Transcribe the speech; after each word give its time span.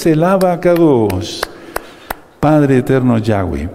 es 0.00 0.06
el 0.06 0.24
abacados. 0.24 1.42
Padre 2.38 2.78
eterno 2.78 3.18
Yahweh. 3.18 3.68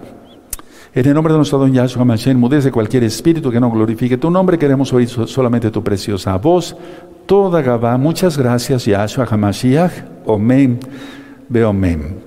En 0.95 1.05
el 1.05 1.13
nombre 1.13 1.33
de 1.33 1.37
nuestro 1.37 1.59
don 1.59 1.71
Yahshua 1.71 2.03
Mashiach, 2.03 2.35
mudece 2.35 2.71
cualquier 2.71 3.03
espíritu 3.03 3.51
que 3.51 3.59
no 3.59 3.69
glorifique 3.69 4.17
tu 4.17 4.31
nombre. 4.31 4.57
Queremos 4.57 4.91
oír 4.91 5.07
solamente 5.07 5.69
tu 5.69 5.83
preciosa 5.83 6.35
voz. 6.38 6.75
Toda 7.27 7.61
Gabá. 7.61 7.97
Muchas 7.97 8.39
gracias, 8.39 8.85
Yahshua 8.85 9.27
HaMashiach. 9.29 9.91
Omen. 10.25 10.79
Beomen. 11.47 12.23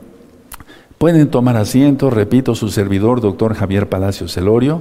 Pueden 0.96 1.29
tomar 1.29 1.57
asiento, 1.57 2.09
repito, 2.09 2.55
su 2.55 2.69
servidor, 2.69 3.21
doctor 3.21 3.55
Javier 3.55 3.89
Palacio 3.89 4.29
Celorio, 4.29 4.80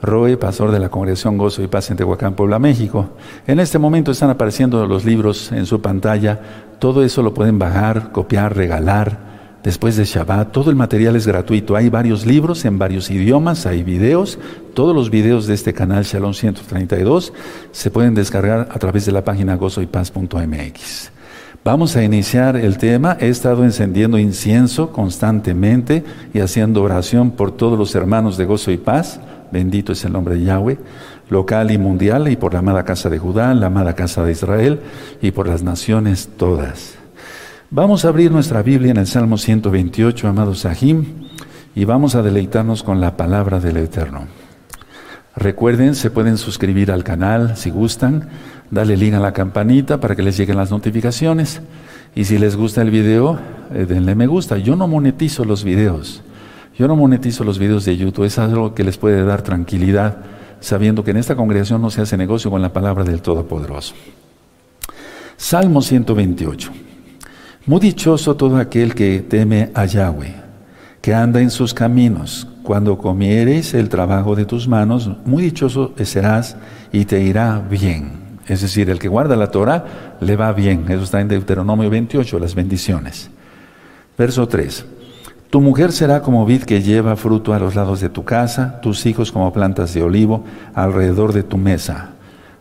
Roe, 0.00 0.36
pastor 0.36 0.70
de 0.70 0.78
la 0.78 0.88
Congregación 0.88 1.38
Gozo 1.38 1.62
y 1.62 1.66
Paz 1.66 1.90
en 1.90 1.96
Tehuacán, 1.96 2.34
Puebla, 2.34 2.58
México. 2.58 3.10
En 3.46 3.58
este 3.58 3.78
momento 3.78 4.12
están 4.12 4.30
apareciendo 4.30 4.86
los 4.86 5.04
libros 5.04 5.50
en 5.52 5.66
su 5.66 5.80
pantalla. 5.80 6.40
Todo 6.78 7.02
eso 7.02 7.22
lo 7.22 7.34
pueden 7.34 7.58
bajar, 7.58 8.12
copiar, 8.12 8.56
regalar 8.56 9.28
después 9.62 9.96
de 9.96 10.04
Shabbat. 10.04 10.52
Todo 10.52 10.70
el 10.70 10.76
material 10.76 11.16
es 11.16 11.26
gratuito. 11.26 11.74
Hay 11.74 11.88
varios 11.88 12.26
libros 12.26 12.64
en 12.64 12.78
varios 12.78 13.10
idiomas, 13.10 13.66
hay 13.66 13.82
videos. 13.82 14.38
Todos 14.74 14.94
los 14.94 15.10
videos 15.10 15.46
de 15.46 15.54
este 15.54 15.74
canal 15.74 16.04
Shalom 16.04 16.32
132 16.32 17.32
se 17.72 17.90
pueden 17.90 18.14
descargar 18.14 18.68
a 18.70 18.78
través 18.78 19.04
de 19.04 19.12
la 19.12 19.24
página 19.24 19.56
gozoypaz.mx. 19.56 21.12
Vamos 21.64 21.96
a 21.96 22.04
iniciar 22.04 22.56
el 22.56 22.78
tema. 22.78 23.16
He 23.20 23.28
estado 23.28 23.64
encendiendo 23.64 24.16
incienso 24.18 24.92
constantemente 24.92 26.04
y 26.32 26.38
haciendo 26.38 26.82
oración 26.82 27.32
por 27.32 27.50
todos 27.50 27.78
los 27.78 27.94
hermanos 27.94 28.38
de 28.38 28.44
Gozo 28.44 28.70
y 28.70 28.78
Paz. 28.78 29.20
Bendito 29.50 29.92
es 29.92 30.04
el 30.04 30.12
nombre 30.12 30.34
de 30.34 30.44
Yahweh, 30.44 30.78
local 31.30 31.70
y 31.70 31.78
mundial, 31.78 32.28
y 32.28 32.36
por 32.36 32.52
la 32.52 32.60
amada 32.60 32.84
casa 32.84 33.08
de 33.08 33.18
Judá, 33.18 33.54
la 33.54 33.66
amada 33.66 33.94
casa 33.94 34.24
de 34.24 34.32
Israel, 34.32 34.80
y 35.22 35.30
por 35.30 35.48
las 35.48 35.62
naciones 35.62 36.28
todas. 36.36 36.94
Vamos 37.70 38.04
a 38.04 38.08
abrir 38.08 38.30
nuestra 38.30 38.62
Biblia 38.62 38.90
en 38.90 38.96
el 38.96 39.06
Salmo 39.06 39.38
128, 39.38 40.28
amados 40.28 40.60
Sahim, 40.60 41.04
y 41.74 41.84
vamos 41.84 42.14
a 42.14 42.22
deleitarnos 42.22 42.82
con 42.82 43.00
la 43.00 43.16
palabra 43.16 43.60
del 43.60 43.76
Eterno. 43.76 44.26
Recuerden, 45.36 45.94
se 45.94 46.10
pueden 46.10 46.36
suscribir 46.36 46.90
al 46.90 47.04
canal 47.04 47.56
si 47.56 47.70
gustan, 47.70 48.28
dale 48.72 48.96
link 48.96 49.14
a 49.14 49.20
la 49.20 49.32
campanita 49.32 50.00
para 50.00 50.16
que 50.16 50.22
les 50.22 50.36
lleguen 50.36 50.56
las 50.56 50.70
notificaciones. 50.70 51.60
Y 52.14 52.24
si 52.24 52.38
les 52.38 52.56
gusta 52.56 52.82
el 52.82 52.90
video, 52.90 53.38
eh, 53.72 53.86
denle 53.88 54.16
me 54.16 54.26
gusta. 54.26 54.58
Yo 54.58 54.74
no 54.74 54.88
monetizo 54.88 55.44
los 55.44 55.62
videos. 55.62 56.22
Yo 56.78 56.86
no 56.86 56.94
monetizo 56.94 57.42
los 57.42 57.58
videos 57.58 57.84
de 57.84 57.96
YouTube. 57.96 58.24
Es 58.24 58.38
algo 58.38 58.72
que 58.72 58.84
les 58.84 58.96
puede 58.96 59.24
dar 59.24 59.42
tranquilidad, 59.42 60.18
sabiendo 60.60 61.02
que 61.02 61.10
en 61.10 61.16
esta 61.16 61.34
congregación 61.34 61.82
no 61.82 61.90
se 61.90 62.00
hace 62.02 62.16
negocio 62.16 62.52
con 62.52 62.62
la 62.62 62.72
palabra 62.72 63.02
del 63.02 63.20
Todopoderoso. 63.20 63.94
Salmo 65.36 65.82
128. 65.82 66.70
Muy 67.66 67.80
dichoso 67.80 68.36
todo 68.36 68.56
aquel 68.58 68.94
que 68.94 69.20
teme 69.28 69.70
a 69.74 69.86
Yahweh, 69.86 70.34
que 71.02 71.14
anda 71.14 71.40
en 71.40 71.50
sus 71.50 71.74
caminos. 71.74 72.46
Cuando 72.62 72.96
comiereis 72.96 73.74
el 73.74 73.88
trabajo 73.88 74.36
de 74.36 74.44
tus 74.44 74.68
manos, 74.68 75.10
muy 75.24 75.42
dichoso 75.42 75.94
serás 76.04 76.56
y 76.92 77.06
te 77.06 77.20
irá 77.20 77.58
bien. 77.58 78.38
Es 78.46 78.62
decir, 78.62 78.88
el 78.88 79.00
que 79.00 79.08
guarda 79.08 79.34
la 79.34 79.50
Torah 79.50 80.16
le 80.20 80.36
va 80.36 80.52
bien. 80.52 80.84
Eso 80.88 81.02
está 81.02 81.20
en 81.20 81.28
Deuteronomio 81.28 81.90
28, 81.90 82.38
las 82.38 82.54
bendiciones. 82.54 83.30
Verso 84.16 84.46
3. 84.46 84.97
Tu 85.50 85.60
mujer 85.60 85.92
será 85.92 86.22
como 86.22 86.44
vid 86.44 86.64
que 86.64 86.82
lleva 86.82 87.16
fruto 87.16 87.54
a 87.54 87.58
los 87.58 87.74
lados 87.74 88.00
de 88.00 88.08
tu 88.08 88.24
casa, 88.24 88.80
tus 88.82 89.06
hijos 89.06 89.32
como 89.32 89.52
plantas 89.52 89.94
de 89.94 90.02
olivo 90.02 90.44
alrededor 90.74 91.32
de 91.32 91.42
tu 91.42 91.56
mesa. 91.56 92.10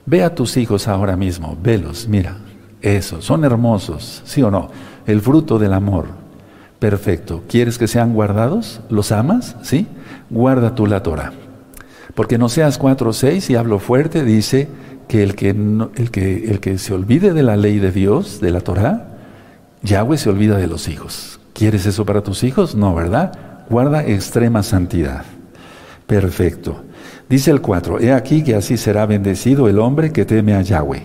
Ve 0.05 0.23
a 0.23 0.33
tus 0.33 0.55
hijos 0.55 0.87
ahora 0.87 1.17
mismo, 1.17 1.57
velos, 1.61 2.07
mira, 2.07 2.37
eso, 2.81 3.21
son 3.21 3.43
hermosos, 3.43 4.21
¿sí 4.23 4.41
o 4.41 4.49
no? 4.49 4.69
el 5.07 5.21
fruto 5.21 5.57
del 5.57 5.73
amor. 5.73 6.05
Perfecto. 6.77 7.41
¿Quieres 7.47 7.79
que 7.79 7.87
sean 7.87 8.13
guardados? 8.13 8.81
¿Los 8.89 9.11
amas? 9.11 9.55
¿Sí? 9.63 9.87
Guarda 10.29 10.75
tú 10.75 10.85
la 10.85 11.01
Torah. 11.01 11.31
Porque 12.13 12.37
no 12.37 12.49
seas 12.49 12.77
4 12.77 13.09
o 13.09 13.13
6 13.13 13.49
y 13.49 13.55
hablo 13.55 13.79
fuerte, 13.79 14.23
dice 14.23 14.67
que 15.07 15.23
el 15.23 15.33
que, 15.33 15.49
el, 15.49 16.11
que, 16.11 16.51
el 16.51 16.59
que 16.59 16.77
se 16.77 16.93
olvide 16.93 17.33
de 17.33 17.41
la 17.41 17.55
ley 17.55 17.79
de 17.79 17.91
Dios, 17.91 18.39
de 18.41 18.51
la 18.51 18.61
Torah, 18.61 19.07
Yahweh 19.81 20.17
se 20.17 20.29
olvida 20.29 20.57
de 20.57 20.67
los 20.67 20.87
hijos. 20.87 21.39
¿Quieres 21.57 21.87
eso 21.87 22.05
para 22.05 22.21
tus 22.21 22.43
hijos? 22.43 22.75
No, 22.75 22.93
¿verdad? 22.93 23.31
Guarda 23.67 24.05
extrema 24.05 24.61
santidad. 24.61 25.25
Perfecto. 26.05 26.83
Dice 27.27 27.49
el 27.49 27.61
4, 27.61 27.99
he 27.99 28.13
aquí 28.13 28.43
que 28.43 28.53
así 28.53 28.77
será 28.77 29.07
bendecido 29.07 29.67
el 29.67 29.79
hombre 29.79 30.11
que 30.11 30.23
teme 30.23 30.53
a 30.53 30.61
Yahweh. 30.61 31.01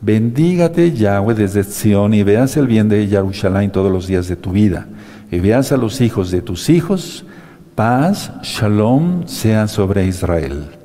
Bendígate 0.00 0.92
Yahweh 0.92 1.34
desde 1.34 1.62
Sion 1.62 2.14
y 2.14 2.22
veas 2.22 2.56
el 2.56 2.68
bien 2.68 2.88
de 2.88 3.06
Jerusalén 3.06 3.70
todos 3.70 3.92
los 3.92 4.06
días 4.06 4.28
de 4.28 4.36
tu 4.36 4.52
vida. 4.52 4.86
Y 5.30 5.40
veas 5.40 5.70
a 5.72 5.76
los 5.76 6.00
hijos 6.00 6.30
de 6.30 6.40
tus 6.40 6.70
hijos, 6.70 7.26
paz, 7.74 8.32
shalom 8.42 9.26
sea 9.26 9.68
sobre 9.68 10.06
Israel. 10.06 10.75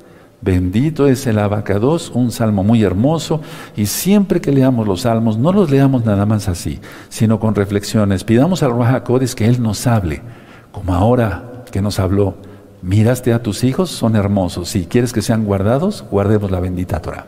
Bendito 0.42 1.06
es 1.06 1.24
el 1.28 1.38
abacados, 1.38 2.10
un 2.12 2.32
salmo 2.32 2.64
muy 2.64 2.82
hermoso. 2.82 3.40
Y 3.76 3.86
siempre 3.86 4.40
que 4.40 4.50
leamos 4.50 4.88
los 4.88 5.02
salmos, 5.02 5.38
no 5.38 5.52
los 5.52 5.70
leamos 5.70 6.04
nada 6.04 6.26
más 6.26 6.48
así, 6.48 6.80
sino 7.08 7.38
con 7.38 7.54
reflexiones. 7.54 8.24
Pidamos 8.24 8.64
al 8.64 8.72
Ruach 8.72 9.04
que 9.34 9.46
Él 9.46 9.62
nos 9.62 9.86
hable, 9.86 10.20
como 10.72 10.94
ahora 10.94 11.64
que 11.70 11.80
nos 11.80 12.00
habló. 12.00 12.34
Miraste 12.82 13.32
a 13.32 13.42
tus 13.42 13.62
hijos, 13.62 13.90
son 13.90 14.16
hermosos. 14.16 14.68
Si 14.68 14.86
quieres 14.86 15.12
que 15.12 15.22
sean 15.22 15.44
guardados, 15.44 16.04
guardemos 16.10 16.50
la 16.50 16.58
bendita 16.58 17.00
Torah. 17.00 17.26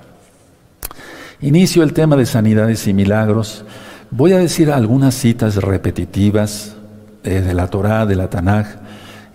Inicio 1.40 1.84
el 1.84 1.92
tema 1.92 2.16
de 2.16 2.26
sanidades 2.26 2.88
y 2.88 2.94
milagros. 2.94 3.64
Voy 4.10 4.32
a 4.32 4.38
decir 4.38 4.72
algunas 4.72 5.14
citas 5.14 5.56
repetitivas 5.56 6.74
eh, 7.22 7.40
de 7.40 7.54
la 7.54 7.68
Torá, 7.68 8.06
de 8.06 8.16
la 8.16 8.28
Tanaj. 8.28 8.66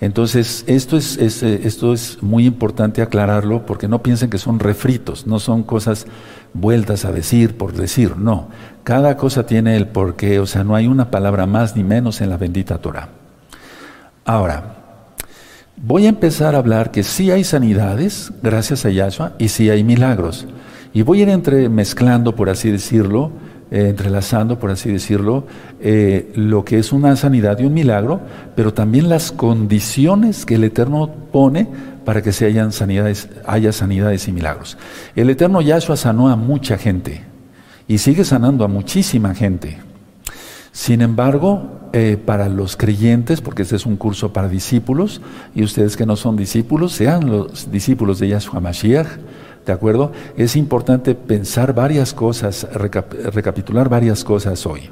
Entonces, 0.02 0.64
esto 0.68 0.96
es, 0.96 1.18
eh, 1.18 1.62
esto 1.64 1.94
es 1.94 2.24
muy 2.24 2.46
importante 2.46 3.02
aclararlo 3.02 3.66
porque 3.66 3.90
no 3.90 4.02
piensen 4.02 4.30
que 4.30 4.38
son 4.38 4.60
refritos, 4.60 5.28
no 5.28 5.40
son 5.40 5.64
cosas 5.64 6.06
vueltas 6.54 7.04
a 7.04 7.12
decir 7.12 7.58
por 7.58 7.74
decir, 7.74 8.16
no. 8.18 8.48
Cada 8.84 9.18
cosa 9.18 9.46
tiene 9.46 9.76
el 9.76 9.88
porqué, 9.88 10.40
o 10.40 10.46
sea, 10.46 10.64
no 10.64 10.76
hay 10.76 10.88
una 10.88 11.12
palabra 11.12 11.46
más 11.46 11.76
ni 11.76 11.84
menos 11.84 12.22
en 12.22 12.30
la 12.30 12.38
bendita 12.38 12.78
Torah. 12.78 13.10
Ahora, 14.24 14.76
voy 15.76 16.06
a 16.06 16.10
empezar 16.10 16.56
a 16.56 16.60
hablar 16.60 16.92
que 16.92 17.04
sí 17.04 17.30
hay 17.30 17.44
sanidades, 17.44 18.32
gracias 18.42 18.86
a 18.86 18.90
Yahshua, 18.90 19.34
y 19.38 19.50
sí 19.50 19.70
hay 19.70 19.84
milagros. 19.84 20.48
Y 20.94 21.02
voy 21.02 21.20
a 21.20 21.24
ir 21.24 21.30
entremezclando, 21.30 22.36
por 22.36 22.50
así 22.50 22.72
decirlo, 22.72 23.32
eh, 23.72 23.90
entrelazando, 23.90 24.58
por 24.58 24.72
así 24.72 24.92
decirlo, 24.92 25.46
eh, 25.80 26.32
lo 26.36 26.66
que 26.66 26.80
es 26.80 26.92
una 26.92 27.16
sanidad 27.16 27.60
y 27.60 27.66
un 27.66 27.74
milagro, 27.74 28.20
pero 28.56 28.74
también 28.74 29.10
las 29.10 29.32
condiciones 29.32 30.46
que 30.46 30.56
el 30.56 30.64
Eterno 30.64 31.10
pone 31.32 31.68
para 32.04 32.24
que 32.24 32.32
se 32.32 32.46
hayan 32.46 32.72
sanidades, 32.72 33.30
haya 33.46 33.72
sanidades 33.72 34.28
y 34.28 34.32
milagros. 34.32 34.78
El 35.16 35.30
Eterno 35.30 35.62
Yahshua 35.62 35.98
sanó 35.98 36.30
a 36.30 36.36
mucha 36.36 36.78
gente 36.78 37.22
y 37.88 38.00
sigue 38.00 38.24
sanando 38.24 38.64
a 38.64 38.68
muchísima 38.68 39.36
gente. 39.36 39.78
Sin 40.72 41.02
embargo, 41.02 41.90
eh, 41.92 42.18
para 42.24 42.50
los 42.50 42.78
creyentes, 42.78 43.42
porque 43.42 43.64
este 43.64 43.76
es 43.76 43.86
un 43.86 43.98
curso 43.98 44.32
para 44.32 44.48
discípulos, 44.48 45.22
y 45.56 45.64
ustedes 45.64 45.98
que 45.98 46.06
no 46.06 46.16
son 46.16 46.38
discípulos, 46.38 46.94
sean 46.94 47.30
los 47.30 47.72
discípulos 47.72 48.20
de 48.20 48.30
Yahshua 48.30 48.60
Mashiach, 48.60 49.08
¿De 49.70 49.74
acuerdo? 49.74 50.12
Es 50.36 50.56
importante 50.56 51.14
pensar 51.14 51.76
varias 51.76 52.12
cosas, 52.12 52.68
recapitular 52.74 53.88
varias 53.88 54.24
cosas 54.24 54.66
hoy. 54.66 54.90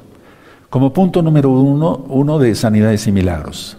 Como 0.70 0.92
punto 0.92 1.20
número 1.20 1.50
uno, 1.50 2.04
uno 2.08 2.38
de 2.38 2.54
sanidades 2.54 3.08
y 3.08 3.10
milagros. 3.10 3.76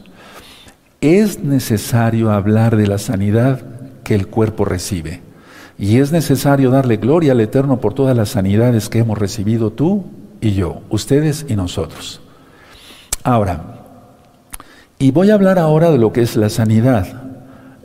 Es 1.00 1.42
necesario 1.42 2.32
hablar 2.32 2.76
de 2.76 2.88
la 2.88 2.98
sanidad 2.98 3.62
que 4.04 4.14
el 4.14 4.28
cuerpo 4.28 4.66
recibe. 4.66 5.22
Y 5.78 6.00
es 6.00 6.12
necesario 6.12 6.70
darle 6.70 6.98
gloria 6.98 7.32
al 7.32 7.40
Eterno 7.40 7.80
por 7.80 7.94
todas 7.94 8.18
las 8.18 8.28
sanidades 8.28 8.90
que 8.90 9.00
hemos 9.00 9.18
recibido 9.18 9.72
tú 9.72 10.04
y 10.42 10.52
yo, 10.52 10.82
ustedes 10.90 11.46
y 11.48 11.56
nosotros. 11.56 12.20
Ahora, 13.24 13.86
y 14.98 15.12
voy 15.12 15.30
a 15.30 15.36
hablar 15.36 15.60
ahora 15.60 15.92
de 15.92 15.98
lo 15.98 16.12
que 16.12 16.24
es 16.24 16.36
la 16.36 16.50
sanidad. 16.50 17.08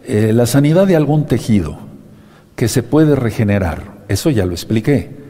Eh, 0.05 0.32
la 0.34 0.46
sanidad 0.46 0.88
de 0.88 0.96
algún 0.96 1.26
tejido 1.26 1.94
que 2.56 2.68
se 2.68 2.82
puede 2.82 3.16
regenerar. 3.16 4.04
Eso 4.08 4.30
ya 4.30 4.46
lo 4.46 4.52
expliqué. 4.52 5.24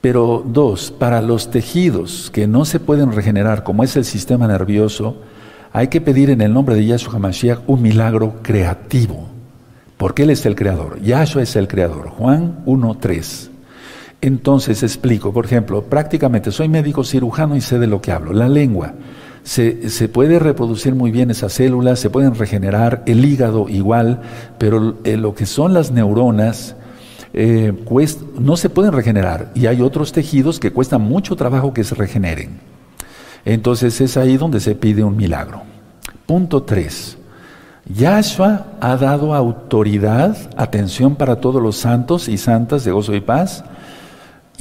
Pero 0.00 0.44
dos, 0.44 0.90
para 0.90 1.22
los 1.22 1.50
tejidos 1.50 2.30
que 2.32 2.46
no 2.46 2.64
se 2.64 2.80
pueden 2.80 3.12
regenerar, 3.12 3.62
como 3.62 3.84
es 3.84 3.96
el 3.96 4.04
sistema 4.04 4.48
nervioso, 4.48 5.18
hay 5.72 5.88
que 5.88 6.00
pedir 6.00 6.30
en 6.30 6.40
el 6.40 6.52
nombre 6.52 6.74
de 6.74 6.84
Yahshua 6.84 7.14
HaMashiach 7.14 7.60
un 7.66 7.82
milagro 7.82 8.40
creativo. 8.42 9.28
Porque 9.96 10.24
Él 10.24 10.30
es 10.30 10.44
el 10.44 10.56
creador. 10.56 11.00
Yahshua 11.00 11.42
es 11.42 11.54
el 11.54 11.68
creador. 11.68 12.08
Juan 12.08 12.64
1.3. 12.66 13.50
Entonces 14.20 14.82
explico, 14.82 15.32
por 15.32 15.44
ejemplo, 15.44 15.82
prácticamente 15.82 16.50
soy 16.50 16.68
médico 16.68 17.04
cirujano 17.04 17.56
y 17.56 17.60
sé 17.60 17.78
de 17.78 17.86
lo 17.86 18.00
que 18.00 18.12
hablo. 18.12 18.32
La 18.32 18.48
lengua 18.48 18.94
se, 19.44 20.08
puede 20.08 20.38
reproducir 20.38 20.94
muy 20.94 21.10
bien 21.10 21.30
esas 21.30 21.52
células, 21.52 21.98
se 21.98 22.10
pueden 22.10 22.34
regenerar, 22.34 23.02
el 23.06 23.24
hígado 23.24 23.68
igual, 23.68 24.20
pero 24.58 24.96
eh, 25.04 25.16
lo 25.16 25.34
que 25.34 25.46
son 25.46 25.74
las 25.74 25.90
neuronas 25.90 26.76
eh, 27.34 27.72
no 28.38 28.56
se 28.56 28.68
pueden 28.68 28.92
regenerar 28.92 29.50
y 29.54 29.66
hay 29.66 29.80
otros 29.80 30.12
tejidos 30.12 30.60
que 30.60 30.70
cuesta 30.72 30.98
mucho 30.98 31.36
trabajo 31.36 31.74
que 31.74 31.84
se 31.84 31.94
regeneren. 31.94 32.60
Entonces 33.44 34.00
es 34.00 34.16
ahí 34.16 34.36
donde 34.36 34.60
se 34.60 34.74
pide 34.74 35.02
un 35.02 35.16
milagro. 35.16 35.62
Punto 36.26 36.62
3. 36.62 37.18
Yahshua 37.86 38.66
ha 38.80 38.96
dado 38.96 39.34
autoridad, 39.34 40.36
atención 40.56 41.16
para 41.16 41.36
todos 41.36 41.60
los 41.60 41.76
santos 41.76 42.28
y 42.28 42.38
santas 42.38 42.84
de 42.84 42.92
gozo 42.92 43.14
y 43.14 43.20
paz. 43.20 43.64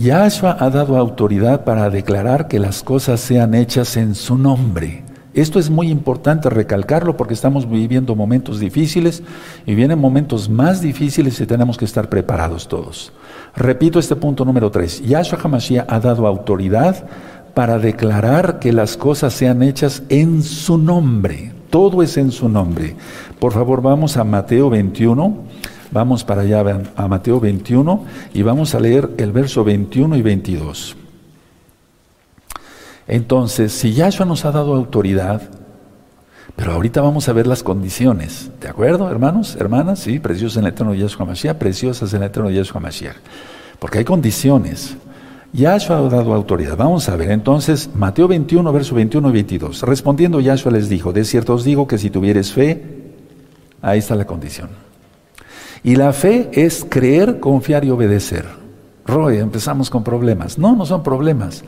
Yahshua 0.02 0.58
ha 0.60 0.72
dado 0.72 0.98
autoridad 0.98 1.64
para 1.64 1.92
declarar 1.92 2.48
que 2.48 2.58
las 2.58 2.82
cosas 2.82 3.20
sean 3.20 3.54
hechas 3.54 3.98
en 3.98 4.16
su 4.16 4.36
nombre. 4.36 5.04
Esto 5.36 5.60
es 5.60 5.70
muy 5.70 5.90
importante 5.90 6.50
recalcarlo 6.50 7.16
porque 7.16 7.36
estamos 7.36 7.70
viviendo 7.70 8.16
momentos 8.16 8.60
difíciles 8.60 9.22
y 9.64 9.76
vienen 9.76 10.00
momentos 10.00 10.50
más 10.50 10.82
difíciles 10.82 11.40
y 11.40 11.46
tenemos 11.46 11.78
que 11.78 11.86
estar 11.86 12.10
preparados 12.10 12.68
todos. 12.68 13.14
Repito 13.56 14.00
este 14.00 14.16
punto 14.16 14.44
número 14.44 14.72
3. 14.72 15.04
Yahshua 15.04 15.40
Hamashiach 15.44 15.86
ha 15.88 16.00
dado 16.00 16.26
autoridad 16.26 17.06
para 17.54 17.78
declarar 17.78 18.58
que 18.58 18.74
las 18.74 18.98
cosas 18.98 19.34
sean 19.34 19.62
hechas 19.62 20.02
en 20.10 20.42
su 20.42 20.80
nombre. 20.80 21.54
Todo 21.70 22.02
es 22.02 22.18
en 22.18 22.32
su 22.32 22.50
nombre. 22.50 22.96
Por 23.40 23.54
favor, 23.54 23.84
vamos 23.84 24.18
a 24.18 24.24
Mateo 24.24 24.72
21. 24.72 25.38
Vamos 25.92 26.24
para 26.24 26.42
allá 26.42 26.64
a 26.96 27.08
Mateo 27.08 27.40
21 27.40 28.06
y 28.34 28.42
vamos 28.44 28.74
a 28.76 28.80
leer 28.80 29.10
el 29.18 29.32
verso 29.32 29.64
21 29.64 30.16
y 30.16 30.22
22. 30.22 30.96
Entonces, 33.08 33.74
si 33.74 33.94
Yahshua 33.94 34.26
nos 34.26 34.46
ha 34.46 34.52
dado 34.52 34.74
autoridad, 34.74 35.42
pero 36.56 36.72
ahorita 36.72 37.02
vamos 37.02 37.28
a 37.28 37.34
ver 37.34 37.46
las 37.46 37.62
condiciones, 37.62 38.52
¿de 38.62 38.70
acuerdo, 38.70 39.10
hermanos, 39.10 39.58
hermanas? 39.58 40.00
Sí, 40.00 40.20
preciosas 40.20 40.58
en 40.58 40.66
el 40.66 40.72
eterno 40.72 40.94
Yahshua 40.94 41.26
Mashiach, 41.26 41.58
preciosas 41.58 42.14
en 42.14 42.22
el 42.22 42.30
eterno 42.30 42.50
Yahshua 42.50 42.80
Mashiach. 42.80 43.18
Porque 43.80 43.98
hay 43.98 44.06
condiciones. 44.06 44.96
Yahshua 45.52 45.98
ha 45.98 46.02
dado 46.04 46.34
autoridad. 46.34 46.78
Vamos 46.78 47.10
a 47.10 47.18
ver 47.18 47.32
entonces 47.32 47.90
Mateo 47.94 48.30
21, 48.30 48.72
verso 48.72 48.96
21 48.96 49.30
y 49.30 49.34
22. 49.34 49.82
Respondiendo 49.82 50.40
Yahshua 50.40 50.72
les 50.72 50.88
dijo, 50.88 51.12
de 51.12 51.26
cierto 51.26 51.54
os 51.54 51.66
digo 51.66 51.88
que 51.88 51.98
si 51.98 52.10
tuvieres 52.10 52.54
fe, 52.54 52.82
ahí 53.82 54.00
está 54.00 54.16
la 54.16 54.26
condición. 54.26 54.70
Y 55.84 55.96
la 55.96 56.14
fe 56.14 56.50
es 56.54 56.86
creer, 56.88 57.40
confiar 57.40 57.86
y 57.86 57.90
obedecer. 57.90 58.46
Roy, 59.06 59.38
empezamos 59.38 59.90
con 59.90 60.04
problemas. 60.04 60.58
No, 60.58 60.76
no 60.76 60.86
son 60.86 61.04
problemas. 61.04 61.64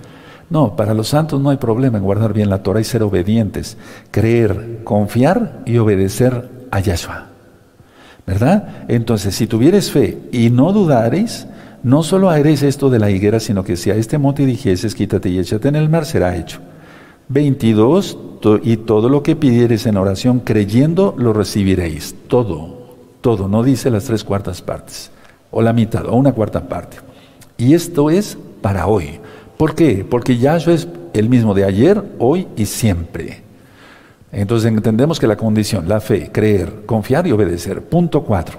No, 0.50 0.76
para 0.76 0.94
los 0.94 1.08
santos 1.08 1.42
no 1.42 1.50
hay 1.50 1.58
problema 1.58 1.98
en 1.98 2.04
guardar 2.04 2.34
bien 2.34 2.50
la 2.50 2.62
Torah 2.62 2.80
y 2.80 2.84
ser 2.84 3.02
obedientes. 3.04 3.78
Creer, 4.12 4.82
confiar 4.84 5.64
y 5.66 5.78
obedecer 5.78 6.50
a 6.70 6.80
Yahshua. 6.80 7.28
¿Verdad? 8.26 8.86
Entonces, 8.88 9.36
si 9.36 9.48
tuvieres 9.48 9.92
fe 9.92 10.18
y 10.32 10.50
no 10.50 10.72
dudares, 10.72 11.48
no 11.82 12.04
solo 12.04 12.30
haréis 12.30 12.64
esto 12.64 12.90
de 12.90 13.00
la 13.00 13.10
higuera, 13.10 13.40
sino 13.40 13.64
que 13.64 13.76
si 13.76 13.92
a 13.92 13.96
este 13.96 14.18
monte 14.18 14.46
dijeses, 14.46 14.96
quítate 14.96 15.30
y 15.30 15.40
échate 15.40 15.68
en 15.68 15.76
el 15.76 15.90
mar, 15.90 16.06
será 16.06 16.38
hecho. 16.38 16.60
22, 17.30 18.18
y 18.64 18.78
todo 18.78 19.10
lo 19.10 19.24
que 19.24 19.36
pidieres 19.36 19.86
en 19.86 19.98
oración 19.98 20.40
creyendo, 20.40 21.16
lo 21.18 21.34
recibiréis. 21.34 22.16
Todo, 22.28 22.83
todo, 23.24 23.48
no 23.48 23.64
dice 23.64 23.90
las 23.90 24.04
tres 24.04 24.24
cuartas 24.24 24.62
partes, 24.62 25.10
o 25.50 25.62
la 25.62 25.74
mitad, 25.74 26.06
o 26.06 26.16
una 26.16 26.34
cuarta 26.34 26.68
parte. 26.68 26.98
Y 27.58 27.74
esto 27.74 28.10
es 28.12 28.38
para 28.62 28.86
hoy. 28.86 29.20
¿Por 29.58 29.74
qué? 29.74 30.06
Porque 30.08 30.38
Yahshua 30.38 30.74
es 30.74 30.88
el 31.14 31.30
mismo 31.30 31.54
de 31.54 31.64
ayer, 31.64 32.04
hoy 32.20 32.48
y 32.58 32.66
siempre. 32.66 33.42
Entonces 34.32 34.70
entendemos 34.72 35.20
que 35.20 35.28
la 35.28 35.38
condición, 35.38 35.88
la 35.88 36.02
fe, 36.02 36.32
creer, 36.32 36.86
confiar 36.86 37.26
y 37.26 37.32
obedecer. 37.32 37.82
Punto 37.82 38.24
4. 38.24 38.58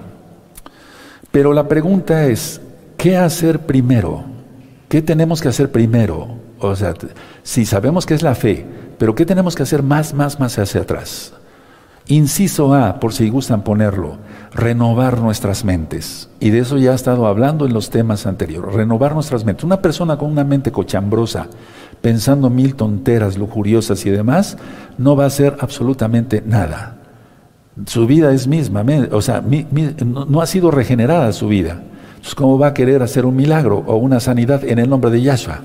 Pero 1.31 1.53
la 1.53 1.67
pregunta 1.67 2.25
es, 2.25 2.59
¿qué 2.97 3.17
hacer 3.17 3.59
primero? 3.59 4.23
¿Qué 4.89 5.01
tenemos 5.01 5.41
que 5.41 5.49
hacer 5.49 5.71
primero? 5.71 6.27
O 6.59 6.75
sea, 6.75 6.95
si 7.43 7.65
sabemos 7.65 8.05
que 8.05 8.15
es 8.15 8.23
la 8.23 8.33
fe, 8.33 8.65
pero 8.97 9.13
¿qué 9.13 9.25
tenemos 9.25 9.55
que 9.55 9.63
hacer 9.63 9.83
más, 9.83 10.13
más, 10.13 10.39
más 10.39 10.57
hacia 10.57 10.81
atrás? 10.81 11.33
Inciso 12.07 12.75
A, 12.75 12.99
por 12.99 13.13
si 13.13 13.29
gustan 13.29 13.63
ponerlo, 13.63 14.17
renovar 14.53 15.19
nuestras 15.19 15.65
mentes. 15.65 16.29
Y 16.39 16.51
de 16.51 16.59
eso 16.59 16.77
ya 16.77 16.91
he 16.91 16.95
estado 16.95 17.25
hablando 17.25 17.65
en 17.65 17.73
los 17.73 17.89
temas 17.89 18.27
anteriores. 18.27 18.75
Renovar 18.75 19.15
nuestras 19.15 19.43
mentes. 19.43 19.63
Una 19.63 19.81
persona 19.81 20.15
con 20.15 20.29
una 20.29 20.43
mente 20.43 20.71
cochambrosa, 20.71 21.47
pensando 22.01 22.51
mil 22.51 22.75
tonteras 22.75 23.39
lujuriosas 23.39 24.05
y 24.05 24.11
demás, 24.11 24.57
no 24.99 25.15
va 25.15 25.23
a 25.23 25.27
hacer 25.27 25.57
absolutamente 25.59 26.43
nada. 26.45 26.97
Su 27.87 28.05
vida 28.05 28.31
es 28.31 28.47
misma, 28.47 28.85
o 29.11 29.21
sea, 29.21 29.43
no 29.43 30.41
ha 30.41 30.45
sido 30.45 30.69
regenerada 30.69 31.33
su 31.33 31.47
vida. 31.47 31.81
Entonces, 32.09 32.35
¿cómo 32.35 32.59
va 32.59 32.67
a 32.67 32.73
querer 32.75 33.01
hacer 33.01 33.25
un 33.25 33.35
milagro 33.35 33.83
o 33.87 33.95
una 33.95 34.19
sanidad 34.19 34.63
en 34.63 34.77
el 34.77 34.89
nombre 34.89 35.09
de 35.09 35.23
Yahshua? 35.23 35.61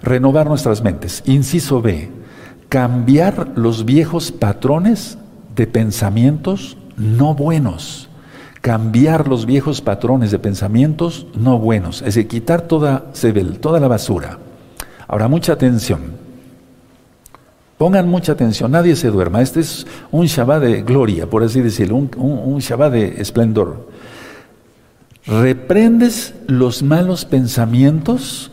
Renovar 0.00 0.48
nuestras 0.48 0.82
mentes. 0.82 1.22
Inciso 1.26 1.82
B, 1.82 2.10
cambiar 2.70 3.52
los 3.54 3.84
viejos 3.84 4.32
patrones 4.32 5.18
de 5.54 5.66
pensamientos 5.66 6.76
no 6.96 7.34
buenos. 7.34 8.08
Cambiar 8.60 9.28
los 9.28 9.44
viejos 9.46 9.80
patrones 9.80 10.30
de 10.30 10.38
pensamientos 10.38 11.26
no 11.34 11.58
buenos. 11.58 11.98
Es 11.98 12.14
decir, 12.14 12.28
quitar 12.28 12.62
toda, 12.62 13.12
toda 13.60 13.80
la 13.80 13.88
basura. 13.88 14.38
Ahora, 15.08 15.28
mucha 15.28 15.52
atención. 15.52 16.22
Pongan 17.76 18.08
mucha 18.08 18.32
atención, 18.32 18.70
nadie 18.70 18.94
se 18.94 19.08
duerma. 19.08 19.42
Este 19.42 19.60
es 19.60 19.86
un 20.12 20.26
Shabbat 20.26 20.62
de 20.62 20.82
gloria, 20.82 21.28
por 21.28 21.42
así 21.42 21.60
decirlo, 21.60 21.96
un, 21.96 22.10
un 22.16 22.60
Shabbat 22.60 22.92
de 22.92 23.20
esplendor 23.20 23.92
reprendes 25.26 26.34
los 26.46 26.82
malos 26.82 27.24
pensamientos 27.24 28.50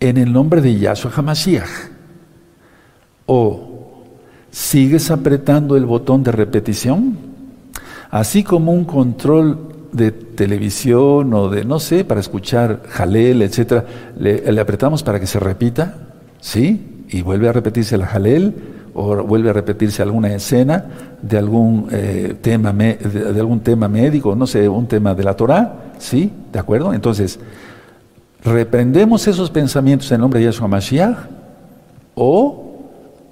en 0.00 0.16
el 0.16 0.32
nombre 0.32 0.60
de 0.60 0.78
Yahshua 0.78 1.12
HaMashiach. 1.14 1.90
O 3.26 3.65
sigues 4.50 5.10
apretando 5.10 5.76
el 5.76 5.86
botón 5.86 6.22
de 6.22 6.32
repetición, 6.32 7.16
así 8.10 8.42
como 8.42 8.72
un 8.72 8.84
control 8.84 9.58
de 9.92 10.12
televisión 10.12 11.32
o 11.32 11.48
de, 11.48 11.64
no 11.64 11.80
sé, 11.80 12.04
para 12.04 12.20
escuchar 12.20 12.82
Jalel, 12.88 13.42
etcétera, 13.42 13.84
le, 14.18 14.60
apretamos 14.60 15.02
para 15.02 15.18
que 15.18 15.26
se 15.26 15.40
repita, 15.40 15.94
¿sí? 16.40 17.04
Y 17.08 17.22
vuelve 17.22 17.48
a 17.48 17.52
repetirse 17.52 17.96
la 17.96 18.06
Jalel, 18.06 18.54
o 18.98 19.22
vuelve 19.24 19.50
a 19.50 19.52
repetirse 19.52 20.02
alguna 20.02 20.32
escena 20.34 20.86
de 21.20 21.36
algún, 21.36 21.88
eh, 21.90 22.34
tema, 22.40 22.72
de, 22.72 23.38
algún 23.38 23.60
tema 23.60 23.88
médico, 23.88 24.34
no 24.34 24.46
sé, 24.46 24.68
un 24.68 24.86
tema 24.86 25.14
de 25.14 25.22
la 25.22 25.34
Torah, 25.34 25.92
¿sí? 25.98 26.32
¿De 26.50 26.58
acuerdo? 26.58 26.94
Entonces, 26.94 27.38
reprendemos 28.42 29.26
esos 29.28 29.50
pensamientos 29.50 30.10
en 30.12 30.20
nombre 30.20 30.40
de 30.40 30.46
Yahshua 30.46 30.68
Mashiach 30.68 31.16
o 32.14 32.65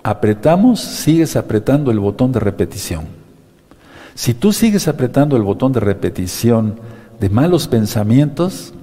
apretamos, 0.04 0.80
sigues 0.80 1.34
apretando 1.34 1.90
el 1.90 1.98
botón 1.98 2.30
de 2.30 2.38
repetición. 2.38 3.06
Si 4.14 4.34
tú 4.34 4.52
sigues 4.52 4.86
apretando 4.86 5.36
el 5.36 5.42
botón 5.42 5.72
de 5.72 5.80
repetición 5.80 6.78
de 7.18 7.30
malos 7.30 7.66
pensamientos, 7.66 8.74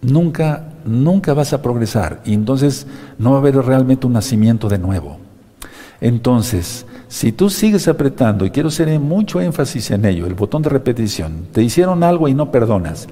nunca, 0.00 0.68
nunca 0.84 1.34
vas 1.34 1.52
a 1.52 1.60
progresar 1.60 2.22
y 2.24 2.32
entonces 2.32 2.86
no 3.18 3.32
va 3.32 3.36
a 3.36 3.40
haber 3.40 3.56
realmente 3.56 4.06
un 4.06 4.14
nacimiento 4.14 4.68
de 4.68 4.78
nuevo. 4.78 5.18
Entonces, 6.00 6.86
si 7.08 7.32
tú 7.32 7.50
sigues 7.50 7.88
apretando, 7.88 8.46
y 8.46 8.50
quiero 8.50 8.68
hacer 8.68 8.98
mucho 9.00 9.40
énfasis 9.40 9.90
en 9.90 10.04
ello, 10.04 10.26
el 10.26 10.34
botón 10.34 10.62
de 10.62 10.70
repetición, 10.70 11.48
te 11.52 11.62
hicieron 11.62 12.04
algo 12.04 12.28
y 12.28 12.32
no 12.34 12.50
perdonas, 12.52 13.08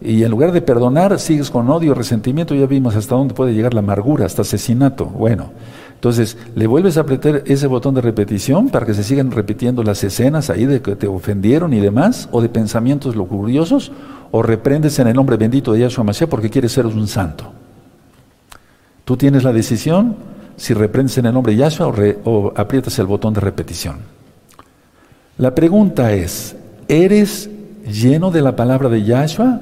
y 0.00 0.24
en 0.24 0.30
lugar 0.30 0.52
de 0.52 0.62
perdonar, 0.62 1.18
sigues 1.18 1.50
con 1.50 1.68
odio, 1.68 1.94
resentimiento, 1.94 2.54
ya 2.54 2.66
vimos 2.66 2.96
hasta 2.96 3.14
dónde 3.14 3.34
puede 3.34 3.54
llegar 3.54 3.74
la 3.74 3.80
amargura, 3.80 4.26
hasta 4.26 4.42
asesinato. 4.42 5.04
Bueno, 5.06 5.50
entonces 6.02 6.36
le 6.56 6.66
vuelves 6.66 6.96
a 6.96 7.02
apretar 7.02 7.44
ese 7.46 7.68
botón 7.68 7.94
de 7.94 8.00
repetición 8.00 8.70
para 8.70 8.84
que 8.84 8.92
se 8.92 9.04
sigan 9.04 9.30
repitiendo 9.30 9.84
las 9.84 10.02
escenas 10.02 10.50
ahí 10.50 10.66
de 10.66 10.82
que 10.82 10.96
te 10.96 11.06
ofendieron 11.06 11.72
y 11.72 11.78
demás, 11.78 12.28
o 12.32 12.42
de 12.42 12.48
pensamientos 12.48 13.14
lujuriosos, 13.14 13.92
o 14.32 14.42
reprendes 14.42 14.98
en 14.98 15.06
el 15.06 15.14
nombre 15.14 15.36
bendito 15.36 15.72
de 15.72 15.78
Yahshua 15.78 16.02
Mashiach 16.02 16.28
porque 16.28 16.50
quieres 16.50 16.72
ser 16.72 16.86
un 16.86 17.06
santo. 17.06 17.52
Tú 19.04 19.16
tienes 19.16 19.44
la 19.44 19.52
decisión 19.52 20.16
si 20.56 20.74
reprendes 20.74 21.18
en 21.18 21.26
el 21.26 21.34
nombre 21.34 21.52
de 21.52 21.58
Yahshua 21.58 21.94
o, 22.24 22.52
aprietas 22.56 22.98
el 22.98 23.06
botón 23.06 23.34
de 23.34 23.40
repetición. 23.40 23.98
La 25.38 25.54
pregunta 25.54 26.10
es, 26.14 26.56
¿eres 26.88 27.48
lleno 27.86 28.32
de 28.32 28.42
la 28.42 28.56
palabra 28.56 28.88
de 28.88 29.04
Yahshua 29.04 29.60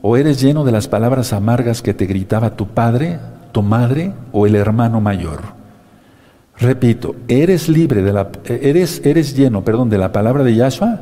o 0.00 0.16
eres 0.16 0.40
lleno 0.40 0.64
de 0.64 0.72
las 0.72 0.88
palabras 0.88 1.34
amargas 1.34 1.82
que 1.82 1.92
te 1.92 2.06
gritaba 2.06 2.56
tu 2.56 2.66
padre, 2.68 3.18
tu 3.52 3.60
madre 3.60 4.14
o 4.32 4.46
el 4.46 4.54
hermano 4.54 5.02
mayor? 5.02 5.65
Repito, 6.58 7.14
¿eres 7.28 7.68
libre 7.68 8.02
de 8.02 8.12
la 8.12 8.30
eres 8.46 9.02
eres 9.04 9.36
lleno, 9.36 9.62
perdón, 9.62 9.90
de 9.90 9.98
la 9.98 10.12
palabra 10.12 10.42
de 10.42 10.54
Yahshua 10.54 11.00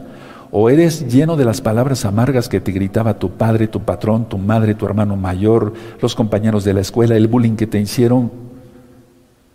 o 0.51 0.71
eres 0.71 1.13
lleno 1.13 1.37
de 1.37 1.45
las 1.45 1.61
palabras 1.61 2.05
amargas 2.05 2.49
que 2.49 2.61
te 2.61 2.73
gritaba 2.73 3.19
tu 3.19 3.31
padre, 3.31 3.69
tu 3.69 3.81
patrón, 3.81 4.29
tu 4.29 4.39
madre, 4.39 4.75
tu 4.75 4.87
hermano 4.87 5.17
mayor, 5.17 5.73
los 6.01 6.15
compañeros 6.15 6.65
de 6.65 6.75
la 6.75 6.81
escuela, 6.81 7.17
el 7.17 7.29
bullying 7.29 7.57
que 7.57 7.67
te 7.67 7.81
hicieron 7.81 8.31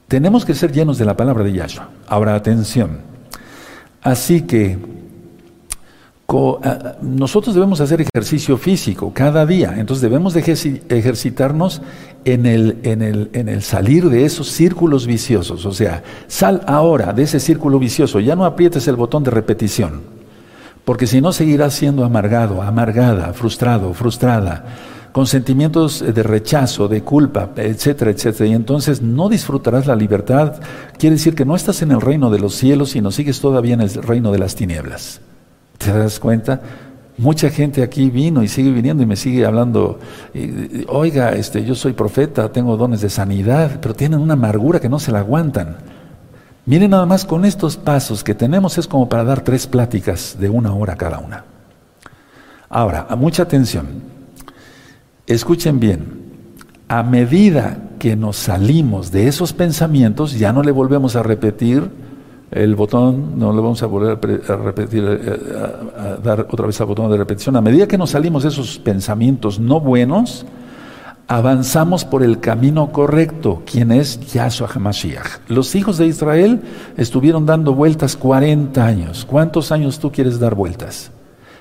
tenemos 0.09 0.43
que 0.43 0.55
ser 0.55 0.71
llenos 0.71 0.97
de 0.97 1.05
la 1.05 1.15
palabra 1.15 1.43
de 1.43 1.53
Yahshua. 1.53 1.87
Ahora, 2.07 2.33
atención. 2.33 2.97
Así 4.01 4.41
que 4.41 4.79
nosotros 7.01 7.55
debemos 7.55 7.81
hacer 7.81 8.01
ejercicio 8.01 8.57
físico 8.57 9.11
cada 9.13 9.45
día, 9.45 9.75
entonces 9.77 10.01
debemos 10.01 10.33
de 10.33 10.41
ejercitarnos 10.89 11.81
en 12.23 12.45
el, 12.45 12.77
en, 12.83 13.01
el, 13.01 13.29
en 13.33 13.49
el 13.49 13.63
salir 13.63 14.09
de 14.09 14.25
esos 14.25 14.47
círculos 14.49 15.07
viciosos. 15.07 15.65
O 15.65 15.71
sea, 15.71 16.03
sal 16.27 16.61
ahora 16.67 17.13
de 17.13 17.23
ese 17.23 17.39
círculo 17.39 17.79
vicioso, 17.79 18.19
ya 18.19 18.35
no 18.35 18.45
aprietes 18.45 18.87
el 18.87 18.95
botón 18.95 19.23
de 19.23 19.31
repetición, 19.31 20.01
porque 20.85 21.07
si 21.07 21.19
no 21.19 21.33
seguirás 21.33 21.73
siendo 21.73 22.05
amargado, 22.05 22.61
amargada, 22.61 23.33
frustrado, 23.33 23.93
frustrada, 23.93 24.65
con 25.11 25.25
sentimientos 25.25 26.03
de 26.13 26.21
rechazo, 26.21 26.87
de 26.87 27.01
culpa, 27.01 27.49
etcétera, 27.55 28.11
etcétera. 28.11 28.47
Y 28.47 28.53
entonces 28.53 29.01
no 29.01 29.27
disfrutarás 29.29 29.87
la 29.87 29.95
libertad. 29.95 30.61
Quiere 30.99 31.15
decir 31.15 31.33
que 31.33 31.45
no 31.45 31.55
estás 31.55 31.81
en 31.81 31.89
el 31.89 32.01
reino 32.01 32.29
de 32.29 32.37
los 32.37 32.53
cielos, 32.53 32.91
sino 32.91 33.09
sigues 33.09 33.41
todavía 33.41 33.73
en 33.73 33.81
el 33.81 33.91
reino 33.91 34.31
de 34.31 34.37
las 34.37 34.53
tinieblas. 34.53 35.21
¿Te 35.79 35.93
das 35.93 36.19
cuenta? 36.19 36.61
Mucha 37.17 37.49
gente 37.49 37.81
aquí 37.83 38.09
vino 38.09 38.43
y 38.43 38.47
sigue 38.47 38.69
viniendo 38.71 39.01
y 39.01 39.05
me 39.05 39.15
sigue 39.15 39.45
hablando, 39.45 39.99
oiga, 40.87 41.31
este, 41.31 41.63
yo 41.65 41.73
soy 41.73 41.93
profeta, 41.93 42.51
tengo 42.51 42.77
dones 42.77 43.01
de 43.01 43.09
sanidad, 43.09 43.79
pero 43.81 43.93
tienen 43.93 44.19
una 44.19 44.33
amargura 44.33 44.79
que 44.79 44.89
no 44.89 44.99
se 44.99 45.11
la 45.11 45.19
aguantan. 45.19 45.77
Miren 46.65 46.91
nada 46.91 47.05
más 47.05 47.25
con 47.25 47.45
estos 47.45 47.77
pasos 47.77 48.23
que 48.23 48.35
tenemos 48.35 48.77
es 48.77 48.87
como 48.87 49.07
para 49.09 49.23
dar 49.23 49.41
tres 49.41 49.67
pláticas 49.67 50.37
de 50.39 50.49
una 50.49 50.73
hora 50.73 50.95
cada 50.95 51.19
una. 51.19 51.45
Ahora, 52.69 53.07
mucha 53.17 53.43
atención. 53.43 53.87
Escuchen 55.25 55.79
bien. 55.79 56.19
A 56.89 57.03
medida 57.03 57.77
que 57.99 58.15
nos 58.15 58.35
salimos 58.35 59.11
de 59.11 59.27
esos 59.27 59.53
pensamientos, 59.53 60.37
ya 60.37 60.51
no 60.51 60.61
le 60.61 60.71
volvemos 60.71 61.15
a 61.15 61.23
repetir 61.23 61.89
el 62.51 62.75
botón, 62.75 63.37
no 63.37 63.53
lo 63.53 63.61
vamos 63.61 63.83
a 63.83 63.85
volver 63.85 64.19
a 64.49 64.55
repetir, 64.55 65.03
eh, 65.07 65.39
a, 65.97 66.15
dar 66.17 66.47
otra 66.49 66.65
vez 66.65 66.79
al 66.81 66.87
botón 66.87 67.11
de 67.11 67.17
repetición. 67.17 67.55
A 67.55 67.61
medida 67.61 67.87
que 67.87 67.97
nos 67.97 68.11
salimos 68.11 68.43
de 68.43 68.49
esos 68.49 68.79
pensamientos 68.79 69.59
no 69.59 69.79
buenos, 69.79 70.45
avanzamos 71.27 72.05
por 72.05 72.23
el 72.23 72.39
camino 72.39 72.91
correcto, 72.91 73.61
quien 73.71 73.91
es 73.91 74.19
Yahshua 74.33 74.67
HaMashiach. 74.73 75.47
Los 75.47 75.75
hijos 75.75 75.99
de 75.99 76.07
Israel 76.07 76.61
estuvieron 76.97 77.45
dando 77.45 77.75
vueltas 77.75 78.15
40 78.15 78.83
años. 78.83 79.25
¿Cuántos 79.29 79.71
años 79.71 79.99
tú 79.99 80.11
quieres 80.11 80.39
dar 80.39 80.55
vueltas? 80.55 81.11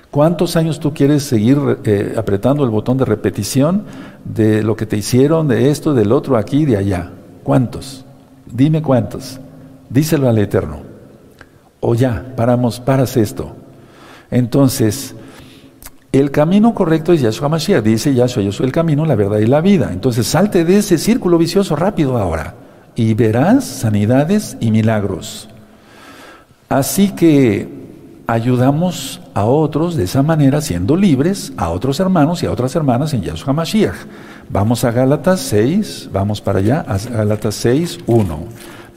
¿Cuántos 0.09 0.55
años 0.55 0.79
tú 0.79 0.91
quieres 0.91 1.21
seguir 1.21 1.59
eh, 1.83 2.15
apretando 2.17 2.63
el 2.63 2.71
botón 2.71 2.97
de 2.97 3.05
repetición 3.05 3.83
de 4.25 4.63
lo 4.63 4.75
que 4.75 4.87
te 4.87 4.97
hicieron, 4.97 5.47
de 5.47 5.69
esto, 5.69 5.93
del 5.93 6.11
otro, 6.11 6.35
aquí, 6.35 6.65
de 6.65 6.77
allá? 6.77 7.11
¿Cuántos? 7.43 8.05
Dime 8.51 8.81
cuántos. 8.81 9.39
Díselo 9.89 10.29
al 10.29 10.37
Eterno. 10.37 10.81
O 11.79 11.95
ya, 11.95 12.33
paramos, 12.35 12.79
paras 12.79 13.17
esto. 13.17 13.55
Entonces, 14.31 15.15
el 16.11 16.31
camino 16.31 16.73
correcto 16.73 17.13
es 17.13 17.21
Yahshua 17.21 17.49
Mashiach. 17.49 17.83
Dice 17.83 18.13
Yahshua, 18.13 18.43
yo 18.43 18.51
soy 18.51 18.67
el 18.67 18.71
camino, 18.71 19.05
la 19.05 19.15
verdad 19.15 19.39
y 19.39 19.45
la 19.45 19.61
vida. 19.61 19.89
Entonces, 19.91 20.27
salte 20.27 20.65
de 20.65 20.77
ese 20.77 20.97
círculo 20.97 21.37
vicioso 21.37 21.75
rápido 21.75 22.17
ahora 22.17 22.55
y 22.95 23.13
verás 23.13 23.63
sanidades 23.63 24.57
y 24.59 24.71
milagros. 24.71 25.47
Así 26.67 27.11
que 27.11 27.67
ayudamos 28.27 29.21
a 29.33 29.45
otros 29.45 29.95
de 29.95 30.03
esa 30.03 30.21
manera, 30.21 30.61
siendo 30.61 30.95
libres, 30.95 31.53
a 31.57 31.69
otros 31.69 31.99
hermanos 31.99 32.43
y 32.43 32.45
a 32.45 32.51
otras 32.51 32.75
hermanas 32.75 33.13
en 33.13 33.21
Yahshua 33.21 33.53
Mashiach. 33.53 33.95
Vamos 34.49 34.83
a 34.83 34.91
Gálatas 34.91 35.39
6, 35.41 36.09
vamos 36.11 36.41
para 36.41 36.59
allá, 36.59 36.85
a 36.87 36.97
Gálatas 36.97 37.55
6, 37.55 37.99
1. 38.05 38.39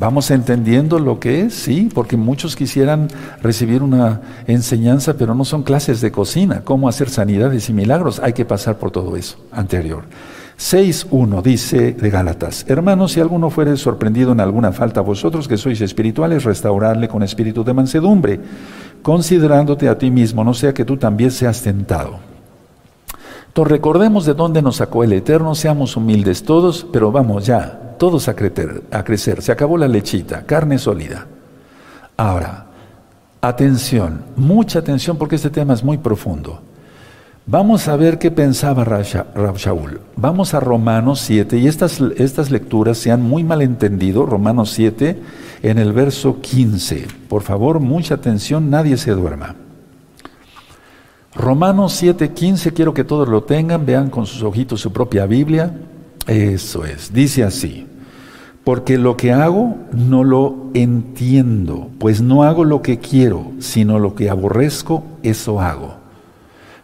Vamos 0.03 0.33
entendiendo 0.33 0.99
lo 0.99 1.21
que 1.21 1.43
es, 1.43 1.55
sí, 1.55 1.89
porque 1.95 2.17
muchos 2.17 2.57
quisieran 2.57 3.07
recibir 3.41 3.85
una 3.85 4.21
enseñanza, 4.49 5.15
pero 5.15 5.33
no 5.33 5.45
son 5.45 5.63
clases 5.63 6.01
de 6.01 6.11
cocina, 6.11 6.63
cómo 6.65 6.89
hacer 6.89 7.09
sanidades 7.09 7.69
y 7.69 7.73
milagros, 7.73 8.19
hay 8.19 8.33
que 8.33 8.45
pasar 8.45 8.79
por 8.79 8.91
todo 8.91 9.17
eso 9.17 9.37
anterior. 9.53 10.03
6.1 10.59 11.41
dice 11.43 11.93
de 11.93 12.11
Gálatas, 12.11 12.65
hermanos, 12.67 13.13
si 13.13 13.21
alguno 13.21 13.49
fuere 13.49 13.77
sorprendido 13.77 14.33
en 14.33 14.41
alguna 14.41 14.73
falta, 14.73 15.01
vosotros 15.03 15.47
que 15.47 15.57
sois 15.57 15.81
espirituales, 15.81 16.43
restaurarle 16.43 17.07
con 17.07 17.23
espíritu 17.23 17.63
de 17.63 17.73
mansedumbre, 17.73 18.41
considerándote 19.03 19.89
a 19.89 19.99
ti 19.99 20.11
mismo, 20.11 20.43
no 20.43 20.53
sea 20.53 20.75
que 20.75 20.85
tú 20.85 20.97
también 20.97 21.31
seas 21.31 21.63
tentado. 21.63 22.19
Recordemos 23.55 24.27
de 24.27 24.35
dónde 24.35 24.63
nos 24.63 24.79
sacó 24.79 25.05
el 25.05 25.13
Eterno, 25.13 25.55
seamos 25.55 25.97
humildes 25.97 26.43
todos, 26.43 26.85
pero 26.93 27.13
vamos 27.13 27.47
ya, 27.47 27.82
todos 28.03 28.27
a 28.27 28.35
crecer, 28.35 28.83
a 28.91 29.05
crecer. 29.05 29.43
Se 29.43 29.53
acabó 29.53 29.79
la 29.79 29.87
lechita, 29.87 30.45
carne 30.45 30.77
sólida. 30.77 31.25
Ahora, 32.17 32.67
atención, 33.41 34.25
mucha 34.35 34.81
atención 34.81 35.17
porque 35.17 35.37
este 35.37 35.51
tema 35.51 35.73
es 35.73 35.85
muy 35.85 35.99
profundo. 35.99 36.61
Vamos 37.47 37.87
a 37.87 37.95
ver 37.95 38.19
qué 38.19 38.33
pensaba 38.33 38.83
Rab 38.83 39.57
Shaul. 39.57 40.01
Vamos 40.17 40.53
a 40.53 40.59
Romanos 40.59 41.21
7 41.21 41.59
y 41.59 41.69
estas, 41.69 42.01
estas 42.17 42.51
lecturas 42.51 42.99
se 42.99 43.13
han 43.13 43.23
muy 43.23 43.45
mal 43.45 43.63
entendido. 43.63 44.27
Romanos 44.27 44.73
7 44.73 45.23
en 45.63 45.79
el 45.79 45.93
verso 45.93 46.41
15. 46.41 47.07
Por 47.29 47.43
favor, 47.43 47.79
mucha 47.79 48.15
atención, 48.17 48.69
nadie 48.69 48.97
se 48.97 49.13
duerma. 49.13 49.55
Romanos 51.37 51.93
7, 51.93 52.33
15, 52.33 52.73
quiero 52.73 52.95
que 52.95 53.05
todos 53.05 53.29
lo 53.29 53.45
tengan, 53.45 53.87
vean 53.87 54.11
con 54.11 54.27
sus 54.27 54.43
ojitos 54.43 54.81
su 54.81 54.93
propia 54.93 55.25
Biblia. 55.25 55.73
Eso 56.27 56.85
es, 56.85 57.13
dice 57.13 57.45
así 57.45 57.87
porque 58.65 58.97
lo 58.97 59.17
que 59.17 59.33
hago 59.33 59.77
no 59.93 60.23
lo 60.23 60.71
entiendo, 60.75 61.89
pues 61.99 62.23
no 62.23 62.45
hago 62.45 62.65
lo 62.65 62.81
que 62.81 62.99
quiero, 62.99 63.53
sino 63.59 63.99
lo 63.99 64.15
que 64.15 64.31
aborrezco, 64.31 65.05
eso 65.23 65.61
hago. 65.61 65.95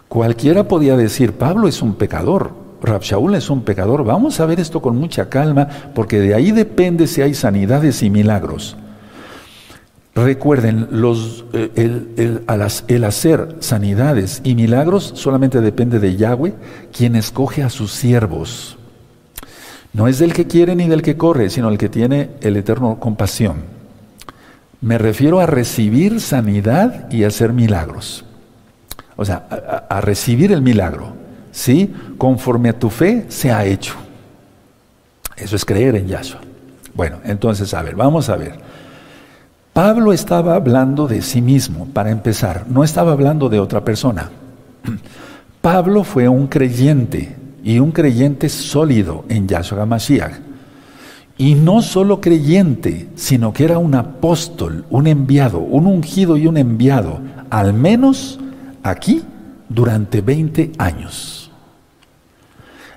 Cualquiera 0.08 0.64
podía 0.64 0.96
decir, 0.96 1.34
Pablo 1.34 1.68
es 1.68 1.80
un 1.80 1.94
pecador, 1.94 2.52
Rabshaul 2.82 3.34
es 3.34 3.50
un 3.50 3.62
pecador, 3.62 4.04
vamos 4.04 4.40
a 4.40 4.46
ver 4.46 4.58
esto 4.58 4.82
con 4.82 4.96
mucha 4.96 5.28
calma, 5.28 5.68
porque 5.94 6.18
de 6.18 6.34
ahí 6.34 6.50
depende 6.50 7.06
si 7.06 7.22
hay 7.22 7.34
sanidades 7.34 8.02
y 8.02 8.10
milagros. 8.10 8.76
Recuerden, 10.14 10.88
los, 10.90 11.44
eh, 11.52 11.70
el, 11.76 12.42
el 12.88 13.04
hacer 13.04 13.56
sanidades 13.60 14.40
y 14.42 14.56
milagros 14.56 15.12
solamente 15.14 15.60
depende 15.60 16.00
de 16.00 16.16
Yahweh, 16.16 16.54
quien 16.92 17.14
escoge 17.14 17.62
a 17.62 17.70
sus 17.70 17.92
siervos. 17.92 18.77
No 19.92 20.08
es 20.08 20.18
del 20.18 20.32
que 20.32 20.46
quiere 20.46 20.76
ni 20.76 20.88
del 20.88 21.02
que 21.02 21.16
corre, 21.16 21.50
sino 21.50 21.68
el 21.68 21.78
que 21.78 21.88
tiene 21.88 22.30
el 22.40 22.56
eterno 22.56 22.98
compasión. 23.00 23.78
Me 24.80 24.98
refiero 24.98 25.40
a 25.40 25.46
recibir 25.46 26.20
sanidad 26.20 27.10
y 27.10 27.24
hacer 27.24 27.52
milagros. 27.52 28.24
O 29.16 29.24
sea, 29.24 29.86
a, 29.88 30.00
recibir 30.00 30.52
el 30.52 30.62
milagro. 30.62 31.12
¿Sí? 31.50 31.92
Conforme 32.18 32.68
a 32.68 32.78
tu 32.78 32.88
fe 32.90 33.26
se 33.28 33.50
ha 33.50 33.64
hecho. 33.64 33.94
Eso 35.36 35.56
es 35.56 35.64
creer 35.64 35.96
en 35.96 36.06
Yahshua. 36.06 36.40
Bueno, 36.94 37.18
entonces, 37.24 37.74
a 37.74 37.82
ver, 37.82 37.96
vamos 37.96 38.28
a 38.28 38.36
ver. 38.36 38.60
Pablo 39.72 40.12
estaba 40.12 40.54
hablando 40.56 41.06
de 41.06 41.22
sí 41.22 41.40
mismo, 41.40 41.86
para 41.92 42.10
empezar, 42.10 42.64
no 42.68 42.82
estaba 42.82 43.12
hablando 43.12 43.48
de 43.48 43.60
otra 43.60 43.84
persona. 43.84 44.30
Pablo 45.60 46.02
fue 46.02 46.28
un 46.28 46.48
creyente, 46.48 47.36
y 47.62 47.78
un 47.78 47.92
creyente 47.92 48.48
sólido 48.48 49.24
en 49.28 49.48
Yahshua 49.48 49.86
Mashiach. 49.86 50.40
Y 51.36 51.54
no 51.54 51.82
solo 51.82 52.20
creyente, 52.20 53.08
sino 53.14 53.52
que 53.52 53.64
era 53.64 53.78
un 53.78 53.94
apóstol, 53.94 54.84
un 54.90 55.06
enviado, 55.06 55.60
un 55.60 55.86
ungido 55.86 56.36
y 56.36 56.46
un 56.46 56.56
enviado, 56.56 57.20
al 57.50 57.74
menos 57.74 58.40
aquí 58.82 59.22
durante 59.68 60.20
20 60.20 60.72
años. 60.78 61.50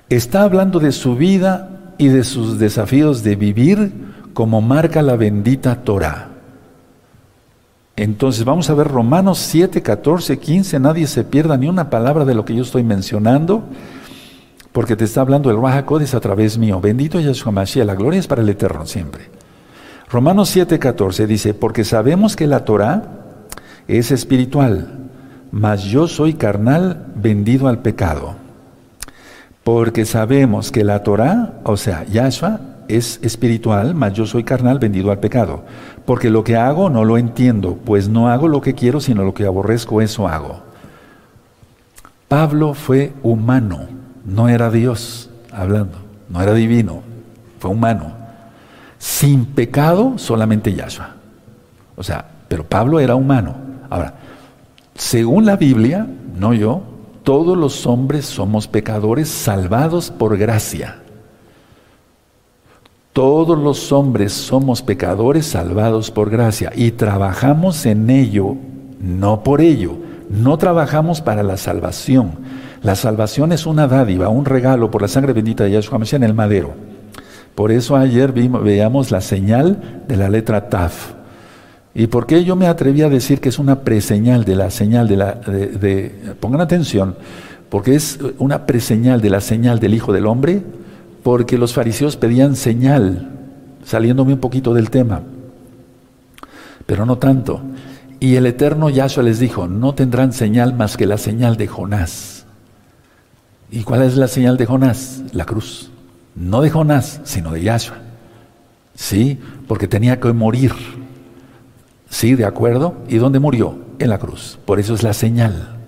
Está 0.08 0.42
hablando 0.42 0.80
de 0.80 0.92
su 0.92 1.14
vida 1.16 1.94
y 1.98 2.08
de 2.08 2.24
sus 2.24 2.58
desafíos 2.58 3.22
de 3.22 3.36
vivir 3.36 3.92
como 4.34 4.60
marca 4.60 5.02
la 5.02 5.16
bendita 5.16 5.84
Torah. 5.84 6.28
Entonces 7.94 8.44
vamos 8.44 8.68
a 8.70 8.74
ver 8.74 8.88
Romanos 8.88 9.38
7, 9.38 9.82
14, 9.82 10.38
15, 10.38 10.80
nadie 10.80 11.06
se 11.06 11.24
pierda 11.24 11.56
ni 11.56 11.68
una 11.68 11.90
palabra 11.90 12.24
de 12.24 12.34
lo 12.34 12.44
que 12.44 12.54
yo 12.54 12.62
estoy 12.62 12.82
mencionando 12.82 13.62
porque 14.72 14.96
te 14.96 15.04
está 15.04 15.20
hablando 15.20 15.50
el 15.50 15.60
Raja 15.60 15.84
a 15.86 16.20
través 16.20 16.58
mío. 16.58 16.80
Bendito 16.80 17.20
Yahshua 17.20 17.52
Mashiach, 17.52 17.86
la 17.86 17.94
gloria 17.94 18.20
es 18.20 18.26
para 18.26 18.42
el 18.42 18.48
Eterno 18.48 18.86
siempre. 18.86 19.24
Romanos 20.10 20.54
7:14 20.54 21.26
dice, 21.26 21.54
porque 21.54 21.84
sabemos 21.84 22.36
que 22.36 22.46
la 22.46 22.64
Torah 22.64 23.02
es 23.86 24.10
espiritual, 24.10 25.08
mas 25.50 25.84
yo 25.84 26.08
soy 26.08 26.34
carnal 26.34 27.06
vendido 27.14 27.68
al 27.68 27.80
pecado. 27.80 28.36
Porque 29.62 30.04
sabemos 30.06 30.72
que 30.72 30.84
la 30.84 31.02
Torah, 31.02 31.60
o 31.64 31.76
sea, 31.76 32.04
Yahshua, 32.04 32.60
es 32.88 33.20
espiritual, 33.22 33.94
mas 33.94 34.14
yo 34.14 34.26
soy 34.26 34.42
carnal 34.42 34.78
vendido 34.78 35.12
al 35.12 35.20
pecado. 35.20 35.62
Porque 36.04 36.30
lo 36.30 36.42
que 36.42 36.56
hago 36.56 36.90
no 36.90 37.04
lo 37.04 37.16
entiendo, 37.16 37.78
pues 37.84 38.08
no 38.08 38.28
hago 38.28 38.48
lo 38.48 38.60
que 38.60 38.74
quiero, 38.74 39.00
sino 39.00 39.22
lo 39.22 39.34
que 39.34 39.46
aborrezco, 39.46 40.00
eso 40.00 40.26
hago. 40.26 40.62
Pablo 42.28 42.74
fue 42.74 43.12
humano 43.22 44.01
no 44.24 44.48
era 44.48 44.70
Dios 44.70 45.30
hablando, 45.50 45.98
no 46.28 46.42
era 46.42 46.54
divino, 46.54 47.02
fue 47.58 47.70
humano. 47.70 48.12
Sin 48.98 49.46
pecado, 49.46 50.14
solamente 50.16 50.74
Yahshua. 50.74 51.16
O 51.96 52.02
sea, 52.02 52.24
pero 52.48 52.64
Pablo 52.64 53.00
era 53.00 53.14
humano. 53.16 53.54
Ahora, 53.90 54.14
según 54.94 55.44
la 55.44 55.56
Biblia, 55.56 56.06
no 56.38 56.54
yo, 56.54 56.82
todos 57.22 57.56
los 57.56 57.86
hombres 57.86 58.26
somos 58.26 58.68
pecadores 58.68 59.28
salvados 59.28 60.10
por 60.10 60.36
gracia. 60.36 60.98
Todos 63.12 63.58
los 63.58 63.92
hombres 63.92 64.32
somos 64.32 64.82
pecadores 64.82 65.46
salvados 65.46 66.10
por 66.10 66.30
gracia 66.30 66.72
y 66.74 66.92
trabajamos 66.92 67.84
en 67.84 68.08
ello, 68.08 68.56
no 69.00 69.42
por 69.42 69.60
ello. 69.60 69.96
No 70.30 70.56
trabajamos 70.56 71.20
para 71.20 71.42
la 71.42 71.58
salvación. 71.58 72.32
La 72.82 72.96
salvación 72.96 73.52
es 73.52 73.66
una 73.66 73.86
dádiva, 73.86 74.28
un 74.28 74.44
regalo 74.44 74.90
por 74.90 75.02
la 75.02 75.08
sangre 75.08 75.32
bendita 75.32 75.64
de 75.64 75.70
Yahshua 75.70 76.00
en 76.12 76.24
el 76.24 76.34
madero. 76.34 76.74
Por 77.54 77.70
eso 77.70 77.96
ayer 77.96 78.32
veíamos 78.32 79.10
la 79.10 79.20
señal 79.20 80.02
de 80.08 80.16
la 80.16 80.28
letra 80.28 80.68
Taf. 80.68 81.12
¿Y 81.94 82.06
por 82.06 82.26
qué 82.26 82.42
yo 82.44 82.56
me 82.56 82.66
atreví 82.66 83.02
a 83.02 83.08
decir 83.08 83.40
que 83.40 83.50
es 83.50 83.58
una 83.58 83.80
preseñal 83.80 84.44
de 84.44 84.56
la 84.56 84.70
señal 84.70 85.06
de 85.06 85.16
la... 85.16 85.34
De, 85.34 86.34
pongan 86.40 86.62
atención, 86.62 87.16
porque 87.68 87.94
es 87.94 88.18
una 88.38 88.66
preseñal 88.66 89.20
de 89.20 89.30
la 89.30 89.40
señal 89.40 89.78
del 89.78 89.94
Hijo 89.94 90.12
del 90.12 90.26
Hombre, 90.26 90.62
porque 91.22 91.58
los 91.58 91.74
fariseos 91.74 92.16
pedían 92.16 92.56
señal, 92.56 93.30
saliéndome 93.84 94.32
un 94.32 94.40
poquito 94.40 94.74
del 94.74 94.90
tema, 94.90 95.20
pero 96.86 97.06
no 97.06 97.18
tanto. 97.18 97.60
Y 98.18 98.36
el 98.36 98.46
eterno 98.46 98.90
Yahshua 98.90 99.22
les 99.22 99.38
dijo, 99.38 99.68
no 99.68 99.94
tendrán 99.94 100.32
señal 100.32 100.74
más 100.74 100.96
que 100.96 101.06
la 101.06 101.18
señal 101.18 101.56
de 101.56 101.68
Jonás. 101.68 102.41
¿Y 103.72 103.84
cuál 103.84 104.02
es 104.02 104.16
la 104.16 104.28
señal 104.28 104.58
de 104.58 104.66
Jonás? 104.66 105.22
La 105.32 105.46
cruz. 105.46 105.90
No 106.36 106.60
de 106.60 106.68
Jonás, 106.68 107.22
sino 107.24 107.52
de 107.52 107.62
Yahshua. 107.62 107.96
Sí, 108.94 109.38
porque 109.66 109.88
tenía 109.88 110.20
que 110.20 110.30
morir. 110.34 110.72
Sí, 112.10 112.34
de 112.34 112.44
acuerdo. 112.44 112.96
¿Y 113.08 113.16
dónde 113.16 113.38
murió? 113.38 113.78
En 113.98 114.10
la 114.10 114.18
cruz. 114.18 114.58
Por 114.66 114.78
eso 114.78 114.94
es 114.94 115.02
la 115.02 115.14
señal. 115.14 115.78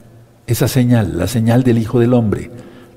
Esa 0.46 0.66
señal, 0.66 1.18
la 1.18 1.26
señal 1.26 1.62
del 1.62 1.76
Hijo 1.76 2.00
del 2.00 2.14
Hombre. 2.14 2.50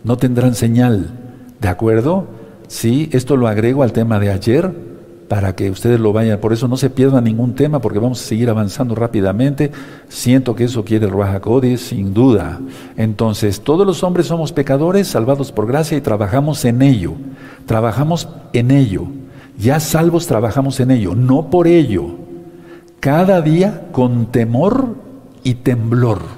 No 0.06 0.16
tendrán 0.16 0.56
señal. 0.56 1.12
¿De 1.60 1.68
acuerdo? 1.68 2.26
Sí, 2.70 3.10
esto 3.12 3.36
lo 3.36 3.50
agrego 3.50 3.84
al 3.84 3.92
tema 3.92 4.20
de 4.20 4.32
ayer 4.32 4.87
para 5.28 5.56
que 5.56 5.70
ustedes 5.70 6.00
lo 6.00 6.14
vayan. 6.14 6.40
Por 6.40 6.54
eso 6.54 6.68
no 6.68 6.78
se 6.78 6.90
pierda 6.90 7.22
ningún 7.22 7.54
tema, 7.54 7.80
porque 7.80 8.00
vamos 8.00 8.22
a 8.22 8.26
seguir 8.26 8.50
avanzando 8.50 8.96
rápidamente. 8.96 9.72
Siento 10.08 10.56
que 10.56 10.66
eso 10.66 10.86
quiere 10.86 11.06
el 11.06 11.12
Ruajacodis, 11.12 11.82
sin 11.82 12.14
duda. 12.14 12.60
Entonces, 12.96 13.62
todos 13.62 13.86
los 13.86 14.04
hombres 14.04 14.28
somos 14.28 14.52
pecadores, 14.52 15.08
salvados 15.08 15.52
por 15.52 15.68
gracia 15.68 15.98
y 15.98 16.02
trabajamos 16.02 16.64
en 16.66 16.82
ello. 16.82 17.14
Trabajamos 17.66 18.30
en 18.54 18.72
ello. 18.72 19.08
Ya 19.58 19.80
salvos 19.80 20.28
trabajamos 20.28 20.80
en 20.80 20.92
ello, 20.92 21.16
no 21.16 21.50
por 21.50 21.68
ello. 21.68 22.16
Cada 23.00 23.42
día 23.42 23.88
con 23.92 24.28
temor 24.28 24.96
y 25.44 25.56
temblor. 25.56 26.37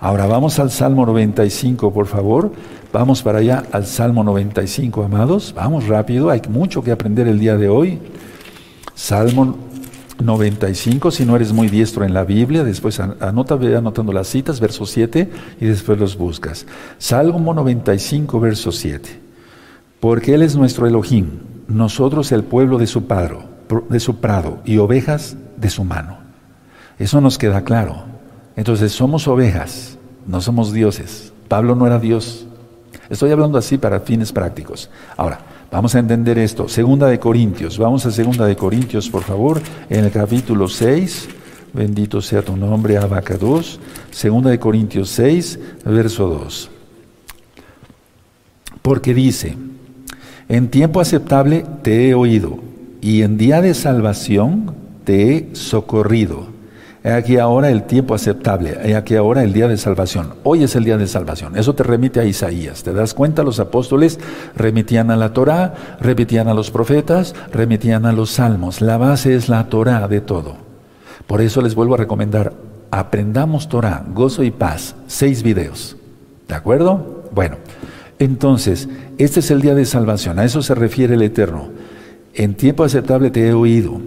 Ahora 0.00 0.26
vamos 0.26 0.58
al 0.58 0.70
Salmo 0.70 1.04
95, 1.04 1.92
por 1.92 2.06
favor. 2.06 2.50
Vamos 2.90 3.22
para 3.22 3.38
allá 3.38 3.64
al 3.70 3.84
Salmo 3.84 4.24
95, 4.24 5.04
amados. 5.04 5.52
Vamos 5.54 5.88
rápido, 5.88 6.30
hay 6.30 6.40
mucho 6.48 6.82
que 6.82 6.90
aprender 6.90 7.28
el 7.28 7.38
día 7.38 7.58
de 7.58 7.68
hoy. 7.68 7.98
Salmo 8.94 9.56
95, 10.18 11.10
si 11.10 11.26
no 11.26 11.36
eres 11.36 11.52
muy 11.52 11.68
diestro 11.68 12.04
en 12.04 12.14
la 12.14 12.24
Biblia, 12.24 12.64
después 12.64 12.98
anota, 12.98 13.54
anotando 13.54 14.12
las 14.12 14.28
citas, 14.28 14.58
verso 14.58 14.86
7, 14.86 15.30
y 15.60 15.66
después 15.66 15.98
los 15.98 16.16
buscas. 16.16 16.66
Salmo 16.96 17.52
95, 17.52 18.40
verso 18.40 18.72
7. 18.72 19.20
Porque 20.00 20.34
Él 20.34 20.42
es 20.42 20.56
nuestro 20.56 20.86
Elohim, 20.86 21.40
nosotros 21.68 22.32
el 22.32 22.42
pueblo 22.42 22.78
de 22.78 22.86
su, 22.86 23.04
padre, 23.04 23.36
de 23.90 24.00
su 24.00 24.16
prado 24.16 24.60
y 24.64 24.78
ovejas 24.78 25.36
de 25.58 25.68
su 25.68 25.84
mano. 25.84 26.18
Eso 26.98 27.20
nos 27.20 27.36
queda 27.36 27.64
claro. 27.64 28.19
Entonces 28.60 28.92
somos 28.92 29.26
ovejas, 29.26 29.96
no 30.26 30.42
somos 30.42 30.70
dioses. 30.70 31.32
Pablo 31.48 31.74
no 31.74 31.86
era 31.86 31.98
Dios, 31.98 32.46
Estoy 33.08 33.30
hablando 33.30 33.56
así 33.56 33.78
para 33.78 34.00
fines 34.00 34.32
prácticos. 34.32 34.90
Ahora, 35.16 35.40
vamos 35.72 35.94
a 35.94 35.98
entender 35.98 36.38
esto. 36.38 36.68
Segunda 36.68 37.06
de 37.08 37.18
Corintios. 37.18 37.78
Vamos 37.78 38.04
a 38.04 38.10
Segunda 38.10 38.44
de 38.44 38.54
Corintios, 38.54 39.08
por 39.08 39.22
favor, 39.22 39.62
en 39.88 40.04
el 40.04 40.10
capítulo 40.10 40.68
6. 40.68 41.28
Bendito 41.72 42.20
sea 42.20 42.42
tu 42.42 42.54
nombre, 42.54 42.98
Abacados. 42.98 43.80
Segunda 44.10 44.50
de 44.50 44.58
Corintios 44.60 45.08
6, 45.08 45.58
verso 45.86 46.28
2. 46.28 46.70
Porque 48.82 49.14
dice, 49.14 49.56
en 50.50 50.68
tiempo 50.68 51.00
aceptable 51.00 51.64
te 51.82 52.10
he 52.10 52.14
oído, 52.14 52.58
y 53.00 53.22
en 53.22 53.38
día 53.38 53.62
de 53.62 53.72
salvación 53.72 54.74
te 55.04 55.34
he 55.34 55.56
socorrido. 55.56 56.49
He 57.02 57.10
aquí 57.10 57.38
ahora 57.38 57.70
el 57.70 57.84
tiempo 57.84 58.14
aceptable, 58.14 58.76
he 58.84 58.94
aquí 58.94 59.16
ahora 59.16 59.42
el 59.42 59.54
día 59.54 59.68
de 59.68 59.78
salvación. 59.78 60.34
Hoy 60.42 60.64
es 60.64 60.76
el 60.76 60.84
día 60.84 60.98
de 60.98 61.06
salvación. 61.06 61.56
Eso 61.56 61.74
te 61.74 61.82
remite 61.82 62.20
a 62.20 62.26
Isaías. 62.26 62.82
¿Te 62.82 62.92
das 62.92 63.14
cuenta? 63.14 63.42
Los 63.42 63.58
apóstoles 63.58 64.20
remitían 64.54 65.10
a 65.10 65.16
la 65.16 65.32
Torá, 65.32 65.96
remitían 65.98 66.48
a 66.48 66.54
los 66.54 66.70
profetas, 66.70 67.34
remitían 67.52 68.04
a 68.04 68.12
los 68.12 68.32
salmos. 68.32 68.82
La 68.82 68.98
base 68.98 69.34
es 69.34 69.48
la 69.48 69.70
Torá 69.70 70.08
de 70.08 70.20
todo. 70.20 70.56
Por 71.26 71.40
eso 71.40 71.62
les 71.62 71.74
vuelvo 71.74 71.94
a 71.94 71.98
recomendar, 71.98 72.52
aprendamos 72.90 73.70
Torá, 73.70 74.04
gozo 74.12 74.42
y 74.42 74.50
paz. 74.50 74.94
Seis 75.06 75.42
videos. 75.42 75.96
¿De 76.48 76.54
acuerdo? 76.54 77.24
Bueno, 77.32 77.56
entonces, 78.18 78.90
este 79.16 79.40
es 79.40 79.50
el 79.50 79.62
día 79.62 79.74
de 79.74 79.86
salvación. 79.86 80.38
A 80.38 80.44
eso 80.44 80.60
se 80.60 80.74
refiere 80.74 81.14
el 81.14 81.22
Eterno. 81.22 81.70
En 82.34 82.54
tiempo 82.54 82.84
aceptable 82.84 83.30
te 83.30 83.48
he 83.48 83.54
oído 83.54 84.02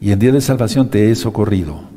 y 0.00 0.12
en 0.12 0.20
día 0.20 0.30
de 0.30 0.40
salvación 0.40 0.90
te 0.90 1.10
he 1.10 1.14
socorrido. 1.16 1.93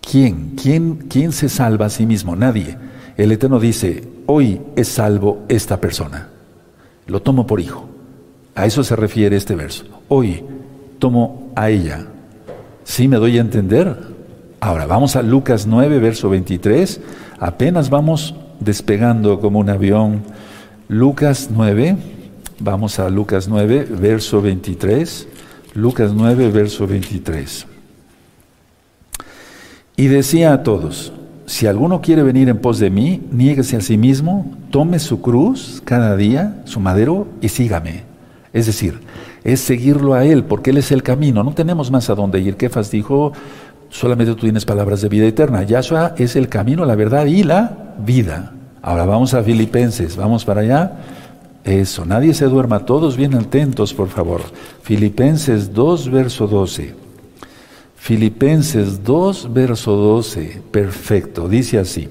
¿Quién? 0.00 0.54
¿Quién, 0.60 1.06
quién 1.08 1.32
se 1.32 1.48
salva 1.48 1.86
a 1.86 1.90
sí 1.90 2.06
mismo? 2.06 2.36
Nadie. 2.36 2.76
El 3.16 3.32
Eterno 3.32 3.58
dice, 3.58 4.08
hoy 4.26 4.60
es 4.76 4.88
salvo 4.88 5.44
esta 5.48 5.80
persona. 5.80 6.28
Lo 7.06 7.20
tomo 7.20 7.46
por 7.46 7.60
hijo. 7.60 7.88
A 8.54 8.66
eso 8.66 8.84
se 8.84 8.96
refiere 8.96 9.36
este 9.36 9.54
verso. 9.54 9.84
Hoy 10.08 10.44
tomo 10.98 11.52
a 11.54 11.70
ella. 11.70 12.06
¿Sí 12.84 13.08
me 13.08 13.16
doy 13.16 13.38
a 13.38 13.40
entender? 13.40 13.96
Ahora 14.60 14.86
vamos 14.86 15.14
a 15.16 15.22
Lucas 15.22 15.66
9, 15.66 15.98
verso 15.98 16.28
23. 16.28 17.00
Apenas 17.38 17.90
vamos 17.90 18.34
despegando 18.60 19.40
como 19.40 19.58
un 19.58 19.70
avión. 19.70 20.22
Lucas 20.88 21.50
9, 21.52 21.96
vamos 22.60 22.98
a 22.98 23.08
Lucas 23.08 23.48
9, 23.48 23.88
verso 23.90 24.42
23. 24.42 25.28
Lucas 25.74 26.12
9, 26.14 26.50
verso 26.50 26.86
23. 26.86 27.66
Y 29.98 30.06
decía 30.06 30.52
a 30.52 30.62
todos, 30.62 31.12
si 31.46 31.66
alguno 31.66 32.00
quiere 32.00 32.22
venir 32.22 32.48
en 32.48 32.58
pos 32.58 32.78
de 32.78 32.88
mí, 32.88 33.20
niéguese 33.32 33.78
a 33.78 33.80
sí 33.80 33.98
mismo, 33.98 34.46
tome 34.70 35.00
su 35.00 35.20
cruz 35.20 35.82
cada 35.84 36.16
día, 36.16 36.62
su 36.66 36.78
madero, 36.78 37.26
y 37.40 37.48
sígame. 37.48 38.04
Es 38.52 38.66
decir, 38.66 39.00
es 39.42 39.58
seguirlo 39.58 40.14
a 40.14 40.24
Él, 40.24 40.44
porque 40.44 40.70
Él 40.70 40.76
es 40.76 40.92
el 40.92 41.02
camino. 41.02 41.42
No 41.42 41.52
tenemos 41.52 41.90
más 41.90 42.08
a 42.10 42.14
dónde 42.14 42.38
ir. 42.38 42.54
Kefas 42.54 42.92
dijo, 42.92 43.32
solamente 43.88 44.34
tú 44.34 44.42
tienes 44.42 44.64
palabras 44.64 45.00
de 45.00 45.08
vida 45.08 45.26
eterna. 45.26 45.64
Yahshua 45.64 46.14
es 46.16 46.36
el 46.36 46.48
camino, 46.48 46.84
la 46.84 46.94
verdad 46.94 47.26
y 47.26 47.42
la 47.42 47.96
vida. 47.98 48.52
Ahora 48.80 49.04
vamos 49.04 49.34
a 49.34 49.42
Filipenses, 49.42 50.16
vamos 50.16 50.44
para 50.44 50.60
allá. 50.60 50.92
Eso, 51.64 52.04
nadie 52.04 52.34
se 52.34 52.44
duerma, 52.44 52.86
todos 52.86 53.16
bien 53.16 53.34
atentos, 53.34 53.92
por 53.94 54.10
favor. 54.10 54.42
Filipenses 54.80 55.74
2, 55.74 56.08
verso 56.08 56.46
12. 56.46 57.07
Filipenses 57.98 59.04
2, 59.04 59.52
verso 59.52 59.94
12, 59.94 60.62
perfecto, 60.70 61.48
dice 61.48 61.78
así, 61.78 62.08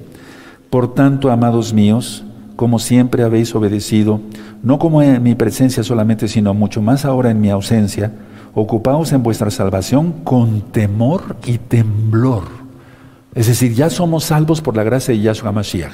Por 0.69 0.93
tanto, 0.93 1.31
amados 1.31 1.73
míos, 1.73 2.23
como 2.55 2.77
siempre 2.77 3.23
habéis 3.23 3.55
obedecido, 3.55 4.19
no 4.61 4.77
como 4.77 5.01
en 5.01 5.23
mi 5.23 5.33
presencia 5.33 5.83
solamente, 5.83 6.27
sino 6.27 6.53
mucho 6.53 6.81
más 6.81 7.05
ahora 7.05 7.31
en 7.31 7.41
mi 7.41 7.49
ausencia, 7.49 8.11
ocupaos 8.53 9.11
en 9.11 9.23
vuestra 9.23 9.49
salvación 9.49 10.11
con 10.23 10.61
temor 10.61 11.37
y 11.45 11.57
temblor. 11.57 12.43
Es 13.33 13.47
decir, 13.47 13.73
ya 13.73 13.89
somos 13.89 14.25
salvos 14.25 14.61
por 14.61 14.75
la 14.75 14.83
gracia 14.83 15.13
de 15.13 15.21
Yahshua 15.21 15.51
Mashiach. 15.51 15.93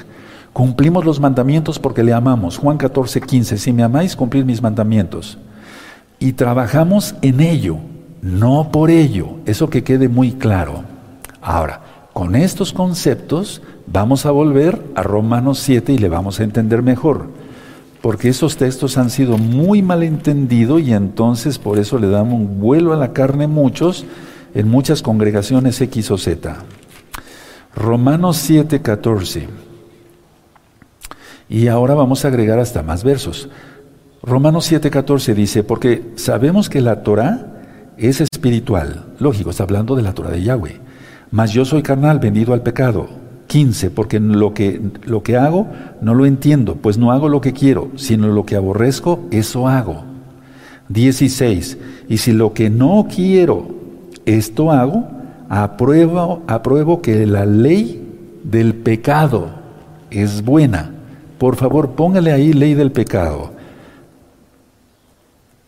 Cumplimos 0.54 1.06
los 1.06 1.20
mandamientos 1.20 1.80
porque 1.80 2.04
le 2.04 2.14
amamos. 2.14 2.58
Juan 2.58 2.78
14, 2.78 3.22
15, 3.22 3.58
si 3.58 3.72
me 3.72 3.84
amáis, 3.84 4.16
cumplid 4.16 4.44
mis 4.44 4.62
mandamientos. 4.62 5.38
Y 6.20 6.34
trabajamos 6.34 7.16
en 7.22 7.40
ello 7.42 7.80
no 8.24 8.72
por 8.72 8.90
ello, 8.90 9.36
eso 9.46 9.70
que 9.70 9.84
quede 9.84 10.08
muy 10.08 10.32
claro. 10.32 10.86
Ahora, 11.42 11.82
con 12.14 12.38
estos 12.38 12.72
conceptos 12.72 13.62
vamos 13.86 14.26
a 14.26 14.32
volver 14.32 14.82
a 14.96 15.04
Romanos 15.04 15.60
7 15.60 15.92
y 15.92 15.98
le 15.98 16.08
vamos 16.08 16.40
a 16.40 16.44
entender 16.44 16.82
mejor, 16.82 17.28
porque 18.02 18.30
esos 18.30 18.56
textos 18.56 18.98
han 18.98 19.10
sido 19.10 19.38
muy 19.38 19.82
mal 19.82 20.04
entendidos 20.04 20.82
y 20.82 20.94
entonces 20.94 21.60
por 21.60 21.78
eso 21.78 22.00
le 22.00 22.08
damos 22.08 22.36
un 22.36 22.62
vuelo 22.62 22.94
a 22.94 22.98
la 22.98 23.12
carne 23.12 23.48
muchos 23.48 24.06
en 24.56 24.70
muchas 24.70 25.02
congregaciones 25.02 25.82
X 25.82 26.10
o 26.10 26.18
Z. 26.18 26.56
Romanos 27.76 28.38
7, 28.38 28.82
14. 28.82 29.50
Y 31.50 31.68
ahora 31.68 31.94
vamos 31.94 32.24
a 32.24 32.30
agregar 32.30 32.60
hasta 32.60 32.84
más 32.84 33.04
versos. 33.04 33.50
Romanos 34.22 34.64
7, 34.64 34.90
14 34.90 35.34
dice, 35.34 35.64
porque 35.64 36.14
sabemos 36.16 36.70
que 36.70 36.80
la 36.80 37.04
Torah 37.04 37.53
es 37.98 38.22
espiritual. 38.22 39.06
Lógico, 39.20 39.50
está 39.50 39.64
hablando 39.64 39.96
de 39.96 40.02
la 40.02 40.14
Torah 40.14 40.32
de 40.32 40.44
Yahweh. 40.44 40.80
Mas 41.32 41.52
yo 41.52 41.66
soy 41.66 41.82
carnal, 41.82 42.20
vendido 42.20 42.54
al 42.54 42.62
pecado. 42.62 43.08
15, 43.48 43.92
porque 43.92 44.20
lo 44.20 44.54
que, 44.54 44.82
lo 45.06 45.22
que 45.22 45.38
hago 45.38 45.68
no 46.02 46.16
lo 46.16 46.26
entiendo, 46.26 46.76
pues 46.76 46.98
no 46.98 47.12
hago 47.12 47.30
lo 47.30 47.42
que 47.42 47.54
quiero, 47.54 47.92
sino 47.96 48.28
lo 48.28 48.46
que 48.46 48.56
aborrezco, 48.56 49.28
eso 49.32 49.68
hago. 49.68 50.04
16, 50.90 51.78
y 52.10 52.18
si 52.18 52.32
lo 52.32 52.54
que 52.54 52.70
no 52.70 53.08
quiero, 53.14 53.68
esto 54.26 54.72
hago, 54.72 55.08
apruebo, 55.50 56.44
apruebo 56.48 57.02
que 57.02 57.26
la 57.26 57.46
ley 57.46 58.04
del 58.44 58.74
pecado 58.74 59.50
es 60.10 60.44
buena. 60.44 60.92
Por 61.38 61.56
favor, 61.56 61.92
póngale 61.92 62.32
ahí 62.32 62.54
ley 62.54 62.74
del 62.74 62.92
pecado. 62.92 63.53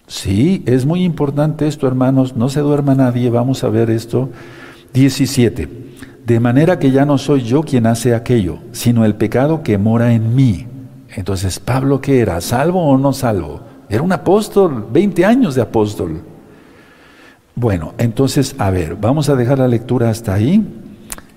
Sí, 0.07 0.63
es 0.65 0.85
muy 0.85 1.03
importante 1.03 1.67
esto, 1.67 1.87
hermanos. 1.87 2.35
No 2.35 2.49
se 2.49 2.59
duerma 2.59 2.95
nadie. 2.95 3.29
Vamos 3.29 3.63
a 3.63 3.69
ver 3.69 3.89
esto. 3.89 4.29
17. 4.93 5.85
De 6.25 6.39
manera 6.39 6.79
que 6.79 6.91
ya 6.91 7.05
no 7.05 7.17
soy 7.17 7.41
yo 7.41 7.61
quien 7.61 7.85
hace 7.85 8.15
aquello, 8.15 8.59
sino 8.71 9.05
el 9.05 9.15
pecado 9.15 9.61
que 9.61 9.77
mora 9.77 10.13
en 10.13 10.35
mí. 10.35 10.67
Entonces, 11.09 11.59
Pablo, 11.59 12.01
¿qué 12.01 12.19
era? 12.19 12.41
¿Salvo 12.41 12.83
o 12.87 12.97
no 12.97 13.13
salvo? 13.13 13.61
Era 13.89 14.01
un 14.01 14.11
apóstol, 14.11 14.87
20 14.91 15.25
años 15.25 15.55
de 15.55 15.61
apóstol. 15.61 16.21
Bueno, 17.53 17.93
entonces, 17.97 18.55
a 18.57 18.69
ver, 18.69 18.95
vamos 18.99 19.29
a 19.29 19.35
dejar 19.35 19.59
la 19.59 19.67
lectura 19.67 20.09
hasta 20.09 20.33
ahí 20.33 20.65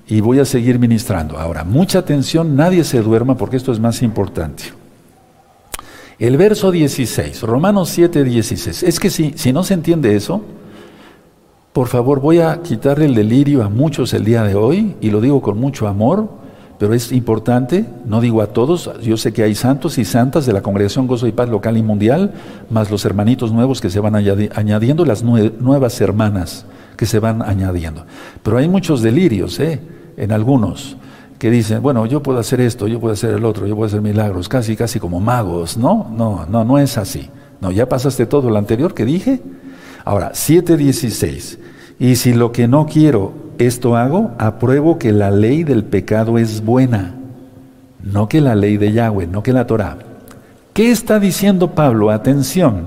y 0.07 0.21
voy 0.21 0.41
a 0.41 0.45
seguir 0.45 0.79
ministrando. 0.79 1.39
Ahora, 1.39 1.65
mucha 1.65 2.01
atención, 2.01 2.57
nadie 2.57 2.83
se 2.83 3.03
duerma 3.03 3.37
porque 3.37 3.57
esto 3.57 3.73
es 3.73 3.79
más 3.79 4.03
importante. 4.03 4.65
El 6.19 6.37
verso 6.37 6.73
16, 6.73 7.43
Romanos 7.43 7.91
7, 7.91 8.25
16. 8.25 8.83
Es 8.83 8.99
que 8.99 9.09
si, 9.09 9.35
si 9.37 9.53
no 9.53 9.63
se 9.63 9.75
entiende 9.75 10.17
eso, 10.17 10.43
por 11.73 11.87
favor 11.87 12.21
voy 12.21 12.41
a 12.41 12.61
quitarle 12.61 13.05
el 13.05 13.15
delirio 13.15 13.63
a 13.63 13.69
muchos 13.69 14.13
el 14.15 14.25
día 14.25 14.43
de 14.43 14.57
hoy 14.57 14.97
y 15.01 15.11
lo 15.11 15.21
digo 15.21 15.41
con 15.41 15.59
mucho 15.59 15.87
amor, 15.87 16.29
pero 16.77 16.93
es 16.93 17.13
importante, 17.13 17.87
no 18.05 18.21
digo 18.21 18.43
a 18.43 18.49
todos, 18.49 18.91
yo 19.01 19.17
sé 19.17 19.33
que 19.33 19.45
hay 19.45 19.55
santos 19.55 19.97
y 19.99 20.05
santas 20.05 20.45
de 20.45 20.53
la 20.53 20.61
Congregación 20.61 21.07
Gozo 21.07 21.29
y 21.29 21.33
Paz 21.33 21.49
local 21.49 21.77
y 21.77 21.85
mundial, 21.85 22.33
más 22.69 22.91
los 22.91 23.05
hermanitos 23.05 23.53
nuevos 23.53 23.81
que 23.81 23.89
se 23.89 24.01
van 24.01 24.17
añadiendo, 24.17 25.05
las 25.05 25.23
nuevas 25.23 26.01
hermanas 26.01 26.67
que 26.97 27.07
se 27.07 27.21
van 27.21 27.43
añadiendo. 27.43 28.07
Pero 28.43 28.59
hay 28.59 28.69
muchos 28.69 29.03
delirios 29.03 29.61
¿eh? 29.61 29.81
en 30.17 30.33
algunos 30.33 30.97
que 31.39 31.51
dicen, 31.51 31.83
bueno, 31.83 32.05
yo 32.07 32.23
puedo 32.23 32.39
hacer 32.39 32.61
esto, 32.61 32.89
yo 32.89 32.99
puedo 33.01 33.15
hacer 33.15 33.35
el 33.35 33.45
otro, 33.45 33.67
yo 33.67 33.77
puedo 33.77 33.87
hacer 33.87 34.01
milagros, 34.01 34.49
casi, 34.49 34.77
casi 34.77 34.99
como 34.99 35.21
magos. 35.21 35.77
No, 35.77 36.09
no, 36.11 36.47
no, 36.47 36.65
no 36.65 36.79
es 36.79 36.99
así. 36.99 37.31
No, 37.61 37.71
ya 37.71 37.89
pasaste 37.89 38.27
todo 38.27 38.51
lo 38.51 38.59
anterior 38.59 38.93
que 38.95 39.05
dije. 39.05 39.41
Ahora, 40.05 40.33
7.16. 40.33 41.59
Y 42.01 42.17
si 42.17 42.33
lo 42.33 42.53
que 42.53 42.67
no 42.67 42.87
quiero, 42.87 43.33
esto 43.59 43.97
hago, 43.97 44.33
apruebo 44.39 44.99
que 44.99 45.13
la 45.13 45.31
ley 45.31 45.65
del 45.65 45.85
pecado 45.85 46.39
es 46.39 46.65
buena, 46.65 47.17
no 48.03 48.29
que 48.29 48.41
la 48.41 48.55
ley 48.55 48.77
de 48.77 48.93
Yahweh, 48.93 49.27
no 49.27 49.43
que 49.43 49.53
la 49.53 49.67
Torah. 49.67 49.99
¿Qué 50.73 50.91
está 50.91 51.19
diciendo 51.19 51.75
Pablo? 51.75 52.11
Atención. 52.11 52.87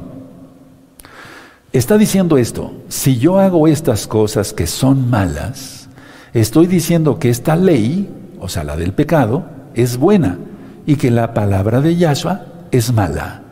Está 1.74 1.98
diciendo 1.98 2.38
esto, 2.38 2.74
si 2.90 3.18
yo 3.18 3.40
hago 3.40 3.68
estas 3.68 4.08
cosas 4.08 4.52
que 4.52 4.68
son 4.68 5.10
malas, 5.10 5.90
estoy 6.34 6.68
diciendo 6.68 7.18
que 7.18 7.30
esta 7.30 7.56
ley 7.56 8.10
o 8.42 8.50
sea, 8.50 8.64
la 8.64 8.76
del 8.76 8.92
pecado, 8.92 9.46
es 9.76 9.98
buena 9.98 10.38
y 10.86 10.96
que 10.96 11.12
la 11.12 11.34
palabra 11.34 11.80
de 11.80 11.96
Yahshua 11.96 12.42
es 12.72 12.92
mala. 12.92 13.44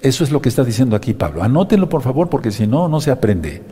Eso 0.00 0.24
es 0.24 0.32
lo 0.32 0.42
que 0.42 0.48
está 0.48 0.64
diciendo 0.64 0.96
aquí 0.96 1.12
Pablo. 1.12 1.42
Anótenlo 1.42 1.88
por 1.88 2.02
favor 2.02 2.28
porque 2.28 2.50
si 2.50 2.66
no, 2.66 2.88
no 2.88 3.00
se 3.00 3.10
aprende. 3.10 3.62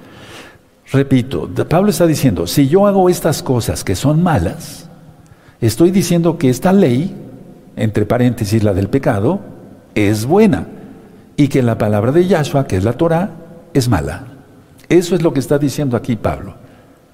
Repito, 0.92 1.48
Pablo 1.68 1.90
está 1.90 2.06
diciendo, 2.06 2.46
si 2.46 2.68
yo 2.68 2.86
hago 2.86 3.08
estas 3.08 3.42
cosas 3.42 3.82
que 3.82 3.96
son 3.96 4.22
malas, 4.22 4.88
estoy 5.60 5.90
diciendo 5.90 6.36
que 6.36 6.50
esta 6.50 6.72
ley, 6.72 7.14
entre 7.76 8.06
paréntesis 8.06 8.62
la 8.62 8.74
del 8.74 8.88
pecado, 8.88 9.40
es 9.94 10.26
buena 10.26 10.66
y 11.36 11.48
que 11.48 11.62
la 11.62 11.78
palabra 11.78 12.12
de 12.12 12.26
Yahshua, 12.26 12.66
que 12.66 12.76
es 12.76 12.84
la 12.84 12.92
Torah, 12.92 13.30
es 13.72 13.88
mala. 13.88 14.26
Eso 14.88 15.14
es 15.14 15.22
lo 15.22 15.32
que 15.32 15.40
está 15.40 15.58
diciendo 15.58 15.96
aquí 15.96 16.16
Pablo. 16.16 16.59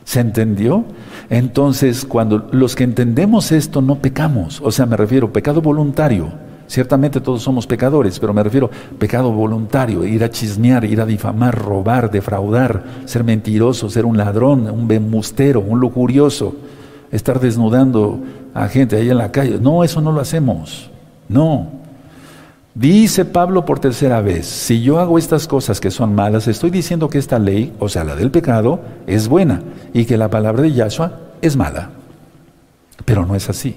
¿Se 0.07 0.21
entendió? 0.21 0.85
Entonces, 1.31 2.05
cuando 2.05 2.49
los 2.53 2.77
que 2.77 2.85
entendemos 2.85 3.51
esto 3.51 3.83
no 3.83 3.97
pecamos, 3.97 4.63
o 4.65 4.71
sea, 4.71 4.87
me 4.87 4.97
refiero 4.97 5.33
pecado 5.33 5.61
voluntario. 5.61 6.29
Ciertamente 6.69 7.21
todos 7.21 7.43
somos 7.43 7.67
pecadores, 7.67 8.21
pero 8.21 8.33
me 8.33 8.45
refiero 8.45 8.71
pecado 9.01 9.33
voluntario, 9.33 10.07
ir 10.07 10.23
a 10.23 10.31
chismear, 10.31 10.85
ir 10.85 11.01
a 11.01 11.07
difamar, 11.07 11.59
robar, 11.59 12.09
defraudar, 12.09 12.85
ser 13.05 13.25
mentiroso, 13.25 13.91
ser 13.91 14.07
un 14.07 14.17
ladrón, 14.17 14.71
un 14.71 14.87
bembustero, 14.87 15.59
un 15.59 15.81
lujurioso, 15.81 16.55
estar 17.11 17.41
desnudando 17.41 18.21
a 18.55 18.69
gente 18.69 18.95
ahí 18.95 19.11
en 19.11 19.19
la 19.19 19.33
calle. 19.33 19.59
No, 19.61 19.83
eso 19.83 20.01
no 20.01 20.13
lo 20.13 20.21
hacemos. 20.21 20.89
No, 21.29 21.67
Dice 22.77 23.25
Pablo 23.25 23.65
por 23.65 23.79
tercera 23.79 24.21
vez, 24.21 24.45
si 24.45 24.83
yo 24.83 24.99
hago 24.99 25.17
estas 25.17 25.49
cosas 25.49 25.81
que 25.81 25.91
son 25.91 26.15
malas, 26.15 26.47
estoy 26.47 26.69
diciendo 26.69 27.09
que 27.09 27.17
esta 27.17 27.39
ley, 27.39 27.73
o 27.79 27.89
sea, 27.89 28.05
la 28.05 28.15
del 28.15 28.31
pecado, 28.31 28.81
es 29.07 29.29
buena 29.29 29.63
y 29.95 30.05
que 30.05 30.19
la 30.19 30.29
palabra 30.29 30.61
de 30.61 30.73
Yahshua 30.73 31.19
es 31.41 31.57
mala. 31.57 31.89
Pero 33.07 33.25
no 33.25 33.35
es 33.35 33.49
así. 33.49 33.77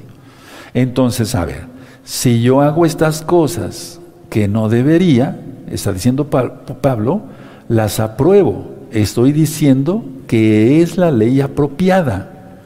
Entonces, 0.73 1.33
a 1.33 1.45
ver, 1.45 1.62
si 2.03 2.41
yo 2.41 2.59
hago 2.59 2.85
estas 2.85 3.21
cosas 3.21 4.01
que 4.29 4.49
no 4.49 4.67
debería, 4.67 5.39
está 5.71 5.93
diciendo 5.93 6.29
Pablo, 6.29 7.21
las 7.69 8.01
apruebo. 8.01 8.69
Estoy 8.91 9.31
diciendo 9.31 10.03
que 10.27 10.81
es 10.81 10.97
la 10.97 11.09
ley 11.09 11.39
apropiada, 11.39 12.57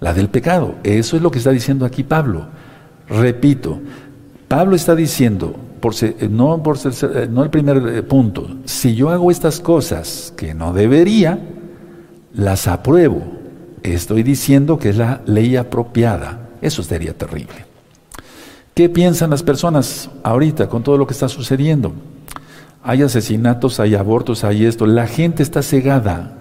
la 0.00 0.14
del 0.14 0.30
pecado. 0.30 0.76
Eso 0.82 1.16
es 1.16 1.22
lo 1.22 1.30
que 1.30 1.36
está 1.36 1.50
diciendo 1.50 1.84
aquí 1.84 2.04
Pablo. 2.04 2.46
Repito, 3.06 3.80
Pablo 4.48 4.76
está 4.76 4.94
diciendo, 4.94 5.56
eh, 6.02 6.28
no, 6.30 6.62
por 6.62 6.78
eh, 6.78 7.28
no 7.30 7.42
el 7.42 7.50
primer 7.50 7.76
eh, 7.88 8.02
punto, 8.02 8.48
si 8.64 8.94
yo 8.94 9.10
hago 9.10 9.30
estas 9.30 9.60
cosas 9.60 10.32
que 10.36 10.54
no 10.54 10.72
debería, 10.72 11.38
las 12.32 12.66
apruebo. 12.68 13.22
Estoy 13.82 14.22
diciendo 14.22 14.78
que 14.78 14.90
es 14.90 14.96
la 14.96 15.20
ley 15.26 15.56
apropiada. 15.56 16.48
Eso 16.62 16.82
sería 16.82 17.16
terrible. 17.16 17.66
¿Qué 18.74 18.88
piensan 18.88 19.30
las 19.30 19.42
personas 19.42 20.10
ahorita 20.22 20.68
con 20.68 20.82
todo 20.82 20.96
lo 20.96 21.06
que 21.06 21.12
está 21.12 21.28
sucediendo? 21.28 21.92
Hay 22.82 23.02
asesinatos, 23.02 23.78
hay 23.78 23.94
abortos, 23.94 24.42
hay 24.42 24.64
esto. 24.64 24.86
La 24.86 25.06
gente 25.06 25.42
está 25.42 25.62
cegada, 25.62 26.32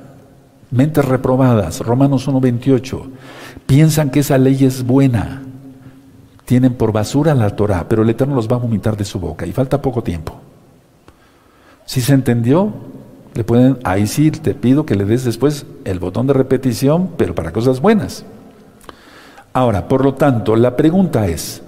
mentes 0.72 1.04
reprobadas. 1.04 1.82
Romanos 1.82 2.28
1.28. 2.28 3.10
Piensan 3.66 4.10
que 4.10 4.22
esa 4.22 4.38
ley 4.38 4.64
es 4.64 4.84
buena 4.84 5.44
tienen 6.46 6.74
por 6.74 6.92
basura 6.92 7.34
la 7.34 7.50
Torah, 7.52 7.88
pero 7.88 8.04
el 8.04 8.10
Eterno 8.10 8.36
los 8.36 8.50
va 8.50 8.56
a 8.56 8.60
vomitar 8.60 8.98
de 8.98 9.06
su 9.06 9.20
boca 9.20 9.46
y 9.46 9.54
falta 9.54 9.82
poco 9.82 10.04
tiempo. 10.04 10.40
Si 11.86 12.02
se 12.02 12.14
entendió, 12.14 12.74
le 13.34 13.44
pueden, 13.44 13.78
ahí 13.84 14.08
sí 14.08 14.32
te 14.32 14.54
pido 14.54 14.86
que 14.86 14.96
le 14.96 15.06
des 15.06 15.24
después 15.24 15.66
el 15.86 16.00
botón 16.00 16.28
de 16.28 16.34
repetición, 16.34 17.10
pero 17.18 17.36
para 17.36 17.52
cosas 17.52 17.82
buenas. 17.82 18.26
Ahora, 19.54 19.88
por 19.88 20.04
lo 20.04 20.16
tanto, 20.16 20.56
la 20.56 20.76
pregunta 20.76 21.28
es, 21.28 21.62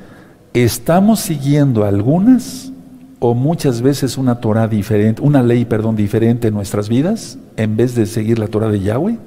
¿estamos 0.53 1.19
siguiendo 1.19 1.85
algunas 1.85 2.71
o 3.19 3.33
muchas 3.33 3.81
veces 3.81 4.17
una 4.17 4.39
Torah 4.39 4.67
diferente, 4.67 5.21
una 5.21 5.43
ley, 5.43 5.65
perdón, 5.65 5.95
diferente 5.95 6.47
en 6.47 6.53
nuestras 6.53 6.89
vidas 6.89 7.37
en 7.57 7.77
vez 7.77 7.95
de 7.95 8.05
seguir 8.05 8.39
la 8.39 8.47
Torah 8.47 8.69
de 8.69 8.79
Yahweh? 8.79 9.17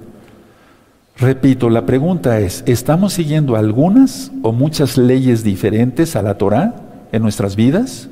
Repito, 1.19 1.69
la 1.69 1.85
pregunta 1.85 2.39
es, 2.39 2.63
¿estamos 2.67 3.13
siguiendo 3.13 3.57
algunas 3.57 4.31
o 4.43 4.53
muchas 4.53 4.97
leyes 4.97 5.43
diferentes 5.43 6.15
a 6.15 6.23
la 6.23 6.39
Torah 6.39 6.77
en 7.11 7.23
nuestras 7.23 7.57
vidas? 7.57 8.09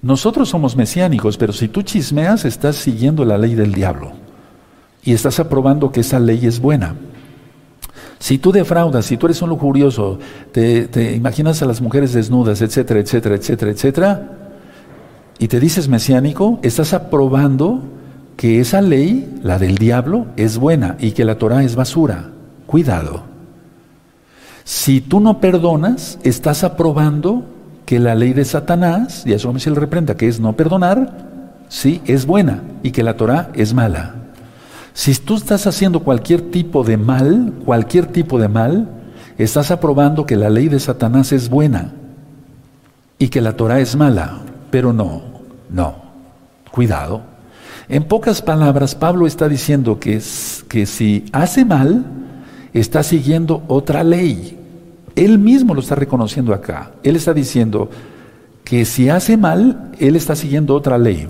Nosotros 0.00 0.48
somos 0.48 0.76
mesiánicos, 0.76 1.36
pero 1.36 1.52
si 1.52 1.68
tú 1.68 1.82
chismeas, 1.82 2.46
estás 2.46 2.76
siguiendo 2.76 3.26
la 3.26 3.36
ley 3.36 3.54
del 3.54 3.74
diablo 3.74 4.12
y 5.04 5.12
estás 5.12 5.38
aprobando 5.38 5.92
que 5.92 6.00
esa 6.00 6.18
ley 6.18 6.46
es 6.46 6.58
buena. 6.58 6.94
Si 8.18 8.38
tú 8.38 8.50
defraudas, 8.50 9.04
si 9.04 9.18
tú 9.18 9.26
eres 9.26 9.42
un 9.42 9.50
lujurioso, 9.50 10.18
te, 10.52 10.88
te 10.88 11.14
imaginas 11.14 11.60
a 11.60 11.66
las 11.66 11.82
mujeres 11.82 12.14
desnudas, 12.14 12.62
etcétera, 12.62 13.00
etcétera, 13.00 13.34
etcétera, 13.34 13.70
etcétera, 13.72 14.30
y 15.38 15.48
te 15.48 15.60
dices 15.60 15.86
mesiánico, 15.86 16.60
estás 16.62 16.94
aprobando 16.94 17.82
que 18.36 18.60
esa 18.60 18.82
ley, 18.82 19.40
la 19.42 19.58
del 19.58 19.76
diablo, 19.76 20.26
es 20.36 20.58
buena 20.58 20.96
y 20.98 21.12
que 21.12 21.24
la 21.24 21.38
Torah 21.38 21.62
es 21.62 21.74
basura. 21.74 22.30
Cuidado. 22.66 23.22
Si 24.64 25.00
tú 25.00 25.20
no 25.20 25.40
perdonas, 25.40 26.18
estás 26.22 26.64
aprobando 26.64 27.44
que 27.86 28.00
la 28.00 28.14
ley 28.14 28.32
de 28.32 28.44
Satanás, 28.44 29.22
y 29.24 29.32
eso 29.32 29.52
me 29.52 29.60
se 29.60 29.70
le 29.70 29.76
reprenda, 29.76 30.16
que 30.16 30.28
es 30.28 30.40
no 30.40 30.54
perdonar, 30.54 31.62
sí, 31.68 32.02
es 32.04 32.26
buena 32.26 32.62
y 32.82 32.90
que 32.90 33.02
la 33.02 33.16
Torah 33.16 33.50
es 33.54 33.72
mala. 33.72 34.14
Si 34.92 35.14
tú 35.14 35.36
estás 35.36 35.66
haciendo 35.66 36.00
cualquier 36.00 36.50
tipo 36.50 36.82
de 36.82 36.96
mal, 36.96 37.52
cualquier 37.64 38.06
tipo 38.06 38.38
de 38.38 38.48
mal, 38.48 38.88
estás 39.38 39.70
aprobando 39.70 40.26
que 40.26 40.36
la 40.36 40.50
ley 40.50 40.68
de 40.68 40.80
Satanás 40.80 41.32
es 41.32 41.48
buena 41.48 41.92
y 43.18 43.28
que 43.28 43.40
la 43.40 43.56
Torah 43.56 43.80
es 43.80 43.94
mala. 43.94 44.40
Pero 44.70 44.92
no, 44.92 45.22
no, 45.70 45.94
cuidado. 46.70 47.35
En 47.88 48.04
pocas 48.04 48.42
palabras, 48.42 48.94
Pablo 48.94 49.26
está 49.26 49.48
diciendo 49.48 50.00
que, 50.00 50.20
que 50.68 50.86
si 50.86 51.24
hace 51.32 51.64
mal, 51.64 52.04
está 52.72 53.02
siguiendo 53.02 53.62
otra 53.68 54.02
ley. 54.02 54.58
Él 55.14 55.38
mismo 55.38 55.74
lo 55.74 55.80
está 55.80 55.94
reconociendo 55.94 56.52
acá. 56.52 56.92
Él 57.02 57.16
está 57.16 57.32
diciendo 57.32 57.88
que 58.64 58.84
si 58.84 59.08
hace 59.08 59.36
mal, 59.36 59.92
él 60.00 60.16
está 60.16 60.34
siguiendo 60.34 60.74
otra 60.74 60.98
ley. 60.98 61.28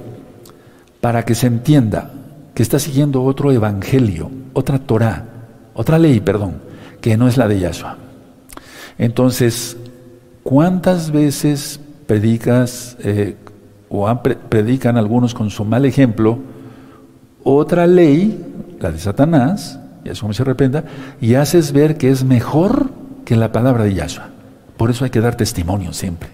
Para 1.00 1.24
que 1.24 1.34
se 1.34 1.46
entienda 1.46 2.10
que 2.54 2.62
está 2.62 2.78
siguiendo 2.78 3.22
otro 3.22 3.52
evangelio, 3.52 4.30
otra 4.54 4.78
Torah, 4.78 5.26
otra 5.74 5.98
ley, 5.98 6.20
perdón, 6.20 6.54
que 7.02 7.18
no 7.18 7.28
es 7.28 7.36
la 7.36 7.46
de 7.48 7.60
Yahshua. 7.60 7.98
Entonces, 8.96 9.76
¿cuántas 10.42 11.10
veces 11.10 11.78
predicas 12.06 12.96
eh, 13.00 13.36
o 13.88 14.12
predican 14.48 14.96
algunos 14.96 15.34
con 15.34 15.50
su 15.50 15.64
mal 15.64 15.84
ejemplo 15.84 16.38
otra 17.48 17.86
ley, 17.86 18.44
la 18.80 18.90
de 18.90 18.98
Satanás, 18.98 19.78
y 20.04 20.08
eso 20.08 20.32
se 20.32 20.42
arrepenta, 20.42 20.82
y 21.20 21.34
haces 21.34 21.70
ver 21.70 21.96
que 21.96 22.10
es 22.10 22.24
mejor 22.24 22.90
que 23.24 23.36
la 23.36 23.52
palabra 23.52 23.84
de 23.84 23.94
Yahshua. 23.94 24.30
Por 24.76 24.90
eso 24.90 25.04
hay 25.04 25.10
que 25.10 25.20
dar 25.20 25.36
testimonio 25.36 25.92
siempre. 25.92 26.28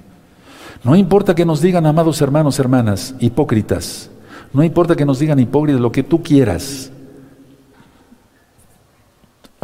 No 0.82 0.96
importa 0.96 1.34
que 1.34 1.44
nos 1.44 1.60
digan, 1.60 1.84
amados 1.84 2.22
hermanos, 2.22 2.58
hermanas, 2.58 3.14
hipócritas, 3.20 4.10
no 4.54 4.64
importa 4.64 4.96
que 4.96 5.04
nos 5.04 5.18
digan 5.18 5.38
hipócritas, 5.38 5.82
lo 5.82 5.92
que 5.92 6.02
tú 6.02 6.22
quieras, 6.22 6.90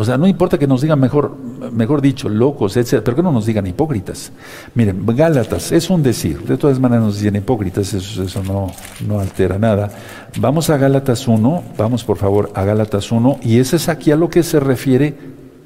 o 0.01 0.05
sea, 0.05 0.17
no 0.17 0.29
importa 0.29 0.59
que 0.59 0.69
nos 0.69 0.81
digan 0.81 1.01
mejor, 1.01 1.37
mejor 1.73 2.01
dicho, 2.01 2.29
locos, 2.29 2.77
etc., 2.77 3.03
pero 3.05 3.17
que 3.17 3.23
no 3.23 3.33
nos 3.33 3.47
digan 3.47 3.67
hipócritas. 3.67 4.31
Miren, 4.77 5.05
Gálatas 5.05 5.73
es 5.73 5.91
un 5.91 6.05
decir, 6.05 6.41
de 6.45 6.57
todas 6.57 6.79
maneras 6.79 7.05
nos 7.05 7.19
dicen 7.19 7.35
hipócritas, 7.35 7.93
eso, 7.93 8.23
eso 8.23 8.43
no, 8.45 8.71
no 9.05 9.19
altera 9.19 9.59
nada. 9.59 9.91
Vamos 10.39 10.71
a 10.71 10.77
Gálatas 10.77 11.27
1, 11.27 11.65
vamos 11.77 12.05
por 12.05 12.17
favor 12.17 12.53
a 12.55 12.63
Gálatas 12.63 13.11
1, 13.11 13.41
y 13.43 13.59
ese 13.59 13.75
es 13.75 13.89
aquí 13.89 14.13
a 14.13 14.17
lo 14.17 14.31
que 14.31 14.45
se 14.45 14.61
refiere 14.61 15.17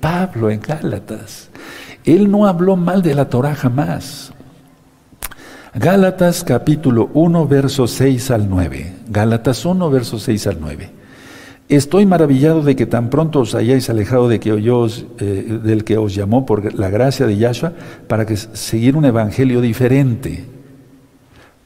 Pablo 0.01 0.49
en 0.49 0.63
Gálatas. 0.63 1.51
Él 2.03 2.31
no 2.31 2.47
habló 2.47 2.77
mal 2.77 3.03
de 3.03 3.15
la 3.15 3.29
Torah 3.29 3.55
jamás. 3.55 4.33
Gálatas 5.75 6.43
capítulo 6.43 7.11
1, 7.13 7.47
versos 7.47 7.91
6 7.91 8.31
al 8.31 8.49
9. 8.49 8.95
Gálatas 9.09 9.67
1, 9.67 9.91
versos 9.91 10.23
6 10.23 10.47
al 10.47 10.59
9. 10.59 11.02
Estoy 11.69 12.05
maravillado 12.07 12.63
de 12.63 12.77
que 12.77 12.87
tan 12.87 13.09
pronto 13.09 13.41
os 13.41 13.55
hayáis 13.55 13.89
alejado 13.89 14.29
de 14.29 14.41
que 14.41 14.51
eh, 14.51 15.61
del 15.65 15.85
que 15.85 15.97
os 15.97 16.15
llamó 16.15 16.45
por 16.45 16.75
la 16.75 16.91
gracia 16.91 17.27
de 17.27 17.37
Yahshua 17.37 17.73
para 18.09 18.27
que 18.27 18.37
seguir 18.37 18.97
un 18.97 19.05
evangelio 19.05 19.61
diferente, 19.61 20.45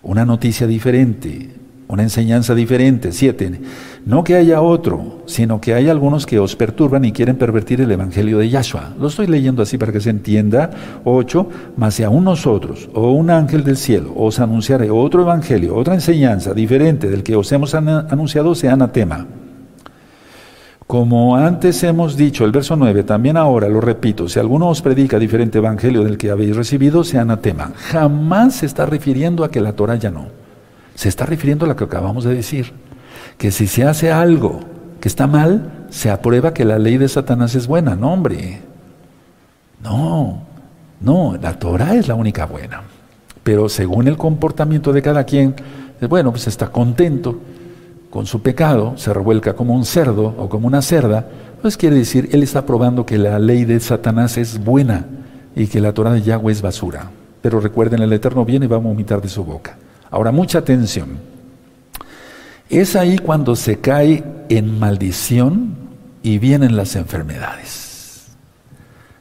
una 0.03 0.25
noticia 0.25 0.67
diferente, 0.67 1.51
una 1.89 2.03
enseñanza 2.03 2.55
diferente. 2.55 3.13
Siete, 3.13 3.61
no 4.05 4.23
que 4.23 4.37
haya 4.37 4.61
otro, 4.61 5.23
sino 5.27 5.61
que 5.61 5.75
hay 5.75 5.89
algunos 5.89 6.27
que 6.27 6.39
os 6.39 6.55
perturban 6.55 7.05
y 7.05 7.13
quieren 7.13 7.37
pervertir 7.37 7.81
el 7.81 7.91
evangelio 7.91 8.39
de 8.39 8.49
Yahshua. 8.49 8.95
Lo 9.01 9.09
estoy 9.09 9.27
leyendo 9.27 9.63
así 9.63 9.79
para 9.79 9.93
que 9.93 10.01
se 10.01 10.11
entienda. 10.11 10.71
Ocho, 11.05 11.49
mas 11.77 11.95
si 11.95 12.03
aún 12.03 12.25
nosotros 12.25 12.89
o 12.95 13.13
un 13.13 13.31
ángel 13.31 13.65
del 13.65 13.77
cielo 13.77 14.13
os 14.17 14.39
anunciare 14.41 14.91
otro 14.91 15.23
evangelio, 15.23 15.75
otra 15.75 15.95
enseñanza 15.95 16.55
diferente 16.55 17.09
del 17.09 17.23
que 17.23 17.35
os 17.35 17.51
hemos 17.51 17.75
anunciado, 17.75 18.55
sea 18.55 18.75
anatema. 18.75 19.27
Como 20.87 21.35
antes 21.35 21.83
hemos 21.83 22.17
dicho, 22.17 22.45
el 22.45 22.53
verso 22.53 22.77
9, 22.77 23.03
también 23.03 23.37
ahora 23.37 23.69
lo 23.69 23.81
repito, 23.81 24.29
si 24.29 24.39
alguno 24.39 24.69
os 24.69 24.83
predica 24.83 25.19
diferente 25.19 25.59
evangelio 25.59 26.05
del 26.05 26.17
que 26.17 26.31
habéis 26.31 26.55
recibido, 26.55 27.03
sea 27.03 27.23
anatema. 27.23 27.73
Jamás 27.75 28.57
se 28.57 28.67
está 28.67 28.87
refiriendo 28.87 29.43
a 29.43 29.51
que 29.51 29.61
la 29.61 29.73
Torah 29.73 29.97
ya 29.97 30.13
no. 30.13 30.29
Se 30.95 31.09
está 31.09 31.27
refiriendo 31.27 31.65
a 31.65 31.69
lo 31.69 31.75
que 31.75 31.85
acabamos 31.85 32.23
de 32.23 32.35
decir. 32.35 32.73
Que 33.37 33.51
si 33.51 33.67
se 33.67 33.83
hace 33.83 34.13
algo 34.13 34.61
que 35.01 35.09
está 35.09 35.27
mal, 35.27 35.87
se 35.91 36.09
aprueba 36.09 36.55
que 36.55 36.65
la 36.65 36.79
ley 36.79 36.99
de 36.99 37.09
Satanás 37.09 37.57
es 37.57 37.67
buena. 37.67 37.97
No, 37.97 38.13
hombre. 38.13 38.61
No, 39.83 40.43
no, 41.01 41.37
la 41.43 41.59
Torah 41.59 41.97
es 41.97 42.07
la 42.07 42.15
única 42.15 42.47
buena. 42.47 42.83
Pero 43.43 43.69
según 43.69 44.07
el 44.07 44.17
comportamiento 44.17 44.93
de 44.93 45.03
cada 45.03 45.25
quien, 45.25 45.57
bueno, 46.09 46.31
pues 46.31 46.47
está 46.47 46.69
contento 46.69 47.41
con 48.17 48.25
su 48.25 48.41
pecado, 48.41 48.95
se 48.97 49.13
revuelca 49.13 49.53
como 49.53 49.75
un 49.75 49.85
cerdo 49.85 50.35
o 50.39 50.49
como 50.49 50.67
una 50.67 50.81
cerda, 50.81 51.29
pues 51.61 51.77
quiere 51.77 51.97
decir, 51.97 52.31
él 52.33 52.43
está 52.43 52.65
probando 52.65 53.05
que 53.05 53.19
la 53.19 53.39
ley 53.39 53.67
de 53.67 53.79
Satanás 53.79 54.39
es 54.39 54.59
buena 54.59 55.05
y 55.55 55.67
que 55.67 55.83
la 55.83 55.93
Torah 55.93 56.15
de 56.15 56.23
Yahweh 56.23 56.51
es 56.51 56.63
basura. 56.63 57.11
Pero 57.43 57.61
recuerden, 57.61 58.01
el 58.01 58.11
Eterno 58.15 58.47
viene 58.47 58.65
y 58.65 58.69
va 58.71 58.77
a 58.77 58.81
vomitar 58.81 59.21
de 59.21 59.29
su 59.29 59.45
boca. 59.45 59.77
Ahora, 60.11 60.33
mucha 60.33 60.61
atención. 60.61 61.19
Es 62.71 62.97
ahí 62.97 63.19
cuando 63.19 63.55
se 63.55 63.81
cae 63.81 64.25
en 64.49 64.79
maldición 64.79 65.75
y 66.23 66.39
vienen 66.39 66.75
las 66.75 66.97
enfermedades 66.97 67.86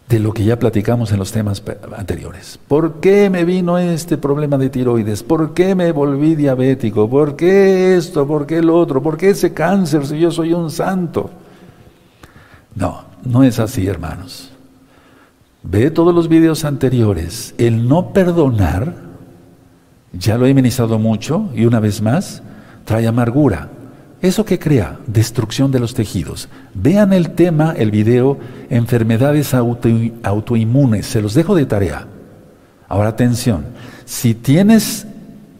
de 0.09 0.19
lo 0.19 0.33
que 0.33 0.43
ya 0.43 0.59
platicamos 0.59 1.11
en 1.11 1.17
los 1.17 1.31
temas 1.31 1.63
anteriores. 1.97 2.59
¿Por 2.67 2.99
qué 2.99 3.29
me 3.29 3.43
vino 3.43 3.77
este 3.77 4.17
problema 4.17 4.57
de 4.57 4.69
tiroides? 4.69 5.23
¿Por 5.23 5.53
qué 5.53 5.73
me 5.73 5.91
volví 5.91 6.35
diabético? 6.35 7.09
¿Por 7.09 7.35
qué 7.35 7.95
esto? 7.95 8.27
¿Por 8.27 8.45
qué 8.45 8.59
el 8.59 8.69
otro? 8.69 9.01
¿Por 9.01 9.17
qué 9.17 9.29
ese 9.29 9.53
cáncer 9.53 10.05
si 10.05 10.19
yo 10.19 10.29
soy 10.29 10.53
un 10.53 10.69
santo? 10.69 11.31
No, 12.75 13.03
no 13.23 13.43
es 13.43 13.59
así, 13.59 13.87
hermanos. 13.87 14.51
Ve 15.63 15.89
todos 15.89 16.13
los 16.13 16.27
videos 16.27 16.65
anteriores. 16.65 17.55
El 17.57 17.87
no 17.87 18.13
perdonar, 18.13 18.93
ya 20.13 20.37
lo 20.37 20.45
he 20.45 20.53
ministrado 20.53 20.99
mucho 20.99 21.49
y 21.55 21.65
una 21.65 21.79
vez 21.79 22.03
más, 22.03 22.43
trae 22.83 23.07
amargura. 23.07 23.69
¿Eso 24.21 24.45
que 24.45 24.59
crea? 24.59 24.99
Destrucción 25.07 25.71
de 25.71 25.79
los 25.79 25.93
tejidos. 25.93 26.49
Vean 26.73 27.13
el 27.13 27.31
tema, 27.31 27.73
el 27.77 27.91
video, 27.91 28.37
enfermedades 28.69 29.53
autoinmunes. 29.53 31.05
Se 31.05 31.21
los 31.21 31.33
dejo 31.33 31.55
de 31.55 31.65
tarea. 31.65 32.07
Ahora 32.87 33.09
atención, 33.09 33.65
si 34.05 34.33
tienes 34.33 35.07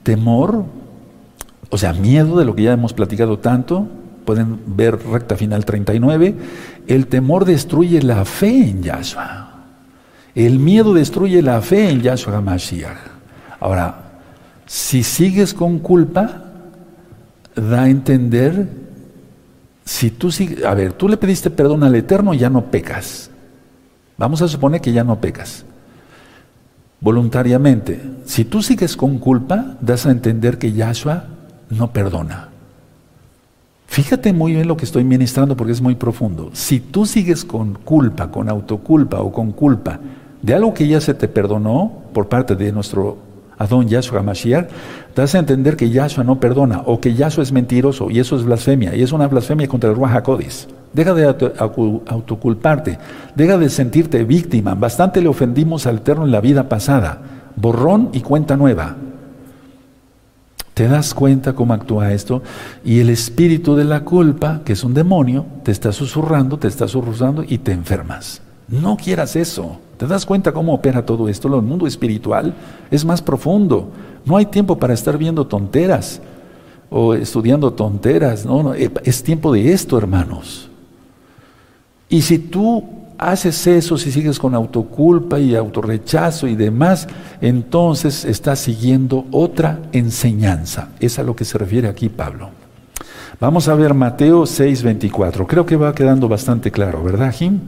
temor, 0.04 0.66
o 1.70 1.78
sea, 1.78 1.94
miedo 1.94 2.38
de 2.38 2.46
lo 2.46 2.56
que 2.56 2.64
ya 2.64 2.74
hemos 2.74 2.94
platicado 2.94 3.40
tanto, 3.40 3.88
pueden 4.26 4.60
ver 4.66 5.00
recta 5.06 5.36
final 5.36 5.66
39, 5.66 6.36
el 6.88 7.08
temor 7.08 7.46
destruye 7.46 8.02
la 8.02 8.26
fe 8.26 8.70
en 8.70 8.84
Yahshua. 8.84 9.52
El 10.34 10.60
miedo 10.60 10.94
destruye 10.94 11.42
la 11.42 11.62
fe 11.62 11.90
en 11.90 12.02
Yahshua 12.02 12.38
HaMashiach. 12.38 12.98
Ahora, 13.60 14.20
si 14.66 15.04
sigues 15.04 15.54
con 15.54 15.80
culpa, 15.80 16.45
da 17.56 17.84
a 17.84 17.90
entender, 17.90 18.68
si 19.84 20.12
tú 20.12 20.30
a 20.66 20.74
ver, 20.74 20.94
tú 20.94 21.08
le 21.08 21.18
pediste 21.18 21.50
perdón 21.50 21.84
al 21.84 21.96
Eterno, 21.96 22.34
ya 22.34 22.50
no 22.50 22.66
pecas. 22.66 23.30
Vamos 24.18 24.42
a 24.42 24.48
suponer 24.48 24.82
que 24.82 24.94
ya 24.94 25.04
no 25.04 25.20
pecas. 25.20 25.66
Voluntariamente. 27.00 28.02
Si 28.26 28.46
tú 28.46 28.62
sigues 28.62 28.96
con 28.96 29.20
culpa, 29.20 29.78
das 29.82 30.06
a 30.06 30.12
entender 30.12 30.58
que 30.58 30.72
Yahshua 30.72 31.26
no 31.70 31.92
perdona. 31.92 32.50
Fíjate 33.88 34.34
muy 34.34 34.54
bien 34.54 34.68
lo 34.68 34.76
que 34.76 34.86
estoy 34.86 35.04
ministrando 35.04 35.56
porque 35.56 35.74
es 35.74 35.82
muy 35.82 35.96
profundo. 35.96 36.50
Si 36.54 36.80
tú 36.80 37.06
sigues 37.06 37.46
con 37.46 37.76
culpa, 37.76 38.32
con 38.32 38.50
autoculpa 38.50 39.22
o 39.22 39.32
con 39.32 39.52
culpa 39.52 40.00
de 40.42 40.54
algo 40.54 40.74
que 40.74 40.88
ya 40.88 41.00
se 41.00 41.14
te 41.14 41.28
perdonó 41.28 42.04
por 42.14 42.28
parte 42.28 42.56
de 42.56 42.72
nuestro 42.72 43.18
Adón 43.58 43.88
Yahshua 43.88 44.22
Mashiach, 44.22 44.68
das 45.16 45.36
a 45.36 45.40
entender 45.40 45.78
que 45.78 45.90
Yahshua 45.90 46.24
no 46.24 46.40
perdona 46.40 46.82
o 46.86 47.00
que 47.00 47.14
Yahshua 47.14 47.44
es 47.44 47.52
mentiroso 47.52 48.10
y 48.10 48.20
eso 48.20 48.36
es 48.36 48.44
blasfemia 48.44 48.96
y 48.96 49.02
es 49.02 49.12
una 49.12 49.28
blasfemia 49.28 49.68
contra 49.68 49.90
el 49.90 49.96
Ruach 49.96 50.16
HaKodis. 50.16 50.68
Deja 50.94 51.14
de 51.14 51.26
autoculparte, 52.08 52.98
deja 53.36 53.58
de 53.58 53.70
sentirte 53.70 54.24
víctima. 54.24 54.76
Bastante 54.76 55.22
le 55.22 55.28
ofendimos 55.28 55.86
al 55.88 55.98
Eterno 55.98 56.26
en 56.26 56.32
la 56.32 56.40
vida 56.40 56.70
pasada. 56.70 57.22
Borrón 57.56 58.10
y 58.14 58.22
cuenta 58.22 58.56
nueva. 58.56 58.96
¿Te 60.74 60.90
das 60.90 61.14
cuenta 61.14 61.54
cómo 61.54 61.74
actúa 61.74 62.12
esto? 62.12 62.44
Y 62.84 63.00
el 63.00 63.10
espíritu 63.10 63.76
de 63.76 63.86
la 63.86 64.02
culpa, 64.02 64.62
que 64.66 64.74
es 64.74 64.84
un 64.84 64.94
demonio, 64.94 65.46
te 65.64 65.72
está 65.72 65.94
susurrando, 65.94 66.60
te 66.60 66.68
está 66.68 66.88
susurrando 66.88 67.46
y 67.48 67.60
te 67.60 67.72
enfermas. 67.72 68.42
No 68.68 68.98
quieras 68.98 69.38
eso. 69.38 69.80
¿Te 69.98 70.08
das 70.08 70.26
cuenta 70.26 70.52
cómo 70.52 70.74
opera 70.74 71.06
todo 71.06 71.30
esto? 71.30 71.48
El 71.48 71.62
mundo 71.62 71.88
espiritual 71.88 72.54
es 72.92 73.06
más 73.06 73.22
profundo. 73.22 73.90
No 74.26 74.38
hay 74.38 74.46
tiempo 74.46 74.78
para 74.78 74.94
estar 74.94 75.18
viendo 75.18 75.48
tonteras 75.48 76.22
o 76.90 77.14
estudiando 77.14 77.72
tonteras. 77.74 78.46
No, 78.46 78.64
no, 78.64 78.74
eh, 78.74 78.92
es 79.04 79.24
tiempo 79.24 79.54
de 79.54 79.72
esto, 79.72 79.98
hermanos. 79.98 80.70
Y 82.10 82.22
si 82.22 82.40
tú 82.40 82.84
haces 83.18 83.66
eso, 83.68 83.98
si 83.98 84.12
sigues 84.12 84.40
con 84.40 84.54
autoculpa 84.54 85.40
y 85.40 85.56
autorrechazo 85.56 86.48
y 86.48 86.56
demás, 86.56 87.08
entonces 87.42 88.26
estás 88.26 88.60
siguiendo 88.60 89.26
otra 89.32 89.80
enseñanza. 89.92 90.90
Es 91.00 91.20
a 91.20 91.24
lo 91.24 91.36
que 91.36 91.46
se 91.46 91.58
refiere 91.58 91.88
aquí 91.88 92.10
Pablo. 92.10 92.50
Vamos 93.40 93.68
a 93.68 93.76
ver 93.76 93.94
Mateo 93.94 94.46
6:24. 94.46 95.46
Creo 95.46 95.66
que 95.66 95.76
va 95.76 95.94
quedando 95.94 96.28
bastante 96.28 96.72
claro, 96.72 97.04
¿verdad, 97.04 97.34
Jim? 97.34 97.60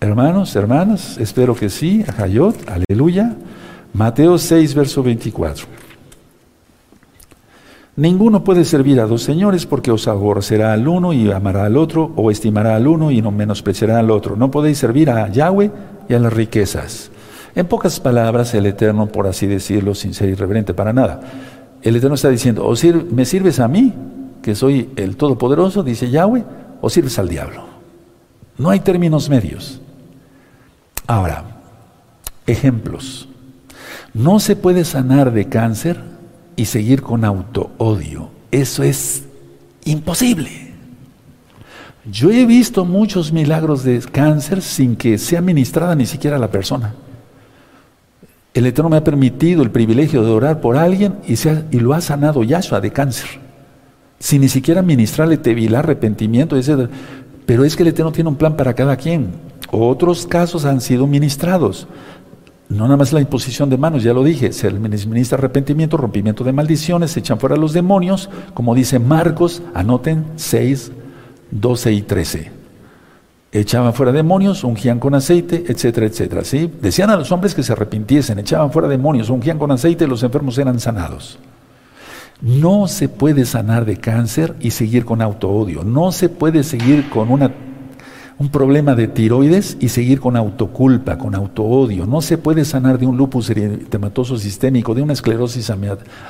Hermanos, 0.00 0.54
hermanas, 0.54 1.16
espero 1.18 1.54
que 1.54 1.70
sí. 1.70 2.04
Ajayot, 2.06 2.68
aleluya. 2.68 3.34
Mateo 3.94 4.36
6, 4.36 4.74
verso 4.74 5.02
24. 5.02 5.66
Ninguno 7.96 8.44
puede 8.44 8.66
servir 8.66 9.00
a 9.00 9.06
dos 9.06 9.22
señores 9.22 9.64
porque 9.64 9.90
os 9.90 10.06
aborrecerá 10.06 10.74
al 10.74 10.86
uno 10.86 11.14
y 11.14 11.30
amará 11.30 11.64
al 11.64 11.78
otro, 11.78 12.12
o 12.14 12.30
estimará 12.30 12.76
al 12.76 12.86
uno 12.86 13.10
y 13.10 13.22
no 13.22 13.30
menospreciará 13.30 13.98
al 13.98 14.10
otro. 14.10 14.36
No 14.36 14.50
podéis 14.50 14.76
servir 14.76 15.08
a 15.08 15.28
Yahweh 15.30 15.70
y 16.06 16.12
a 16.12 16.18
las 16.18 16.32
riquezas. 16.32 17.10
En 17.54 17.66
pocas 17.66 17.98
palabras, 17.98 18.52
el 18.54 18.66
Eterno, 18.66 19.06
por 19.06 19.26
así 19.26 19.46
decirlo, 19.46 19.94
sin 19.94 20.12
ser 20.12 20.28
irreverente 20.28 20.74
para 20.74 20.92
nada, 20.92 21.22
el 21.80 21.96
Eterno 21.96 22.16
está 22.16 22.28
diciendo, 22.28 22.70
me 23.12 23.24
sirves 23.24 23.60
a 23.60 23.68
mí, 23.68 23.94
que 24.42 24.54
soy 24.54 24.90
el 24.96 25.16
Todopoderoso, 25.16 25.82
dice 25.82 26.10
Yahweh, 26.10 26.44
o 26.82 26.90
sirves 26.90 27.18
al 27.18 27.30
diablo. 27.30 27.64
No 28.58 28.68
hay 28.68 28.80
términos 28.80 29.30
medios. 29.30 29.80
Ahora, 31.06 31.44
ejemplos. 32.46 33.28
No 34.14 34.40
se 34.40 34.56
puede 34.56 34.84
sanar 34.84 35.32
de 35.32 35.48
cáncer 35.48 36.00
y 36.56 36.64
seguir 36.64 37.02
con 37.02 37.24
auto-odio. 37.24 38.30
Eso 38.50 38.82
es 38.82 39.24
imposible. 39.84 40.66
Yo 42.10 42.30
he 42.30 42.46
visto 42.46 42.84
muchos 42.84 43.32
milagros 43.32 43.82
de 43.82 44.00
cáncer 44.00 44.62
sin 44.62 44.96
que 44.96 45.18
sea 45.18 45.40
ministrada 45.40 45.94
ni 45.94 46.06
siquiera 46.06 46.38
la 46.38 46.50
persona. 46.50 46.94
El 48.54 48.66
Eterno 48.66 48.88
me 48.88 48.96
ha 48.96 49.04
permitido 49.04 49.62
el 49.62 49.70
privilegio 49.70 50.22
de 50.22 50.30
orar 50.30 50.60
por 50.60 50.76
alguien 50.76 51.16
y, 51.26 51.34
y 51.76 51.80
lo 51.80 51.92
ha 51.92 52.00
sanado 52.00 52.42
Yahshua 52.42 52.80
de 52.80 52.90
cáncer, 52.90 53.26
sin 54.18 54.40
ni 54.40 54.48
siquiera 54.48 54.80
ministrarle 54.82 55.36
tevilá, 55.36 55.80
arrepentimiento, 55.80 56.56
etc. 56.56 56.88
Pero 57.46 57.64
es 57.64 57.76
que 57.76 57.84
el 57.84 57.88
Eterno 57.88 58.12
tiene 58.12 58.28
un 58.28 58.36
plan 58.36 58.56
para 58.56 58.74
cada 58.74 58.96
quien. 58.96 59.30
Otros 59.70 60.26
casos 60.26 60.64
han 60.64 60.80
sido 60.80 61.06
ministrados. 61.06 61.86
No 62.68 62.84
nada 62.84 62.96
más 62.96 63.12
la 63.12 63.20
imposición 63.20 63.70
de 63.70 63.78
manos, 63.78 64.02
ya 64.02 64.12
lo 64.12 64.24
dije, 64.24 64.52
se 64.52 64.68
ministra 64.70 65.38
arrepentimiento, 65.38 65.96
rompimiento 65.96 66.42
de 66.42 66.52
maldiciones, 66.52 67.12
se 67.12 67.20
echan 67.20 67.38
fuera 67.38 67.54
los 67.56 67.72
demonios, 67.72 68.28
como 68.54 68.74
dice 68.74 68.98
Marcos, 68.98 69.62
anoten 69.72 70.24
6, 70.34 70.90
12 71.52 71.92
y 71.92 72.02
13. 72.02 72.50
Echaban 73.52 73.94
fuera 73.94 74.10
demonios, 74.10 74.64
ungían 74.64 74.98
con 74.98 75.14
aceite, 75.14 75.64
etcétera, 75.68 76.06
etcétera. 76.06 76.44
¿sí? 76.44 76.70
Decían 76.82 77.10
a 77.10 77.16
los 77.16 77.30
hombres 77.30 77.54
que 77.54 77.62
se 77.62 77.72
arrepintiesen, 77.72 78.40
echaban 78.40 78.72
fuera 78.72 78.88
demonios, 78.88 79.30
ungían 79.30 79.58
con 79.58 79.70
aceite 79.70 80.04
y 80.04 80.08
los 80.08 80.24
enfermos 80.24 80.58
eran 80.58 80.80
sanados. 80.80 81.38
No 82.40 82.86
se 82.86 83.08
puede 83.08 83.46
sanar 83.46 83.84
de 83.86 83.96
cáncer 83.96 84.54
y 84.60 84.70
seguir 84.70 85.04
con 85.04 85.22
auto-odio. 85.22 85.84
No 85.84 86.12
se 86.12 86.28
puede 86.28 86.64
seguir 86.64 87.08
con 87.08 87.30
un 87.30 88.48
problema 88.50 88.94
de 88.94 89.08
tiroides 89.08 89.78
y 89.80 89.88
seguir 89.88 90.20
con 90.20 90.36
autoculpa, 90.36 91.16
con 91.16 91.34
autoodio. 91.34 92.04
No 92.04 92.20
se 92.20 92.36
puede 92.36 92.66
sanar 92.66 92.98
de 92.98 93.06
un 93.06 93.16
lupus 93.16 93.48
eritematoso 93.48 94.36
sistémico, 94.36 94.94
de 94.94 95.00
una 95.00 95.14
esclerosis 95.14 95.72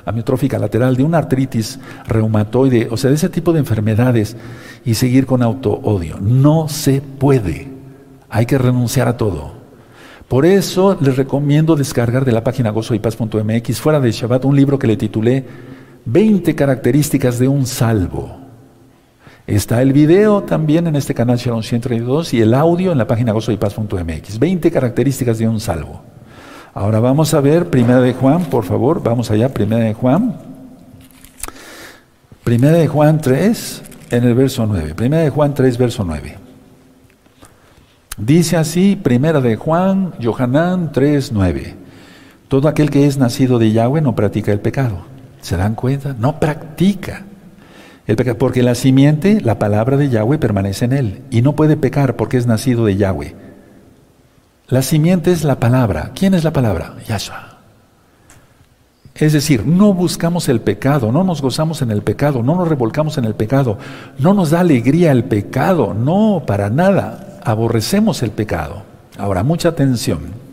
amiotrófica 0.04 0.60
lateral, 0.60 0.96
de 0.96 1.02
una 1.02 1.18
artritis 1.18 1.80
reumatoide, 2.06 2.86
o 2.88 2.96
sea, 2.96 3.10
de 3.10 3.16
ese 3.16 3.28
tipo 3.28 3.52
de 3.52 3.58
enfermedades 3.58 4.36
y 4.84 4.94
seguir 4.94 5.26
con 5.26 5.42
autoodio. 5.42 6.18
No 6.20 6.68
se 6.68 7.00
puede. 7.00 7.68
Hay 8.30 8.46
que 8.46 8.58
renunciar 8.58 9.08
a 9.08 9.16
todo. 9.16 9.56
Por 10.28 10.46
eso 10.46 10.96
les 11.00 11.16
recomiendo 11.16 11.74
descargar 11.74 12.24
de 12.24 12.32
la 12.32 12.44
página 12.44 12.70
gozoypaz.mx 12.70 13.80
fuera 13.80 13.98
de 13.98 14.12
Shabbat 14.12 14.44
un 14.44 14.56
libro 14.56 14.78
que 14.78 14.86
le 14.86 14.96
titulé 14.96 15.44
20 16.06 16.54
características 16.54 17.40
de 17.40 17.48
un 17.48 17.66
salvo. 17.66 18.38
Está 19.44 19.82
el 19.82 19.92
video 19.92 20.44
también 20.44 20.86
en 20.86 20.94
este 20.94 21.14
canal 21.14 21.36
Shalom 21.36 21.62
132 21.62 22.32
y 22.32 22.40
el 22.40 22.54
audio 22.54 22.92
en 22.92 22.98
la 22.98 23.08
página 23.08 23.32
gozoypaz.mx. 23.32 24.38
20 24.38 24.70
características 24.70 25.38
de 25.38 25.48
un 25.48 25.60
salvo. 25.60 26.02
Ahora 26.74 27.00
vamos 27.00 27.34
a 27.34 27.40
ver 27.40 27.70
Primera 27.70 28.00
de 28.00 28.14
Juan, 28.14 28.44
por 28.44 28.64
favor, 28.64 29.02
vamos 29.02 29.32
allá, 29.32 29.52
Primera 29.52 29.84
de 29.84 29.94
Juan. 29.94 30.36
Primera 32.44 32.78
de 32.78 32.86
Juan 32.86 33.20
3, 33.20 33.82
en 34.10 34.24
el 34.24 34.34
verso 34.34 34.64
9. 34.64 34.94
Primera 34.94 35.22
de 35.22 35.30
Juan 35.30 35.54
3, 35.54 35.76
verso 35.76 36.04
9. 36.04 36.38
Dice 38.16 38.56
así, 38.56 38.94
Primera 38.94 39.40
de 39.40 39.56
Juan, 39.56 40.14
Johanán 40.22 40.92
3, 40.92 41.32
9. 41.32 41.74
Todo 42.46 42.68
aquel 42.68 42.90
que 42.90 43.06
es 43.06 43.18
nacido 43.18 43.58
de 43.58 43.72
Yahweh 43.72 44.00
no 44.00 44.14
practica 44.14 44.52
el 44.52 44.60
pecado. 44.60 45.15
¿Se 45.40 45.57
dan 45.57 45.75
cuenta? 45.75 46.14
No 46.18 46.40
practica 46.40 47.22
porque 48.38 48.62
la 48.62 48.75
simiente, 48.75 49.40
la 49.40 49.59
palabra 49.59 49.96
de 49.96 50.09
Yahweh 50.09 50.38
permanece 50.38 50.85
en 50.85 50.92
él 50.92 51.22
y 51.31 51.42
no 51.42 51.57
puede 51.57 51.77
pecar 51.77 52.14
porque 52.14 52.37
es 52.37 52.46
nacido 52.46 52.85
de 52.85 52.96
Yahweh. 52.96 53.35
La 54.68 54.83
simiente 54.83 55.33
es 55.33 55.44
la 55.44 55.59
palabra. 55.59 56.12
¿Quién 56.14 56.35
es 56.35 56.44
la 56.44 56.53
palabra? 56.53 56.94
Yahshua. 57.07 57.57
Es 59.14 59.33
decir, 59.33 59.66
no 59.66 59.94
buscamos 59.94 60.49
el 60.49 60.61
pecado, 60.61 61.11
no 61.11 61.25
nos 61.25 61.40
gozamos 61.40 61.81
en 61.83 61.90
el 61.90 62.03
pecado, 62.03 62.42
no 62.42 62.55
nos 62.55 62.68
revolcamos 62.68 63.16
en 63.16 63.25
el 63.25 63.35
pecado, 63.35 63.79
no 64.18 64.35
nos 64.35 64.51
da 64.51 64.61
alegría 64.61 65.11
el 65.11 65.25
pecado, 65.25 65.94
no, 65.94 66.42
para 66.46 66.68
nada. 66.68 67.38
Aborrecemos 67.42 68.22
el 68.22 68.31
pecado. 68.31 68.83
Ahora, 69.18 69.42
mucha 69.42 69.70
atención. 69.70 70.45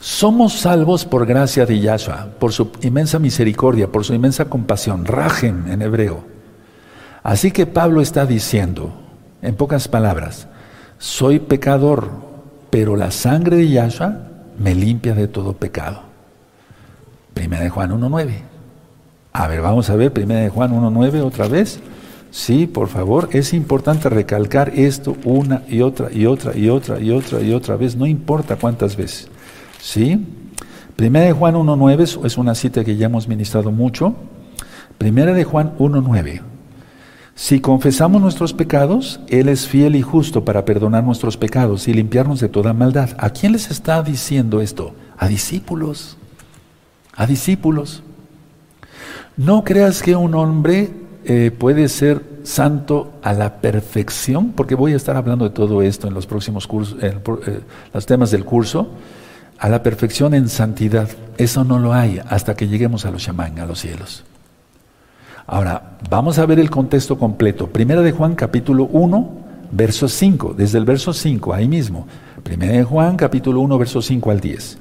Somos 0.00 0.54
salvos 0.54 1.04
por 1.04 1.26
gracia 1.26 1.66
de 1.66 1.78
Yahshua, 1.78 2.28
por 2.38 2.52
su 2.52 2.70
inmensa 2.80 3.18
misericordia, 3.18 3.92
por 3.92 4.02
su 4.02 4.14
inmensa 4.14 4.46
compasión, 4.46 5.04
rajem 5.04 5.70
en 5.70 5.82
hebreo. 5.82 6.24
Así 7.22 7.50
que 7.50 7.66
Pablo 7.66 8.00
está 8.00 8.24
diciendo, 8.24 8.94
en 9.42 9.56
pocas 9.56 9.88
palabras, 9.88 10.48
soy 10.96 11.38
pecador, 11.38 12.12
pero 12.70 12.96
la 12.96 13.10
sangre 13.10 13.56
de 13.56 13.68
Yahshua 13.68 14.20
me 14.58 14.74
limpia 14.74 15.14
de 15.14 15.28
todo 15.28 15.52
pecado. 15.52 16.00
Primera 17.34 17.64
de 17.64 17.68
Juan 17.68 17.90
1.9. 17.90 18.40
A 19.34 19.48
ver, 19.48 19.60
vamos 19.60 19.90
a 19.90 19.96
ver, 19.96 20.14
Primera 20.14 20.40
de 20.40 20.48
Juan 20.48 20.72
1.9 20.72 21.22
otra 21.22 21.46
vez. 21.46 21.78
Sí, 22.30 22.66
por 22.66 22.88
favor, 22.88 23.28
es 23.32 23.52
importante 23.52 24.08
recalcar 24.08 24.72
esto 24.74 25.16
una 25.24 25.62
y 25.68 25.82
otra 25.82 26.10
y 26.10 26.24
otra 26.24 26.56
y 26.56 26.70
otra 26.70 26.98
y 26.98 27.10
otra 27.10 27.40
y 27.42 27.52
otra 27.52 27.76
vez, 27.76 27.96
no 27.96 28.06
importa 28.06 28.56
cuántas 28.56 28.96
veces. 28.96 29.28
¿Sí? 29.80 30.24
Primera 30.96 31.26
de 31.26 31.32
Juan 31.32 31.54
1.9 31.54 32.26
es 32.26 32.38
una 32.38 32.54
cita 32.54 32.84
que 32.84 32.96
ya 32.96 33.06
hemos 33.06 33.26
ministrado 33.26 33.70
mucho. 33.72 34.14
Primera 34.98 35.32
de 35.32 35.44
Juan 35.44 35.76
1.9. 35.78 36.42
Si 37.34 37.60
confesamos 37.60 38.20
nuestros 38.20 38.52
pecados, 38.52 39.18
Él 39.28 39.48
es 39.48 39.66
fiel 39.66 39.96
y 39.96 40.02
justo 40.02 40.44
para 40.44 40.66
perdonar 40.66 41.04
nuestros 41.04 41.38
pecados 41.38 41.88
y 41.88 41.94
limpiarnos 41.94 42.38
de 42.38 42.50
toda 42.50 42.74
maldad. 42.74 43.16
¿A 43.16 43.30
quién 43.30 43.52
les 43.52 43.70
está 43.70 44.02
diciendo 44.02 44.60
esto? 44.60 44.94
A 45.16 45.26
discípulos. 45.26 46.18
A 47.14 47.26
discípulos. 47.26 48.02
No 49.38 49.64
creas 49.64 50.02
que 50.02 50.16
un 50.16 50.34
hombre 50.34 50.90
eh, 51.24 51.50
puede 51.50 51.88
ser 51.88 52.22
santo 52.42 53.14
a 53.22 53.32
la 53.32 53.62
perfección, 53.62 54.52
porque 54.52 54.74
voy 54.74 54.92
a 54.92 54.96
estar 54.96 55.16
hablando 55.16 55.46
de 55.46 55.54
todo 55.54 55.80
esto 55.80 56.08
en 56.08 56.12
los 56.12 56.26
próximos 56.26 56.66
cursos, 56.66 57.02
en, 57.02 57.22
eh, 57.46 57.60
los 57.94 58.04
temas 58.04 58.30
del 58.32 58.44
curso 58.44 58.90
a 59.60 59.68
la 59.68 59.82
perfección 59.82 60.34
en 60.34 60.48
santidad. 60.48 61.08
Eso 61.36 61.64
no 61.64 61.78
lo 61.78 61.92
hay 61.92 62.18
hasta 62.28 62.56
que 62.56 62.66
lleguemos 62.66 63.04
a 63.04 63.10
los 63.10 63.22
shamán, 63.22 63.58
a 63.60 63.66
los 63.66 63.80
cielos. 63.80 64.24
Ahora, 65.46 65.98
vamos 66.08 66.38
a 66.38 66.46
ver 66.46 66.58
el 66.58 66.70
contexto 66.70 67.18
completo. 67.18 67.66
Primera 67.66 68.00
de 68.00 68.12
Juan, 68.12 68.34
capítulo 68.34 68.84
1, 68.90 69.30
verso 69.70 70.08
5. 70.08 70.54
Desde 70.56 70.78
el 70.78 70.86
verso 70.86 71.12
5, 71.12 71.52
ahí 71.52 71.68
mismo. 71.68 72.06
Primera 72.42 72.72
de 72.72 72.84
Juan, 72.84 73.16
capítulo 73.16 73.60
1, 73.60 73.78
verso 73.78 74.00
5 74.00 74.30
al 74.30 74.40
10. 74.40 74.78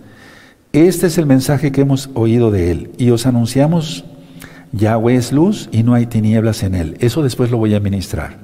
Este 0.71 1.07
es 1.07 1.17
el 1.17 1.25
mensaje 1.25 1.73
que 1.73 1.81
hemos 1.81 2.09
oído 2.13 2.49
de 2.49 2.71
él. 2.71 2.91
Y 2.97 3.09
os 3.09 3.25
anunciamos, 3.25 4.05
Yahweh 4.71 5.15
es 5.15 5.33
luz 5.33 5.67
y 5.73 5.83
no 5.83 5.93
hay 5.93 6.05
tinieblas 6.05 6.63
en 6.63 6.75
él. 6.75 6.95
Eso 7.01 7.21
después 7.21 7.51
lo 7.51 7.57
voy 7.57 7.75
a 7.75 7.81
ministrar. 7.81 8.37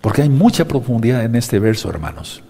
Porque 0.00 0.22
hay 0.22 0.30
mucha 0.30 0.66
profundidad 0.66 1.22
en 1.22 1.36
este 1.36 1.58
verso, 1.58 1.90
hermanos. 1.90 2.42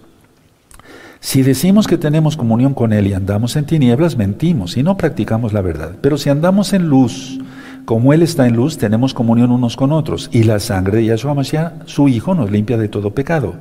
Si 1.23 1.41
decimos 1.41 1.87
que 1.87 1.97
tenemos 1.97 2.35
comunión 2.35 2.73
con 2.73 2.91
Él 2.91 3.07
y 3.07 3.13
andamos 3.13 3.55
en 3.55 3.63
tinieblas, 3.63 4.17
mentimos 4.17 4.75
y 4.75 4.83
no 4.83 4.97
practicamos 4.97 5.53
la 5.53 5.61
verdad. 5.61 5.93
Pero 6.01 6.17
si 6.17 6.29
andamos 6.29 6.73
en 6.73 6.89
luz, 6.89 7.39
como 7.85 8.11
Él 8.11 8.21
está 8.21 8.45
en 8.45 8.57
luz, 8.57 8.77
tenemos 8.77 9.13
comunión 9.13 9.49
unos 9.49 9.77
con 9.77 9.93
otros. 9.93 10.29
Y 10.33 10.43
la 10.43 10.59
sangre 10.59 10.97
de 10.97 11.05
Yahshua 11.05 11.33
Mashiach, 11.33 11.85
su 11.85 12.09
Hijo, 12.09 12.35
nos 12.35 12.51
limpia 12.51 12.77
de 12.77 12.89
todo 12.89 13.11
pecado. 13.11 13.55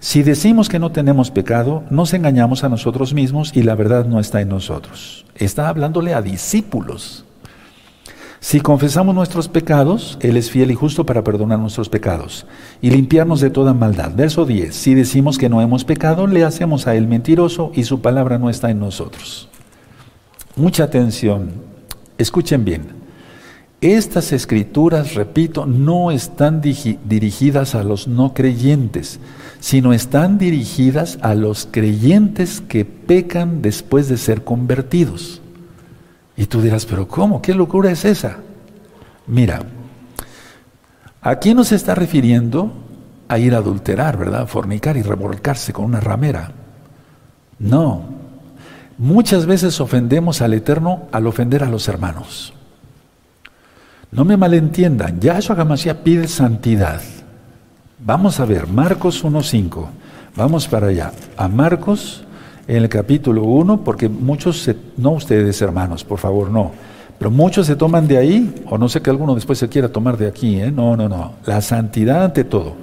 Si 0.00 0.22
decimos 0.22 0.70
que 0.70 0.78
no 0.78 0.90
tenemos 0.90 1.30
pecado, 1.30 1.84
nos 1.90 2.14
engañamos 2.14 2.64
a 2.64 2.70
nosotros 2.70 3.12
mismos 3.12 3.54
y 3.54 3.62
la 3.62 3.74
verdad 3.74 4.06
no 4.06 4.18
está 4.18 4.40
en 4.40 4.48
nosotros. 4.48 5.26
Está 5.34 5.68
hablándole 5.68 6.14
a 6.14 6.22
discípulos. 6.22 7.26
Si 8.42 8.60
confesamos 8.60 9.14
nuestros 9.14 9.46
pecados, 9.46 10.18
Él 10.20 10.36
es 10.36 10.50
fiel 10.50 10.72
y 10.72 10.74
justo 10.74 11.06
para 11.06 11.22
perdonar 11.22 11.60
nuestros 11.60 11.88
pecados 11.88 12.44
y 12.80 12.90
limpiarnos 12.90 13.40
de 13.40 13.50
toda 13.50 13.72
maldad. 13.72 14.10
Verso 14.16 14.44
10. 14.44 14.74
Si 14.74 14.96
decimos 14.96 15.38
que 15.38 15.48
no 15.48 15.62
hemos 15.62 15.84
pecado, 15.84 16.26
le 16.26 16.42
hacemos 16.42 16.88
a 16.88 16.96
Él 16.96 17.06
mentiroso 17.06 17.70
y 17.72 17.84
su 17.84 18.00
palabra 18.00 18.38
no 18.38 18.50
está 18.50 18.68
en 18.72 18.80
nosotros. 18.80 19.48
Mucha 20.56 20.82
atención. 20.82 21.52
Escuchen 22.18 22.64
bien. 22.64 22.88
Estas 23.80 24.32
escrituras, 24.32 25.14
repito, 25.14 25.64
no 25.64 26.10
están 26.10 26.60
dirigidas 26.60 27.76
a 27.76 27.84
los 27.84 28.08
no 28.08 28.34
creyentes, 28.34 29.20
sino 29.60 29.92
están 29.92 30.38
dirigidas 30.38 31.16
a 31.22 31.36
los 31.36 31.68
creyentes 31.70 32.60
que 32.60 32.84
pecan 32.84 33.62
después 33.62 34.08
de 34.08 34.16
ser 34.16 34.42
convertidos. 34.42 35.41
Y 36.36 36.46
tú 36.46 36.60
dirás, 36.62 36.86
pero 36.86 37.06
¿cómo? 37.06 37.42
¿Qué 37.42 37.54
locura 37.54 37.90
es 37.90 38.04
esa? 38.04 38.38
Mira, 39.26 39.62
¿a 41.20 41.36
quién 41.36 41.56
nos 41.56 41.72
está 41.72 41.94
refiriendo? 41.94 42.72
A 43.28 43.38
ir 43.38 43.54
a 43.54 43.58
adulterar, 43.58 44.16
¿verdad? 44.16 44.46
Fornicar 44.46 44.96
y 44.96 45.02
revolcarse 45.02 45.72
con 45.72 45.84
una 45.86 46.00
ramera. 46.00 46.52
No. 47.58 48.04
Muchas 48.98 49.46
veces 49.46 49.80
ofendemos 49.80 50.42
al 50.42 50.54
Eterno 50.54 51.08
al 51.12 51.26
ofender 51.26 51.64
a 51.64 51.68
los 51.68 51.88
hermanos. 51.88 52.52
No 54.10 54.26
me 54.26 54.36
malentiendan, 54.36 55.20
Yahshua 55.20 55.58
Hamashiach 55.60 55.98
pide 55.98 56.28
santidad. 56.28 57.00
Vamos 57.98 58.40
a 58.40 58.44
ver, 58.44 58.66
Marcos 58.66 59.24
1.5. 59.24 59.86
Vamos 60.36 60.68
para 60.68 60.88
allá. 60.88 61.12
A 61.36 61.48
Marcos, 61.48 62.24
en 62.66 62.76
el 62.76 62.88
capítulo 62.88 63.42
1, 63.42 63.84
porque 63.84 64.08
muchos, 64.08 64.70
no 64.96 65.10
ustedes 65.12 65.60
hermanos, 65.62 66.04
por 66.04 66.18
favor, 66.18 66.50
no. 66.50 66.72
Pero 67.18 67.30
muchos 67.30 67.66
se 67.66 67.76
toman 67.76 68.08
de 68.08 68.18
ahí, 68.18 68.64
o 68.68 68.78
no 68.78 68.88
sé 68.88 69.00
que 69.00 69.10
alguno 69.10 69.34
después 69.34 69.58
se 69.58 69.68
quiera 69.68 69.88
tomar 69.88 70.16
de 70.16 70.26
aquí, 70.26 70.60
¿eh? 70.60 70.70
No, 70.70 70.96
no, 70.96 71.08
no. 71.08 71.34
La 71.46 71.60
santidad 71.60 72.24
ante 72.24 72.44
todo. 72.44 72.74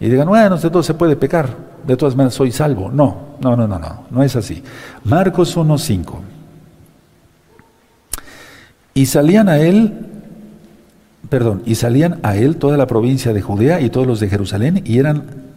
Y 0.00 0.08
digan, 0.08 0.28
bueno, 0.28 0.56
de 0.56 0.70
todo 0.70 0.82
se 0.82 0.94
puede 0.94 1.16
pecar, 1.16 1.48
de 1.86 1.96
todas 1.96 2.14
maneras 2.14 2.34
soy 2.34 2.52
salvo. 2.52 2.90
No, 2.90 3.36
no, 3.40 3.56
no, 3.56 3.66
no, 3.66 3.78
no, 3.78 4.02
no 4.10 4.22
es 4.22 4.36
así. 4.36 4.62
Marcos 5.04 5.56
1.5. 5.56 6.14
Y 8.94 9.06
salían 9.06 9.48
a 9.48 9.58
él 9.58 10.08
perdón, 11.28 11.62
y 11.66 11.74
salían 11.74 12.20
a 12.22 12.36
él 12.36 12.56
toda 12.56 12.76
la 12.76 12.86
provincia 12.86 13.32
de 13.32 13.42
Judea 13.42 13.80
y 13.80 13.90
todos 13.90 14.06
los 14.06 14.20
de 14.20 14.28
Jerusalén 14.28 14.82
y 14.84 14.98
eran 14.98 15.47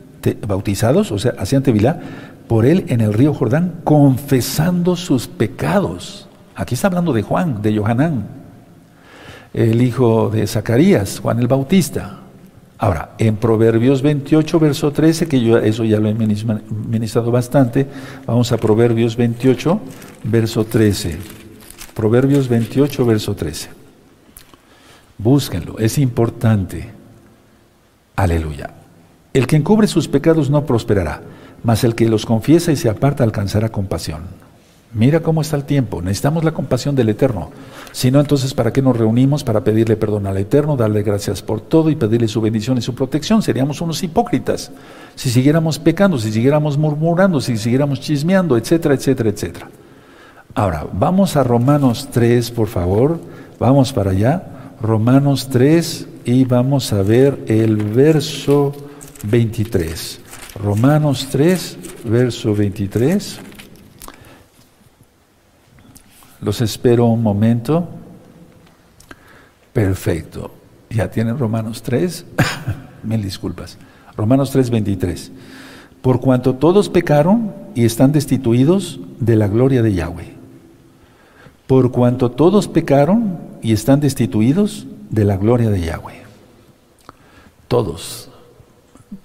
bautizados, 0.47 1.11
o 1.11 1.19
sea, 1.19 1.33
hacían 1.37 1.63
tevilá, 1.63 1.99
por 2.47 2.65
él 2.65 2.85
en 2.89 3.01
el 3.01 3.13
río 3.13 3.33
Jordán, 3.33 3.81
confesando 3.83 4.95
sus 4.95 5.27
pecados. 5.27 6.27
Aquí 6.55 6.75
está 6.75 6.87
hablando 6.87 7.13
de 7.13 7.21
Juan, 7.21 7.61
de 7.61 7.77
Johanán, 7.77 8.25
el 9.53 9.81
hijo 9.81 10.29
de 10.29 10.45
Zacarías, 10.47 11.19
Juan 11.19 11.39
el 11.39 11.47
Bautista. 11.47 12.17
Ahora, 12.77 13.11
en 13.19 13.35
Proverbios 13.35 14.01
28, 14.01 14.59
verso 14.59 14.91
13, 14.91 15.27
que 15.27 15.39
yo 15.39 15.57
eso 15.59 15.83
ya 15.83 15.99
lo 15.99 16.09
he 16.09 16.13
ministrado 16.13 17.29
bastante, 17.31 17.87
vamos 18.25 18.51
a 18.51 18.57
Proverbios 18.57 19.15
28, 19.15 19.79
verso 20.23 20.65
13. 20.65 21.17
Proverbios 21.93 22.47
28, 22.47 23.05
verso 23.05 23.35
13. 23.35 23.69
Búsquenlo, 25.17 25.77
es 25.77 25.99
importante. 25.99 26.89
Aleluya. 28.15 28.80
El 29.33 29.47
que 29.47 29.55
encubre 29.55 29.87
sus 29.87 30.07
pecados 30.07 30.49
no 30.49 30.65
prosperará, 30.65 31.21
mas 31.63 31.83
el 31.83 31.95
que 31.95 32.09
los 32.09 32.25
confiesa 32.25 32.71
y 32.71 32.75
se 32.75 32.89
aparta 32.89 33.23
alcanzará 33.23 33.69
compasión. 33.69 34.23
Mira 34.93 35.21
cómo 35.21 35.39
está 35.39 35.55
el 35.55 35.63
tiempo. 35.63 36.01
Necesitamos 36.01 36.43
la 36.43 36.51
compasión 36.51 36.95
del 36.95 37.07
Eterno. 37.07 37.49
Si 37.93 38.11
no, 38.11 38.19
entonces, 38.19 38.53
¿para 38.53 38.73
qué 38.73 38.81
nos 38.81 38.97
reunimos? 38.97 39.45
Para 39.45 39.63
pedirle 39.63 39.95
perdón 39.95 40.27
al 40.27 40.35
Eterno, 40.35 40.75
darle 40.75 41.01
gracias 41.01 41.41
por 41.41 41.61
todo 41.61 41.89
y 41.89 41.95
pedirle 41.95 42.27
su 42.27 42.41
bendición 42.41 42.77
y 42.77 42.81
su 42.81 42.93
protección. 42.93 43.41
Seríamos 43.41 43.79
unos 43.79 44.03
hipócritas 44.03 44.69
si 45.15 45.29
siguiéramos 45.29 45.79
pecando, 45.79 46.17
si 46.19 46.29
siguiéramos 46.33 46.77
murmurando, 46.77 47.39
si 47.39 47.55
siguiéramos 47.57 48.01
chismeando, 48.01 48.57
etcétera, 48.57 48.95
etcétera, 48.95 49.29
etcétera. 49.29 49.69
Ahora, 50.55 50.85
vamos 50.91 51.37
a 51.37 51.43
Romanos 51.43 52.09
3, 52.11 52.51
por 52.51 52.67
favor. 52.67 53.17
Vamos 53.59 53.93
para 53.93 54.11
allá. 54.11 54.43
Romanos 54.81 55.47
3 55.49 56.07
y 56.25 56.43
vamos 56.43 56.91
a 56.91 57.01
ver 57.01 57.45
el 57.47 57.77
verso 57.77 58.73
23. 59.23 60.19
Romanos 60.55 61.27
3, 61.31 61.77
verso 62.05 62.55
23. 62.55 63.39
Los 66.41 66.61
espero 66.61 67.05
un 67.05 67.21
momento. 67.21 67.87
Perfecto. 69.73 70.51
¿Ya 70.89 71.09
tienen 71.09 71.37
Romanos 71.37 71.81
3? 71.83 72.25
Mil 73.03 73.21
disculpas. 73.21 73.77
Romanos 74.17 74.51
3, 74.51 74.69
23. 74.69 75.31
Por 76.01 76.19
cuanto 76.19 76.55
todos 76.55 76.89
pecaron 76.89 77.53
y 77.75 77.85
están 77.85 78.11
destituidos 78.11 78.99
de 79.19 79.35
la 79.35 79.47
gloria 79.47 79.81
de 79.83 79.93
Yahweh. 79.93 80.33
Por 81.67 81.91
cuanto 81.91 82.31
todos 82.31 82.67
pecaron 82.67 83.39
y 83.61 83.71
están 83.71 83.99
destituidos 83.99 84.87
de 85.09 85.25
la 85.25 85.37
gloria 85.37 85.69
de 85.69 85.81
Yahweh. 85.81 86.23
Todos. 87.67 88.30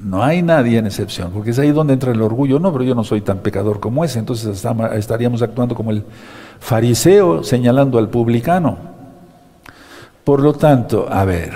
No 0.01 0.23
hay 0.23 0.43
nadie 0.43 0.79
en 0.79 0.87
excepción, 0.87 1.31
porque 1.33 1.51
es 1.51 1.59
ahí 1.59 1.71
donde 1.71 1.93
entra 1.93 2.11
el 2.11 2.21
orgullo. 2.21 2.59
No, 2.59 2.73
pero 2.73 2.85
yo 2.85 2.95
no 2.95 3.05
soy 3.05 3.21
tan 3.21 3.39
pecador 3.39 3.79
como 3.79 4.05
ese, 4.05 4.19
entonces 4.19 4.65
estaríamos 4.95 5.43
actuando 5.43 5.75
como 5.75 5.93
el 5.93 6.05
fariseo 6.59 7.45
señalando 7.45 7.99
al 7.99 8.09
publicano. 8.09 8.79
Por 10.25 10.41
lo 10.41 10.55
tanto, 10.55 11.07
a 11.09 11.25
ver, 11.25 11.53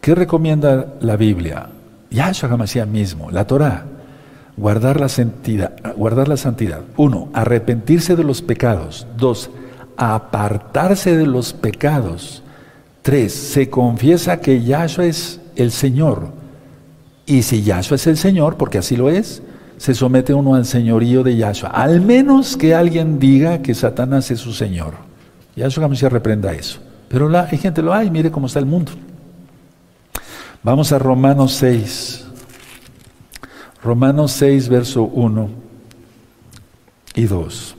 ¿qué 0.00 0.14
recomienda 0.14 0.94
la 1.00 1.16
Biblia? 1.16 1.68
Yahshua 2.10 2.50
HaMashiach 2.50 2.88
mismo, 2.88 3.30
la 3.30 3.46
Torah, 3.46 3.84
guardar 4.56 4.98
la 4.98 5.08
santidad, 5.08 5.72
guardar 5.96 6.26
la 6.26 6.36
santidad. 6.36 6.80
Uno, 6.96 7.28
arrepentirse 7.32 8.16
de 8.16 8.24
los 8.24 8.42
pecados. 8.42 9.06
Dos, 9.16 9.50
apartarse 9.96 11.16
de 11.16 11.26
los 11.26 11.52
pecados. 11.52 12.42
Tres, 13.02 13.32
se 13.32 13.70
confiesa 13.70 14.40
que 14.40 14.64
Yahshua 14.64 15.04
es 15.04 15.40
el 15.54 15.70
Señor. 15.70 16.41
Y 17.26 17.42
si 17.42 17.62
Yahshua 17.62 17.96
es 17.96 18.06
el 18.06 18.16
Señor, 18.16 18.56
porque 18.56 18.78
así 18.78 18.96
lo 18.96 19.08
es, 19.08 19.42
se 19.76 19.94
somete 19.94 20.34
uno 20.34 20.54
al 20.54 20.66
señorío 20.66 21.22
de 21.22 21.36
Yahshua. 21.36 21.70
Al 21.70 22.00
menos 22.00 22.56
que 22.56 22.74
alguien 22.74 23.18
diga 23.18 23.62
que 23.62 23.74
Satanás 23.74 24.30
es 24.30 24.40
su 24.40 24.52
Señor. 24.52 24.94
Yahshua 25.56 25.94
se 25.94 26.08
reprenda 26.08 26.52
eso. 26.52 26.80
Pero 27.08 27.28
la, 27.28 27.48
hay 27.50 27.58
gente 27.58 27.82
lo 27.82 27.92
hay, 27.92 28.10
mire 28.10 28.30
cómo 28.30 28.46
está 28.46 28.58
el 28.58 28.66
mundo. 28.66 28.92
Vamos 30.62 30.92
a 30.92 30.98
Romanos 30.98 31.52
6. 31.54 32.26
Romanos 33.82 34.32
6, 34.32 34.68
verso 34.68 35.02
1 35.02 35.50
y 37.16 37.24
2. 37.24 37.76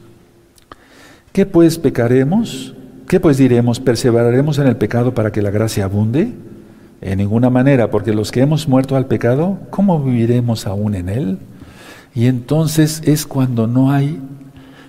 ¿Qué 1.32 1.46
pues 1.46 1.78
pecaremos? 1.78 2.76
¿Qué 3.08 3.20
pues 3.20 3.38
diremos? 3.38 3.80
¿Perseveraremos 3.80 4.60
en 4.60 4.68
el 4.68 4.76
pecado 4.76 5.14
para 5.14 5.32
que 5.32 5.42
la 5.42 5.50
gracia 5.50 5.86
abunde? 5.86 6.34
En 7.06 7.18
ninguna 7.18 7.50
manera, 7.50 7.92
porque 7.92 8.14
los 8.14 8.32
que 8.32 8.40
hemos 8.40 8.70
muerto 8.70 8.96
al 8.96 9.08
pecado, 9.08 9.60
¿cómo 9.72 10.02
viviremos 10.02 10.66
aún 10.66 10.96
en 10.96 11.10
él? 11.10 11.38
Y 12.16 12.28
entonces 12.28 13.02
es 13.04 13.26
cuando 13.26 13.68
no 13.68 13.92
hay, 13.92 14.22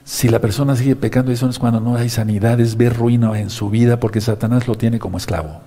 si 0.04 0.28
la 0.28 0.40
persona 0.40 0.76
sigue 0.76 0.94
pecando, 0.94 1.32
eso 1.32 1.48
es 1.48 1.58
cuando 1.58 1.80
no 1.80 1.96
hay 1.96 2.08
sanidad, 2.08 2.60
es 2.60 2.76
ver 2.76 2.96
ruina 2.96 3.36
en 3.40 3.50
su 3.50 3.68
vida, 3.68 3.98
porque 3.98 4.20
Satanás 4.20 4.68
lo 4.68 4.76
tiene 4.76 5.00
como 5.00 5.18
esclavo. 5.18 5.62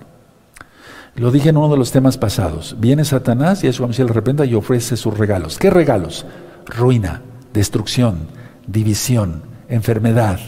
Lo 1.16 1.30
dije 1.30 1.50
en 1.50 1.58
uno 1.58 1.68
de 1.68 1.76
los 1.76 1.92
temas 1.92 2.16
pasados. 2.16 2.76
Viene 2.80 3.04
Satanás 3.04 3.62
y 3.62 3.68
a 3.68 3.72
su 3.74 3.86
le 3.86 4.06
repente 4.06 4.46
y 4.46 4.54
ofrece 4.54 4.96
sus 4.96 5.18
regalos. 5.18 5.58
¿Qué 5.58 5.68
regalos? 5.68 6.24
Ruina, 6.64 7.20
destrucción, 7.52 8.20
división, 8.66 9.42
enfermedad, 9.68 10.40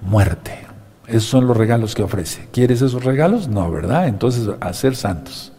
muerte. 0.00 0.69
Esos 1.10 1.24
son 1.24 1.46
los 1.46 1.56
regalos 1.56 1.94
que 1.94 2.02
ofrece. 2.02 2.48
¿Quieres 2.52 2.82
esos 2.82 3.04
regalos? 3.04 3.48
No, 3.48 3.70
¿verdad? 3.70 4.06
Entonces, 4.06 4.48
a 4.60 4.72
ser 4.72 4.94
santos. 4.94 5.52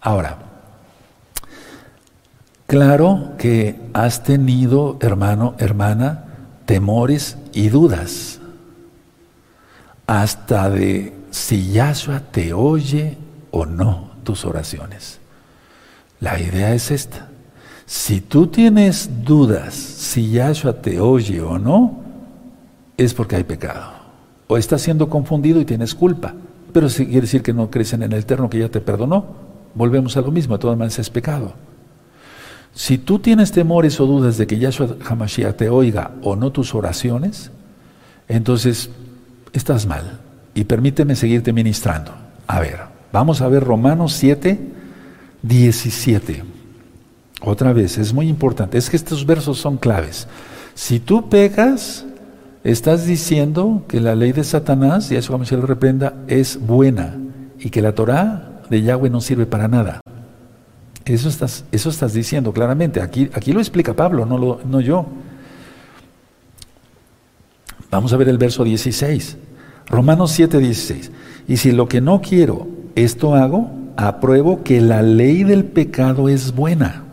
Ahora, 0.00 0.38
claro 2.66 3.34
que 3.38 3.80
has 3.92 4.24
tenido, 4.24 4.98
hermano, 5.00 5.54
hermana, 5.58 6.24
temores 6.64 7.36
y 7.52 7.68
dudas. 7.68 8.40
Hasta 10.06 10.68
de 10.68 11.14
si 11.30 11.72
Yahshua 11.72 12.20
te 12.20 12.52
oye 12.52 13.16
o 13.52 13.66
no 13.66 14.10
tus 14.24 14.44
oraciones. 14.44 15.20
La 16.20 16.40
idea 16.40 16.74
es 16.74 16.90
esta. 16.90 17.28
Si 17.86 18.20
tú 18.20 18.48
tienes 18.48 19.08
dudas 19.22 19.74
si 19.74 20.30
Yahshua 20.30 20.72
te 20.72 20.98
oye 21.00 21.40
o 21.40 21.58
no, 21.58 22.00
es 22.96 23.14
porque 23.14 23.36
hay 23.36 23.44
pecado. 23.44 24.05
O 24.48 24.56
estás 24.56 24.82
siendo 24.82 25.08
confundido 25.08 25.60
y 25.60 25.64
tienes 25.64 25.94
culpa. 25.94 26.34
Pero 26.72 26.88
si 26.88 27.06
quiere 27.06 27.22
decir 27.22 27.42
que 27.42 27.52
no 27.52 27.70
crecen 27.70 28.02
en 28.02 28.12
el 28.12 28.20
Eterno 28.20 28.50
que 28.50 28.58
ya 28.58 28.68
te 28.68 28.80
perdonó. 28.80 29.24
Volvemos 29.74 30.16
a 30.16 30.20
lo 30.20 30.30
mismo, 30.30 30.56
de 30.56 30.60
todas 30.60 30.78
maneras 30.78 30.98
es 30.98 31.10
pecado. 31.10 31.54
Si 32.74 32.98
tú 32.98 33.18
tienes 33.18 33.52
temores 33.52 33.98
o 34.00 34.06
dudas 34.06 34.36
de 34.36 34.46
que 34.46 34.58
Yahshua 34.58 34.96
Hamashiach 35.08 35.56
te 35.56 35.70
oiga 35.70 36.12
o 36.22 36.36
no 36.36 36.52
tus 36.52 36.74
oraciones, 36.74 37.50
entonces 38.28 38.90
estás 39.52 39.86
mal. 39.86 40.20
Y 40.54 40.64
permíteme 40.64 41.16
seguirte 41.16 41.52
ministrando. 41.52 42.12
A 42.46 42.60
ver, 42.60 42.80
vamos 43.12 43.40
a 43.40 43.48
ver 43.48 43.64
Romanos 43.64 44.12
7, 44.14 44.58
17. 45.42 46.44
Otra 47.42 47.72
vez, 47.72 47.98
es 47.98 48.12
muy 48.12 48.28
importante. 48.28 48.78
Es 48.78 48.90
que 48.90 48.96
estos 48.96 49.24
versos 49.24 49.58
son 49.58 49.76
claves. 49.76 50.26
Si 50.74 51.00
tú 51.00 51.28
pecas, 51.28 52.04
Estás 52.66 53.06
diciendo 53.06 53.84
que 53.86 54.00
la 54.00 54.16
ley 54.16 54.32
de 54.32 54.42
Satanás, 54.42 55.12
y 55.12 55.14
eso 55.14 55.32
como 55.32 55.44
se 55.44 55.56
lo 55.56 55.66
reprenda, 55.66 56.14
es 56.26 56.58
buena 56.60 57.16
y 57.60 57.70
que 57.70 57.80
la 57.80 57.94
Torah 57.94 58.60
de 58.68 58.82
Yahweh 58.82 59.08
no 59.08 59.20
sirve 59.20 59.46
para 59.46 59.68
nada. 59.68 60.00
Eso 61.04 61.28
estás, 61.28 61.64
eso 61.70 61.90
estás 61.90 62.12
diciendo 62.12 62.52
claramente. 62.52 63.00
Aquí, 63.00 63.30
aquí 63.34 63.52
lo 63.52 63.60
explica 63.60 63.94
Pablo, 63.94 64.26
no, 64.26 64.36
lo, 64.36 64.60
no 64.64 64.80
yo. 64.80 65.06
Vamos 67.88 68.12
a 68.12 68.16
ver 68.16 68.28
el 68.28 68.36
verso 68.36 68.64
16. 68.64 69.36
Romanos 69.86 70.32
7, 70.32 70.58
16. 70.58 71.12
Y 71.46 71.58
si 71.58 71.70
lo 71.70 71.86
que 71.86 72.00
no 72.00 72.20
quiero, 72.20 72.66
esto 72.96 73.36
hago, 73.36 73.70
apruebo 73.96 74.64
que 74.64 74.80
la 74.80 75.02
ley 75.02 75.44
del 75.44 75.66
pecado 75.66 76.28
es 76.28 76.52
buena. 76.52 77.04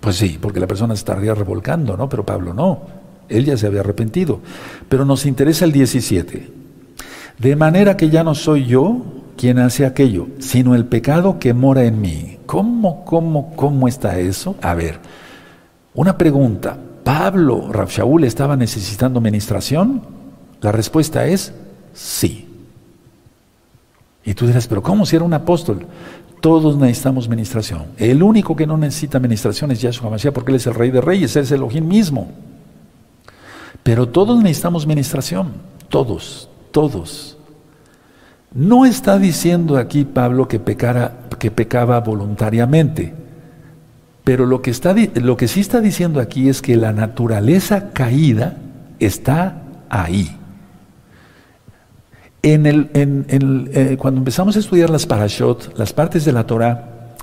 Pues 0.00 0.16
sí, 0.16 0.36
porque 0.38 0.60
la 0.60 0.66
persona 0.66 0.92
estaría 0.92 1.34
revolcando, 1.34 1.96
¿no? 1.96 2.06
Pero 2.06 2.26
Pablo 2.26 2.52
no, 2.52 2.99
él 3.30 3.46
ya 3.46 3.56
se 3.56 3.66
había 3.66 3.80
arrepentido. 3.80 4.40
Pero 4.88 5.04
nos 5.04 5.24
interesa 5.24 5.64
el 5.64 5.72
17. 5.72 6.48
De 7.38 7.56
manera 7.56 7.96
que 7.96 8.10
ya 8.10 8.22
no 8.22 8.34
soy 8.34 8.66
yo 8.66 9.02
quien 9.36 9.58
hace 9.58 9.86
aquello, 9.86 10.26
sino 10.38 10.74
el 10.74 10.84
pecado 10.84 11.38
que 11.38 11.54
mora 11.54 11.84
en 11.84 12.00
mí. 12.00 12.38
¿Cómo, 12.44 13.04
cómo, 13.06 13.54
cómo 13.56 13.88
está 13.88 14.18
eso? 14.18 14.56
A 14.60 14.74
ver, 14.74 14.98
una 15.94 16.18
pregunta. 16.18 16.76
¿Pablo, 17.02 17.70
Shaul 17.88 18.24
estaba 18.24 18.56
necesitando 18.56 19.20
ministración? 19.20 20.02
La 20.60 20.72
respuesta 20.72 21.26
es 21.26 21.54
sí. 21.94 22.46
Y 24.24 24.34
tú 24.34 24.46
dirás, 24.46 24.66
pero 24.66 24.82
¿cómo 24.82 25.06
si 25.06 25.16
era 25.16 25.24
un 25.24 25.32
apóstol? 25.32 25.86
Todos 26.40 26.76
necesitamos 26.76 27.28
ministración. 27.28 27.86
El 27.96 28.22
único 28.22 28.54
que 28.54 28.66
no 28.66 28.76
necesita 28.76 29.18
ministración 29.18 29.70
es 29.70 29.80
Yahshua 29.80 30.10
Mashiach 30.10 30.34
porque 30.34 30.52
Él 30.52 30.56
es 30.56 30.66
el 30.66 30.74
Rey 30.74 30.90
de 30.90 31.00
Reyes, 31.00 31.34
Él 31.36 31.44
es 31.44 31.50
el 31.50 31.58
Elohim 31.58 31.88
mismo. 31.88 32.30
Pero 33.82 34.08
todos 34.08 34.42
necesitamos 34.42 34.86
ministración, 34.86 35.52
todos, 35.88 36.48
todos. 36.70 37.36
No 38.52 38.84
está 38.84 39.18
diciendo 39.18 39.76
aquí 39.76 40.04
Pablo 40.04 40.48
que, 40.48 40.58
pecara, 40.58 41.28
que 41.38 41.50
pecaba 41.50 42.00
voluntariamente, 42.00 43.14
pero 44.24 44.44
lo 44.44 44.60
que, 44.60 44.70
está, 44.70 44.94
lo 45.14 45.36
que 45.36 45.48
sí 45.48 45.60
está 45.60 45.80
diciendo 45.80 46.20
aquí 46.20 46.48
es 46.48 46.60
que 46.60 46.76
la 46.76 46.92
naturaleza 46.92 47.90
caída 47.90 48.56
está 48.98 49.62
ahí. 49.88 50.36
Eh, 52.42 53.96
cuando 53.98 54.18
empezamos 54.18 54.56
a 54.56 54.58
estudiar 54.58 54.90
las 54.90 55.06
parashot, 55.06 55.76
las 55.78 55.92
partes 55.92 56.24
de 56.24 56.32
la 56.32 56.46
Torah, 56.46 57.14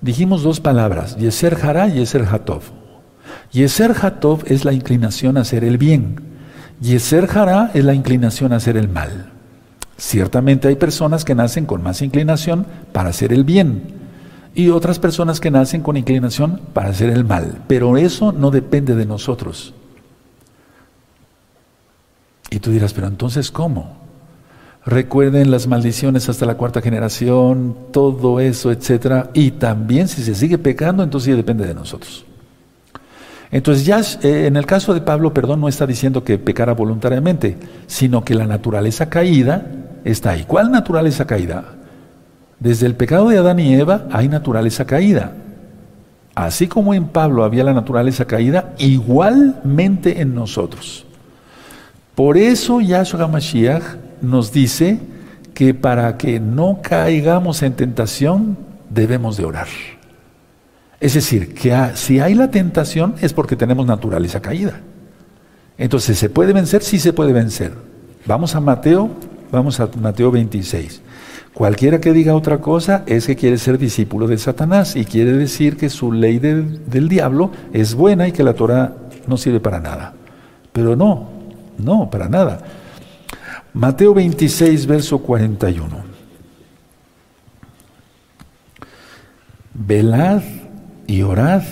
dijimos 0.00 0.42
dos 0.42 0.60
palabras, 0.60 1.16
Yeser 1.16 1.58
Hara 1.62 1.88
y 1.88 1.94
Yeser 1.94 2.26
Hatov. 2.30 2.81
Yeser 3.52 3.94
Hatov 4.00 4.44
es 4.46 4.64
la 4.64 4.72
inclinación 4.72 5.36
a 5.36 5.42
hacer 5.42 5.62
el 5.62 5.76
bien. 5.76 6.16
Yeser 6.80 7.28
Hara 7.36 7.70
es 7.74 7.84
la 7.84 7.94
inclinación 7.94 8.52
a 8.52 8.56
hacer 8.56 8.78
el 8.78 8.88
mal. 8.88 9.30
Ciertamente 9.98 10.68
hay 10.68 10.76
personas 10.76 11.24
que 11.24 11.34
nacen 11.34 11.66
con 11.66 11.82
más 11.82 12.00
inclinación 12.02 12.66
para 12.92 13.10
hacer 13.10 13.32
el 13.32 13.44
bien 13.44 13.82
y 14.54 14.70
otras 14.70 14.98
personas 14.98 15.38
que 15.38 15.50
nacen 15.50 15.82
con 15.82 15.96
inclinación 15.96 16.60
para 16.72 16.90
hacer 16.90 17.10
el 17.10 17.24
mal, 17.24 17.62
pero 17.68 17.96
eso 17.96 18.32
no 18.32 18.50
depende 18.50 18.94
de 18.94 19.06
nosotros. 19.06 19.74
Y 22.50 22.58
tú 22.58 22.70
dirás, 22.70 22.92
pero 22.92 23.06
entonces 23.06 23.50
¿cómo? 23.50 23.96
Recuerden 24.84 25.50
las 25.50 25.68
maldiciones 25.68 26.28
hasta 26.28 26.46
la 26.46 26.56
cuarta 26.56 26.80
generación, 26.80 27.76
todo 27.92 28.40
eso, 28.40 28.72
etcétera. 28.72 29.30
Y 29.32 29.52
también 29.52 30.08
si 30.08 30.22
se 30.22 30.34
sigue 30.34 30.58
pecando, 30.58 31.02
entonces 31.02 31.26
sí 31.26 31.36
depende 31.36 31.66
de 31.66 31.74
nosotros. 31.74 32.26
Entonces 33.52 33.84
ya 33.84 34.00
eh, 34.00 34.46
en 34.46 34.56
el 34.56 34.64
caso 34.64 34.94
de 34.94 35.02
Pablo, 35.02 35.32
perdón, 35.34 35.60
no 35.60 35.68
está 35.68 35.86
diciendo 35.86 36.24
que 36.24 36.38
pecara 36.38 36.72
voluntariamente, 36.72 37.58
sino 37.86 38.24
que 38.24 38.34
la 38.34 38.46
naturaleza 38.46 39.10
caída 39.10 39.66
está 40.04 40.30
ahí. 40.30 40.44
¿Cuál 40.46 40.72
naturaleza 40.72 41.26
caída? 41.26 41.64
Desde 42.58 42.86
el 42.86 42.94
pecado 42.94 43.28
de 43.28 43.38
Adán 43.38 43.60
y 43.60 43.74
Eva 43.74 44.06
hay 44.10 44.28
naturaleza 44.28 44.86
caída. 44.86 45.34
Así 46.34 46.66
como 46.66 46.94
en 46.94 47.08
Pablo 47.08 47.44
había 47.44 47.62
la 47.62 47.74
naturaleza 47.74 48.24
caída, 48.24 48.72
igualmente 48.78 50.22
en 50.22 50.34
nosotros. 50.34 51.04
Por 52.14 52.38
eso 52.38 52.80
Yahshua 52.80 53.28
Mashiach 53.28 53.82
nos 54.22 54.50
dice 54.50 54.98
que 55.52 55.74
para 55.74 56.16
que 56.16 56.40
no 56.40 56.78
caigamos 56.82 57.62
en 57.62 57.74
tentación 57.74 58.56
debemos 58.88 59.36
de 59.36 59.44
orar. 59.44 59.68
Es 61.02 61.14
decir, 61.14 61.52
que 61.52 61.76
si 61.94 62.20
hay 62.20 62.32
la 62.32 62.52
tentación 62.52 63.16
es 63.20 63.32
porque 63.32 63.56
tenemos 63.56 63.84
naturaleza 63.84 64.40
caída. 64.40 64.78
Entonces, 65.76 66.16
¿se 66.16 66.30
puede 66.30 66.52
vencer? 66.52 66.84
Sí 66.84 67.00
se 67.00 67.12
puede 67.12 67.32
vencer. 67.32 67.72
Vamos 68.24 68.54
a 68.54 68.60
Mateo, 68.60 69.10
vamos 69.50 69.80
a 69.80 69.90
Mateo 70.00 70.30
26. 70.30 71.02
Cualquiera 71.54 72.00
que 72.00 72.12
diga 72.12 72.36
otra 72.36 72.60
cosa 72.60 73.02
es 73.06 73.26
que 73.26 73.34
quiere 73.34 73.58
ser 73.58 73.78
discípulo 73.78 74.28
de 74.28 74.38
Satanás 74.38 74.94
y 74.94 75.04
quiere 75.04 75.32
decir 75.32 75.76
que 75.76 75.90
su 75.90 76.12
ley 76.12 76.38
del 76.38 77.08
diablo 77.08 77.50
es 77.72 77.96
buena 77.96 78.28
y 78.28 78.32
que 78.32 78.44
la 78.44 78.54
Torah 78.54 78.94
no 79.26 79.36
sirve 79.36 79.58
para 79.58 79.80
nada. 79.80 80.14
Pero 80.72 80.94
no, 80.94 81.30
no, 81.78 82.08
para 82.10 82.28
nada. 82.28 82.60
Mateo 83.74 84.14
26, 84.14 84.86
verso 84.86 85.18
41. 85.18 86.12
Velad 89.74 90.61
y 91.12 91.20
orad 91.20 91.62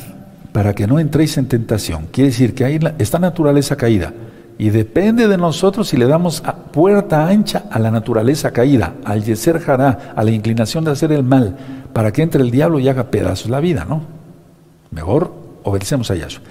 para 0.53 0.75
que 0.75 0.87
no 0.87 0.99
entréis 0.99 1.39
en 1.39 1.49
tentación. 1.49 2.09
Quiere 2.13 2.29
decir 2.29 2.55
que 2.55 2.67
hay 2.67 2.79
esta 2.99 3.19
naturaleza 3.19 3.75
caída. 3.75 4.13
Y 4.59 4.69
depende 4.69 5.29
de 5.29 5.39
nosotros 5.39 5.89
si 5.89 5.97
le 5.97 6.07
damos 6.07 6.43
puerta 6.73 7.27
ancha 7.27 7.65
a 7.71 7.79
la 7.79 7.91
naturaleza 7.91 8.51
caída, 8.51 8.97
al 9.03 9.25
yeser 9.25 9.59
jará, 9.59 10.13
a 10.15 10.23
la 10.23 10.31
inclinación 10.31 10.85
de 10.85 10.91
hacer 10.91 11.11
el 11.13 11.23
mal, 11.23 11.57
para 11.95 12.13
que 12.13 12.21
entre 12.21 12.43
el 12.43 12.51
diablo 12.51 12.81
y 12.81 12.89
haga 12.91 13.11
pedazos 13.11 13.49
la 13.49 13.61
vida, 13.61 13.87
¿no? 13.89 14.03
Mejor 14.91 15.33
obedecemos 15.63 16.11
a 16.11 16.17
Yahshua. 16.17 16.43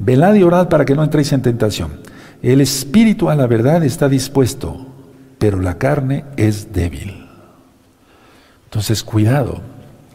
Velad 0.00 0.34
y 0.34 0.42
orad 0.42 0.68
para 0.68 0.84
que 0.84 0.96
no 0.96 1.04
entréis 1.04 1.32
en 1.32 1.42
tentación. 1.42 1.92
El 2.42 2.60
espíritu 2.60 3.30
a 3.30 3.36
la 3.36 3.46
verdad 3.46 3.84
está 3.84 4.08
dispuesto, 4.08 4.84
pero 5.38 5.60
la 5.60 5.78
carne 5.78 6.24
es 6.36 6.72
débil. 6.72 7.24
Entonces, 8.64 9.04
cuidado. 9.04 9.60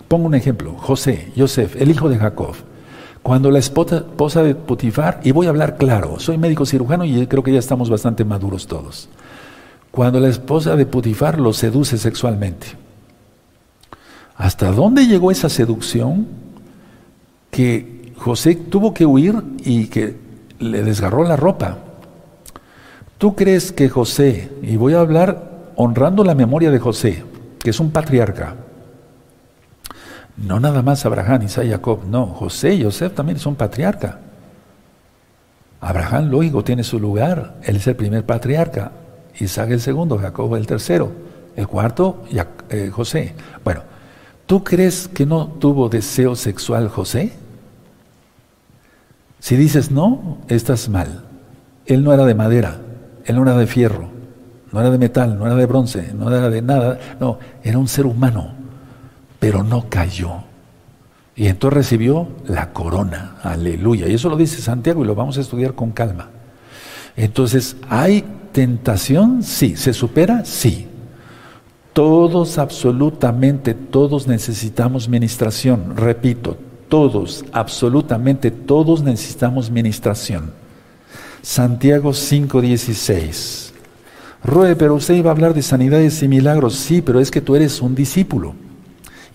Pongo 0.08 0.28
un 0.28 0.36
ejemplo. 0.36 0.74
José, 0.78 1.32
Joseph, 1.36 1.76
el 1.80 1.92
hijo 1.92 2.10
de 2.10 2.18
Jacob. 2.18 2.56
Cuando 3.24 3.52
la 3.52 3.60
esposa 3.60 4.44
de 4.44 4.56
Potifar, 4.56 5.20
y 5.24 5.32
voy 5.32 5.48
a 5.48 5.50
hablar 5.50 5.76
claro, 5.76 6.18
soy 6.18 6.38
médico 6.38 6.66
cirujano 6.66 7.04
y 7.04 7.28
creo 7.28 7.44
que 7.44 7.52
ya 7.52 7.60
estamos 7.60 7.90
bastante 7.90 8.24
maduros 8.24 8.68
todos. 8.68 9.10
Cuando 9.92 10.20
la 10.20 10.30
esposa 10.30 10.76
de 10.78 10.86
Potifar 10.86 11.40
lo 11.40 11.52
seduce 11.52 11.98
sexualmente. 11.98 12.68
¿Hasta 14.38 14.72
dónde 14.72 15.08
llegó 15.08 15.32
esa 15.32 15.50
seducción 15.50 16.28
que 17.52 18.14
José 18.16 18.56
tuvo 18.56 18.94
que 18.94 19.06
huir 19.06 19.36
y 19.66 19.88
que 19.88 20.16
le 20.60 20.84
desgarró 20.84 21.24
la 21.24 21.36
ropa? 21.36 21.80
¿Tú 23.18 23.36
crees 23.36 23.72
que 23.72 23.90
José, 23.90 24.52
y 24.62 24.78
voy 24.78 24.94
a 24.94 25.00
hablar 25.00 25.72
honrando 25.76 26.24
la 26.24 26.36
memoria 26.36 26.72
de 26.72 26.80
José, 26.80 27.24
que 27.60 27.72
es 27.72 27.80
un 27.80 27.92
patriarca, 27.92 28.56
no 30.38 30.60
nada 30.60 30.82
más 30.82 31.06
Abraham, 31.06 31.44
Isaac 31.44 31.68
Jacob, 31.70 32.06
no, 32.06 32.28
José 32.28 32.76
y 32.76 32.84
José 32.84 33.10
también 33.10 33.40
son 33.40 33.56
patriarca. 33.56 34.20
Abraham, 35.82 36.30
lógico, 36.30 36.64
tiene 36.64 36.84
su 36.84 37.00
lugar, 37.00 37.56
él 37.64 37.76
es 37.78 37.88
el 37.88 37.96
primer 37.96 38.26
patriarca, 38.26 38.92
Isaac 39.40 39.72
el 39.72 39.82
segundo, 39.82 40.18
Jacob 40.18 40.56
el 40.56 40.66
tercero, 40.66 41.12
el 41.56 41.68
cuarto, 41.68 42.24
eh, 42.70 42.90
José. 42.92 43.34
Bueno, 43.64 43.82
¿tú 44.46 44.64
crees 44.64 45.08
que 45.08 45.26
no 45.26 45.48
tuvo 45.48 45.90
deseo 45.90 46.36
sexual 46.36 46.90
José? 46.90 47.34
Si 49.40 49.56
dices 49.56 49.92
no, 49.92 50.40
estás 50.48 50.90
mal. 50.90 51.24
Él 51.86 52.04
no 52.04 52.14
era 52.14 52.26
de 52.26 52.36
madera, 52.36 52.78
él 53.26 53.36
no 53.36 53.44
era 53.44 53.56
de 53.58 53.68
fierro, 53.68 54.10
no 54.72 54.80
era 54.80 54.90
de 54.90 54.98
metal, 54.98 55.38
no 55.38 55.46
era 55.46 55.56
de 55.56 55.66
bronce, 55.66 56.12
no 56.14 56.30
era 56.30 56.50
de 56.50 56.62
nada, 56.62 57.00
no, 57.20 57.40
era 57.64 57.78
un 57.78 57.88
ser 57.88 58.06
humano, 58.06 58.57
pero 59.40 59.64
no 59.64 59.90
cayó. 59.90 60.44
Y 61.36 61.48
entonces 61.48 61.78
recibió 61.78 62.28
la 62.48 62.74
corona, 62.74 63.36
aleluya. 63.44 64.08
Y 64.08 64.16
eso 64.16 64.30
lo 64.30 64.38
dice 64.38 64.62
Santiago 64.62 65.04
y 65.04 65.08
lo 65.08 65.14
vamos 65.14 65.38
a 65.38 65.42
estudiar 65.42 65.74
con 65.76 65.92
calma. 65.92 66.30
Entonces, 67.16 67.78
¿hay 67.90 68.24
tentación? 68.52 69.44
Sí. 69.44 69.76
¿Se 69.76 69.94
supera? 69.94 70.46
Sí. 70.46 70.88
Todos, 71.94 72.58
absolutamente 72.58 73.74
todos 73.74 74.28
necesitamos 74.28 75.10
ministración. 75.10 75.96
Repito, 75.96 76.58
todos, 76.90 77.46
absolutamente 77.52 78.50
todos 78.52 79.04
necesitamos 79.04 79.70
ministración. 79.70 80.52
Santiago 81.42 82.14
5:16. 82.14 83.74
Roe, 84.44 84.76
pero 84.76 84.96
usted 84.96 85.16
iba 85.16 85.30
a 85.30 85.34
hablar 85.34 85.54
de 85.54 85.62
sanidades 85.62 86.22
y 86.22 86.28
milagros. 86.28 86.76
Sí, 86.76 87.02
pero 87.02 87.20
es 87.20 87.32
que 87.32 87.42
tú 87.42 87.56
eres 87.56 87.82
un 87.82 87.96
discípulo. 87.96 88.54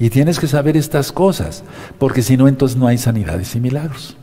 Y 0.02 0.10
tienes 0.10 0.40
que 0.40 0.48
saber 0.48 0.76
estas 0.76 1.12
cosas, 1.12 1.62
porque 1.96 2.22
si 2.22 2.36
no, 2.36 2.48
entonces 2.48 2.76
no 2.76 2.88
hay 2.88 2.98
sanidades 2.98 3.54
y 3.54 3.60
milagros. 3.60 4.16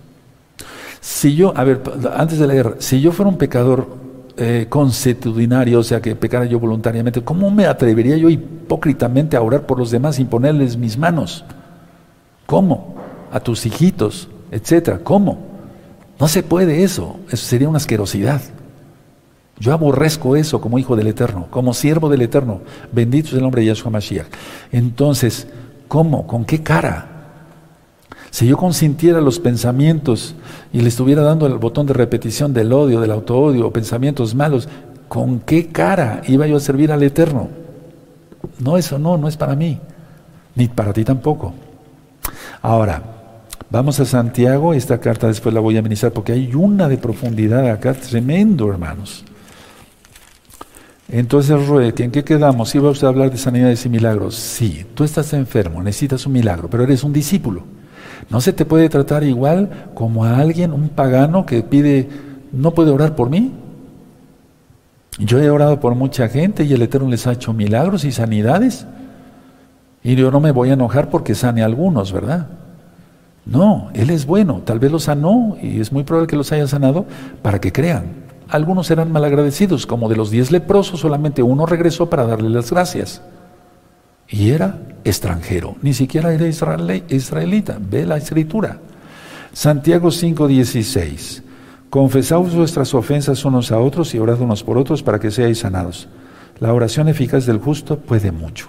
Si 0.99 1.37
yo, 1.37 1.57
a 1.57 1.63
ver, 1.63 1.81
antes 2.17 2.37
de 2.37 2.47
leer, 2.47 2.75
si 2.79 2.99
yo 2.99 3.13
fuera 3.13 3.29
un 3.29 3.37
pecador 3.37 3.87
eh, 4.35 4.65
consuetudinario, 4.67 5.79
o 5.79 5.83
sea, 5.83 6.01
que 6.01 6.17
pecara 6.17 6.43
yo 6.43 6.59
voluntariamente, 6.59 7.21
¿cómo 7.21 7.49
me 7.49 7.65
atrevería 7.65 8.17
yo 8.17 8.29
hipócritamente 8.29 9.37
a 9.37 9.41
orar 9.41 9.65
por 9.65 9.79
los 9.79 9.89
demás 9.89 10.17
sin 10.17 10.27
ponerles 10.27 10.75
mis 10.75 10.97
manos? 10.97 11.45
¿Cómo? 12.45 12.95
A 13.31 13.39
tus 13.39 13.65
hijitos, 13.65 14.27
etcétera. 14.51 14.99
¿Cómo? 15.01 15.39
No 16.19 16.27
se 16.27 16.43
puede 16.43 16.83
eso, 16.83 17.21
eso 17.29 17.45
sería 17.45 17.69
una 17.69 17.77
asquerosidad. 17.77 18.41
Yo 19.61 19.71
aborrezco 19.71 20.35
eso 20.35 20.59
como 20.59 20.77
hijo 20.77 20.97
del 20.97 21.07
Eterno, 21.07 21.47
como 21.49 21.73
siervo 21.73 22.09
del 22.09 22.23
Eterno. 22.23 22.59
Bendito 22.91 23.29
es 23.29 23.35
el 23.35 23.41
nombre 23.41 23.61
de 23.61 23.67
Yahshua 23.67 23.91
Mashiach. 23.91 24.27
Entonces, 24.73 25.47
¿cómo? 25.89 26.25
¿Con 26.25 26.45
qué 26.45 26.63
cara? 26.63 27.07
Si 28.31 28.47
yo 28.47 28.55
consintiera 28.55 29.19
los 29.19 29.39
pensamientos 29.39 30.35
y 30.71 30.79
le 30.79 30.87
estuviera 30.87 31.23
dando 31.23 31.47
el 31.47 31.57
botón 31.57 31.87
de 31.87 31.93
repetición 31.93 32.53
del 32.53 32.71
odio, 32.71 33.01
del 33.01 33.11
autoodio, 33.11 33.73
pensamientos 33.73 34.35
malos, 34.35 34.69
¿con 35.09 35.39
qué 35.39 35.67
cara 35.67 36.21
iba 36.27 36.47
yo 36.47 36.55
a 36.55 36.61
servir 36.61 36.91
al 36.91 37.03
Eterno? 37.03 37.49
No, 38.59 38.77
eso 38.77 38.99
no, 38.99 39.17
no 39.17 39.27
es 39.27 39.35
para 39.35 39.55
mí, 39.55 39.79
ni 40.55 40.67
para 40.67 40.93
ti 40.93 41.03
tampoco. 41.03 41.53
Ahora, 42.61 43.01
vamos 43.69 43.99
a 43.99 44.05
Santiago, 44.05 44.73
esta 44.73 44.99
carta 44.99 45.27
después 45.27 45.53
la 45.53 45.59
voy 45.59 45.77
a 45.77 45.81
ministrar 45.81 46.13
porque 46.13 46.33
hay 46.33 46.53
una 46.53 46.87
de 46.87 46.97
profundidad 46.97 47.67
acá 47.69 47.93
tremendo, 47.93 48.69
hermanos. 48.69 49.25
Entonces, 51.11 51.67
Ruet, 51.67 51.99
¿en 52.01 52.11
qué 52.11 52.23
quedamos? 52.23 52.73
¿Iba 52.75 52.91
usted 52.91 53.07
a 53.07 53.09
hablar 53.09 53.31
de 53.31 53.37
sanidades 53.37 53.83
y 53.83 53.89
milagros? 53.89 54.35
Sí, 54.35 54.85
tú 54.93 55.03
estás 55.03 55.33
enfermo, 55.33 55.81
necesitas 55.81 56.25
un 56.27 56.33
milagro, 56.33 56.69
pero 56.69 56.83
eres 56.83 57.03
un 57.03 57.11
discípulo. 57.11 57.63
No 58.29 58.39
se 58.41 58.53
te 58.53 58.63
puede 58.63 58.89
tratar 58.89 59.23
igual 59.23 59.89
como 59.95 60.23
a 60.23 60.37
alguien, 60.37 60.71
un 60.71 60.89
pagano 60.89 61.47
que 61.47 61.63
pide, 61.63 62.07
¿no 62.51 62.75
puede 62.75 62.91
orar 62.91 63.15
por 63.15 63.31
mí? 63.31 63.51
Yo 65.17 65.39
he 65.39 65.49
orado 65.49 65.79
por 65.79 65.95
mucha 65.95 66.29
gente 66.29 66.63
y 66.63 66.73
el 66.73 66.81
Eterno 66.83 67.09
les 67.09 67.25
ha 67.25 67.33
hecho 67.33 67.53
milagros 67.53 68.05
y 68.05 68.11
sanidades. 68.11 68.85
Y 70.03 70.15
yo 70.15 70.29
no 70.29 70.39
me 70.39 70.51
voy 70.51 70.69
a 70.69 70.73
enojar 70.73 71.09
porque 71.09 71.33
sane 71.33 71.63
a 71.63 71.65
algunos, 71.65 72.13
¿verdad? 72.13 72.47
No, 73.45 73.89
Él 73.95 74.11
es 74.11 74.27
bueno, 74.27 74.61
tal 74.63 74.77
vez 74.77 74.91
los 74.91 75.03
sanó 75.05 75.57
y 75.59 75.81
es 75.81 75.91
muy 75.91 76.03
probable 76.03 76.27
que 76.27 76.35
los 76.35 76.51
haya 76.51 76.67
sanado 76.67 77.07
para 77.41 77.59
que 77.59 77.71
crean 77.71 78.28
algunos 78.49 78.89
eran 78.91 79.11
malagradecidos, 79.11 79.85
como 79.85 80.09
de 80.09 80.15
los 80.15 80.31
diez 80.31 80.51
leprosos 80.51 80.99
solamente 80.99 81.43
uno 81.43 81.65
regresó 81.65 82.09
para 82.09 82.25
darle 82.25 82.49
las 82.49 82.71
gracias. 82.71 83.21
Y 84.27 84.51
era 84.51 84.79
extranjero, 85.03 85.75
ni 85.81 85.93
siquiera 85.93 86.33
era 86.33 86.47
israelita. 86.47 87.77
Ve 87.79 88.05
la 88.05 88.17
escritura. 88.17 88.79
Santiago 89.53 90.09
5:16. 90.09 91.43
Confesaos 91.89 92.53
vuestras 92.53 92.93
ofensas 92.93 93.43
unos 93.45 93.71
a 93.71 93.79
otros 93.79 94.13
y 94.13 94.19
orad 94.19 94.39
unos 94.39 94.63
por 94.63 94.77
otros 94.77 95.01
para 95.01 95.19
que 95.19 95.31
seáis 95.31 95.59
sanados. 95.59 96.07
La 96.59 96.73
oración 96.73 97.07
eficaz 97.07 97.45
del 97.45 97.57
justo 97.57 97.97
puede 97.97 98.31
mucho. 98.31 98.67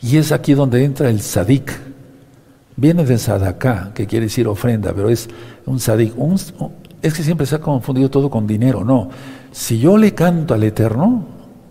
Y 0.00 0.16
es 0.16 0.32
aquí 0.32 0.54
donde 0.54 0.84
entra 0.84 1.10
el 1.10 1.20
sadik. 1.20 1.72
Viene 2.76 3.04
de 3.04 3.18
sadaká, 3.18 3.90
que 3.94 4.06
quiere 4.06 4.26
decir 4.26 4.46
ofrenda, 4.46 4.92
pero 4.94 5.10
es 5.10 5.28
un 5.66 5.80
sadik, 5.80 6.14
un, 6.16 6.38
es 7.02 7.14
que 7.14 7.22
siempre 7.22 7.46
se 7.46 7.56
ha 7.56 7.60
confundido 7.60 8.10
todo 8.10 8.30
con 8.30 8.46
dinero. 8.46 8.84
No, 8.84 9.08
si 9.52 9.78
yo 9.78 9.96
le 9.96 10.14
canto 10.14 10.54
al 10.54 10.64
Eterno, 10.64 11.26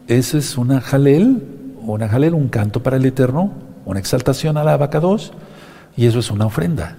eso 0.07 0.37
es 0.37 0.57
una 0.57 0.81
jalel, 0.81 1.43
una 1.81 2.07
jalel, 2.07 2.33
un 2.33 2.47
canto 2.47 2.81
para 2.81 2.97
el 2.97 3.05
Eterno, 3.05 3.51
una 3.85 3.99
exaltación 3.99 4.57
a 4.57 4.63
la 4.63 4.73
abacados, 4.73 5.33
y 5.95 6.05
eso 6.05 6.19
es 6.19 6.31
una 6.31 6.45
ofrenda. 6.45 6.97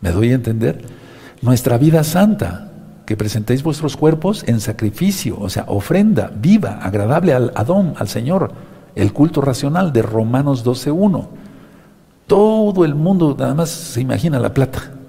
¿Me 0.00 0.10
doy 0.10 0.32
a 0.32 0.34
entender? 0.34 0.82
Nuestra 1.42 1.78
vida 1.78 2.02
santa, 2.04 2.72
que 3.06 3.16
presentéis 3.16 3.62
vuestros 3.62 3.96
cuerpos 3.96 4.44
en 4.46 4.60
sacrificio, 4.60 5.38
o 5.38 5.48
sea, 5.48 5.64
ofrenda 5.68 6.32
viva, 6.34 6.78
agradable 6.82 7.34
al 7.34 7.52
Adón, 7.54 7.94
al 7.96 8.08
Señor, 8.08 8.52
el 8.94 9.12
culto 9.12 9.40
racional 9.40 9.92
de 9.92 10.02
Romanos 10.02 10.64
12.1. 10.64 11.28
Todo 12.26 12.84
el 12.84 12.94
mundo 12.94 13.36
nada 13.38 13.54
más 13.54 13.70
se 13.70 14.00
imagina 14.00 14.38
la 14.38 14.54
plata 14.54 14.99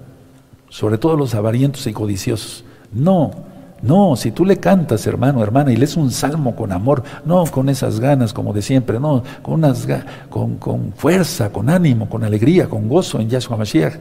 sobre 0.72 0.96
todo 0.96 1.18
los 1.18 1.34
avarientos 1.34 1.86
y 1.86 1.92
codiciosos. 1.92 2.64
No, 2.94 3.30
no, 3.82 4.16
si 4.16 4.30
tú 4.30 4.46
le 4.46 4.56
cantas, 4.56 5.06
hermano, 5.06 5.42
hermana, 5.42 5.70
y 5.70 5.76
lees 5.76 5.98
un 5.98 6.10
salmo 6.10 6.56
con 6.56 6.72
amor, 6.72 7.02
no 7.26 7.44
con 7.44 7.68
esas 7.68 8.00
ganas 8.00 8.32
como 8.32 8.54
de 8.54 8.62
siempre, 8.62 8.98
no, 8.98 9.22
con, 9.42 9.54
unas, 9.54 9.86
con, 10.30 10.56
con 10.56 10.94
fuerza, 10.94 11.52
con 11.52 11.68
ánimo, 11.68 12.08
con 12.08 12.24
alegría, 12.24 12.70
con 12.70 12.88
gozo 12.88 13.20
en 13.20 13.28
Yahshua 13.28 13.58
Mashiach, 13.58 13.96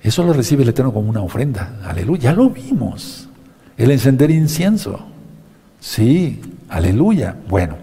eso 0.00 0.24
lo 0.24 0.32
recibe 0.32 0.62
el 0.62 0.70
Eterno 0.70 0.94
como 0.94 1.10
una 1.10 1.20
ofrenda. 1.20 1.74
Aleluya, 1.84 2.22
ya 2.22 2.32
lo 2.32 2.48
vimos. 2.48 3.28
El 3.76 3.90
encender 3.90 4.30
incienso. 4.30 4.98
Sí, 5.78 6.40
aleluya. 6.70 7.36
Bueno, 7.50 7.74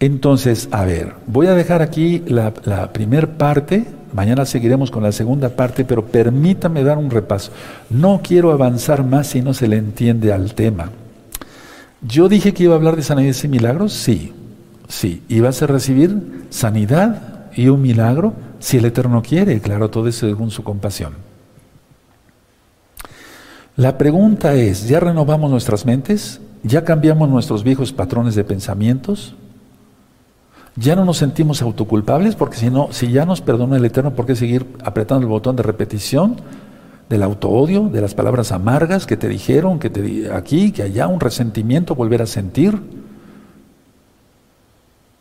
entonces, 0.00 0.70
a 0.72 0.86
ver, 0.86 1.12
voy 1.26 1.48
a 1.48 1.54
dejar 1.54 1.82
aquí 1.82 2.22
la, 2.26 2.54
la 2.64 2.94
primer 2.94 3.36
parte 3.36 3.84
Mañana 4.14 4.46
seguiremos 4.46 4.90
con 4.90 5.02
la 5.02 5.12
segunda 5.12 5.50
parte, 5.50 5.84
pero 5.84 6.06
permítame 6.06 6.84
dar 6.84 6.96
un 6.96 7.10
repaso. 7.10 7.52
No 7.90 8.20
quiero 8.22 8.52
avanzar 8.52 9.04
más 9.04 9.26
si 9.26 9.42
no 9.42 9.52
se 9.52 9.68
le 9.68 9.76
entiende 9.76 10.32
al 10.32 10.54
tema. 10.54 10.90
Yo 12.00 12.28
dije 12.28 12.54
que 12.54 12.64
iba 12.64 12.74
a 12.74 12.76
hablar 12.76 12.96
de 12.96 13.02
sanidades 13.02 13.44
y 13.44 13.48
milagros, 13.48 13.92
sí, 13.92 14.32
sí. 14.88 15.22
¿Y 15.28 15.40
vas 15.40 15.60
a 15.62 15.66
recibir 15.66 16.46
sanidad 16.50 17.50
y 17.56 17.68
un 17.68 17.82
milagro 17.82 18.34
si 18.64 18.78
el 18.78 18.84
Eterno 18.86 19.22
quiere, 19.22 19.60
claro, 19.60 19.90
todo 19.90 20.08
eso 20.08 20.26
según 20.26 20.50
su 20.50 20.64
compasión. 20.64 21.12
La 23.76 23.98
pregunta 23.98 24.54
es, 24.54 24.88
¿ya 24.88 25.00
renovamos 25.00 25.50
nuestras 25.50 25.84
mentes? 25.84 26.40
¿Ya 26.62 26.84
cambiamos 26.84 27.28
nuestros 27.28 27.64
viejos 27.64 27.92
patrones 27.92 28.34
de 28.34 28.44
pensamientos? 28.44 29.34
Ya 30.76 30.96
no 30.96 31.04
nos 31.04 31.18
sentimos 31.18 31.62
autoculpables 31.62 32.34
porque 32.34 32.56
si 32.56 32.70
no, 32.70 32.88
si 32.90 33.12
ya 33.12 33.24
nos 33.24 33.40
perdona 33.40 33.76
el 33.76 33.84
Eterno, 33.84 34.14
¿por 34.14 34.26
qué 34.26 34.34
seguir 34.34 34.66
apretando 34.82 35.22
el 35.22 35.30
botón 35.30 35.54
de 35.54 35.62
repetición 35.62 36.36
del 37.08 37.22
autoodio, 37.22 37.88
de 37.88 38.00
las 38.00 38.14
palabras 38.14 38.50
amargas 38.50 39.06
que 39.06 39.16
te 39.16 39.28
dijeron, 39.28 39.78
que 39.78 39.90
te 39.90 40.32
aquí, 40.32 40.72
que 40.72 40.82
allá, 40.82 41.06
un 41.06 41.20
resentimiento, 41.20 41.94
volver 41.94 42.22
a 42.22 42.26
sentir? 42.26 42.76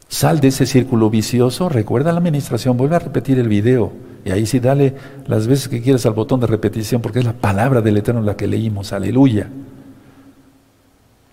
Sal 0.08 0.40
de 0.40 0.48
ese 0.48 0.66
círculo 0.66 1.10
vicioso, 1.10 1.70
recuerda 1.70 2.12
la 2.12 2.20
administración, 2.20 2.78
vuelve 2.78 2.96
a 2.96 3.00
repetir 3.00 3.38
el 3.38 3.48
video 3.48 3.92
y 4.26 4.32
ahí 4.32 4.46
sí 4.46 4.60
dale 4.60 4.96
las 5.28 5.48
veces 5.48 5.68
que 5.68 5.82
quieras 5.82 6.06
al 6.06 6.14
botón 6.14 6.40
de 6.40 6.48
repetición 6.48 7.02
porque 7.02 7.20
es 7.20 7.26
la 7.26 7.34
palabra 7.34 7.82
del 7.82 7.98
Eterno 7.98 8.22
la 8.22 8.38
que 8.38 8.48
leímos, 8.48 8.94
aleluya. 8.94 9.50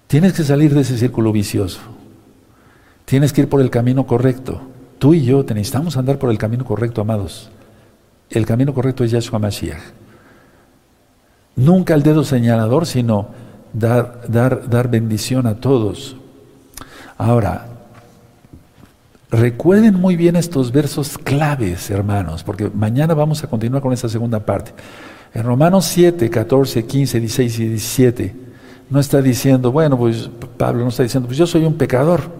Tienes 0.09 0.33
que 0.33 0.43
salir 0.43 0.75
de 0.75 0.81
ese 0.81 0.99
círculo 0.99 1.33
vicioso. 1.33 1.81
Tienes 3.11 3.33
que 3.33 3.41
ir 3.41 3.49
por 3.49 3.61
el 3.61 3.71
camino 3.71 4.07
correcto. 4.07 4.61
Tú 5.01 5.15
y 5.15 5.25
yo 5.25 5.43
necesitamos 5.43 5.97
andar 5.97 6.21
por 6.21 6.31
el 6.31 6.39
camino 6.39 6.65
correcto, 6.65 7.01
amados. 7.01 7.51
El 8.31 8.47
camino 8.47 8.73
correcto 8.73 9.03
es 9.03 9.11
Yahshua 9.11 9.41
Mashiach. 9.41 9.83
Nunca 11.57 11.95
el 11.95 12.05
dedo 12.05 12.23
señalador, 12.23 12.87
sino 12.87 13.31
dar, 13.73 14.21
dar, 14.29 14.71
dar 14.71 14.89
bendición 14.89 15.49
a 15.49 15.57
todos. 15.57 16.15
Ahora, 17.19 17.67
recuerden 19.29 19.95
muy 19.97 20.15
bien 20.15 20.37
estos 20.37 20.71
versos 20.71 21.19
claves, 21.19 21.91
hermanos, 21.91 22.45
porque 22.45 22.71
mañana 22.73 23.13
vamos 23.13 23.43
a 23.43 23.49
continuar 23.49 23.83
con 23.83 23.93
esta 23.93 24.09
segunda 24.09 24.39
parte. 24.39 24.73
En 25.35 25.43
Romanos 25.43 25.85
7, 25.87 26.31
14, 26.31 26.87
15, 26.87 27.19
16 27.19 27.59
y 27.59 27.69
17, 27.71 28.37
no 28.89 29.01
está 29.01 29.21
diciendo, 29.21 29.73
bueno, 29.73 29.99
pues 29.99 30.31
Pablo 30.57 30.85
no 30.85 30.91
está 30.91 31.03
diciendo, 31.03 31.27
pues 31.27 31.39
yo 31.39 31.49
soy 31.49 31.65
un 31.65 31.75
pecador. 31.75 32.39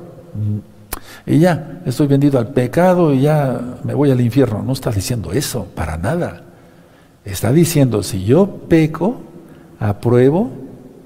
Y 1.27 1.39
ya, 1.39 1.83
estoy 1.85 2.07
vendido 2.07 2.39
al 2.39 2.49
pecado 2.49 3.13
y 3.15 3.23
ya 3.23 3.61
me 3.85 3.95
voy 3.95 4.11
al 4.11 4.21
infierno. 4.21 4.63
No 4.63 4.73
está 4.73 4.91
diciendo 4.91 5.33
eso, 5.33 5.67
para 5.75 5.97
nada. 5.97 6.43
Está 7.25 7.53
diciendo, 7.53 8.03
si 8.03 8.25
yo 8.25 8.47
peco, 8.69 9.21
apruebo 9.79 10.51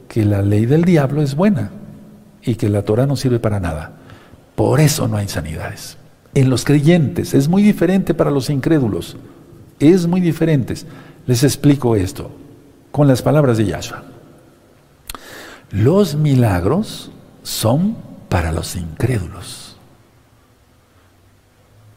que 0.08 0.24
la 0.24 0.42
ley 0.42 0.66
del 0.66 0.84
diablo 0.84 1.22
es 1.22 1.34
buena 1.34 1.70
y 2.42 2.54
que 2.54 2.68
la 2.68 2.82
Torah 2.82 3.06
no 3.06 3.16
sirve 3.16 3.38
para 3.38 3.60
nada. 3.60 3.92
Por 4.54 4.80
eso 4.80 5.08
no 5.08 5.16
hay 5.16 5.28
sanidades. 5.28 5.96
En 6.34 6.50
los 6.50 6.64
creyentes 6.64 7.34
es 7.34 7.48
muy 7.48 7.62
diferente 7.62 8.14
para 8.14 8.30
los 8.30 8.50
incrédulos. 8.50 9.16
Es 9.78 10.06
muy 10.06 10.20
diferente. 10.20 10.74
Les 11.26 11.42
explico 11.42 11.96
esto 11.96 12.30
con 12.90 13.08
las 13.08 13.22
palabras 13.22 13.58
de 13.58 13.66
Yahshua. 13.66 14.04
Los 15.70 16.14
milagros 16.14 17.10
son 17.42 17.96
para 18.34 18.50
los 18.50 18.74
incrédulos. 18.74 19.76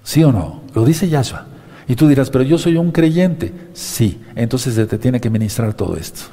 ¿Sí 0.04 0.24
o 0.24 0.32
no? 0.32 0.62
Lo 0.76 0.86
dice 0.86 1.10
Yahshua. 1.10 1.48
Y 1.88 1.96
tú 1.96 2.08
dirás, 2.08 2.30
pero 2.30 2.44
yo 2.44 2.60
soy 2.60 2.78
un 2.78 2.92
creyente. 2.92 3.52
Sí, 3.74 4.22
entonces 4.36 4.88
te 4.88 5.00
tiene 5.00 5.20
que 5.20 5.32
ministrar 5.32 5.74
todo 5.74 5.98
esto. 5.98 6.26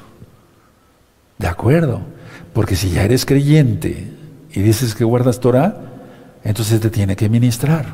¿De 1.38 1.46
acuerdo? 1.46 2.02
Porque 2.52 2.76
si 2.76 2.90
ya 2.90 3.02
eres 3.02 3.24
creyente 3.24 4.12
y 4.52 4.60
dices 4.60 4.94
que 4.94 5.04
guardas 5.04 5.40
Torah, 5.40 5.74
entonces 6.44 6.82
te 6.82 6.90
tiene 6.90 7.16
que 7.16 7.30
ministrar. 7.30 7.86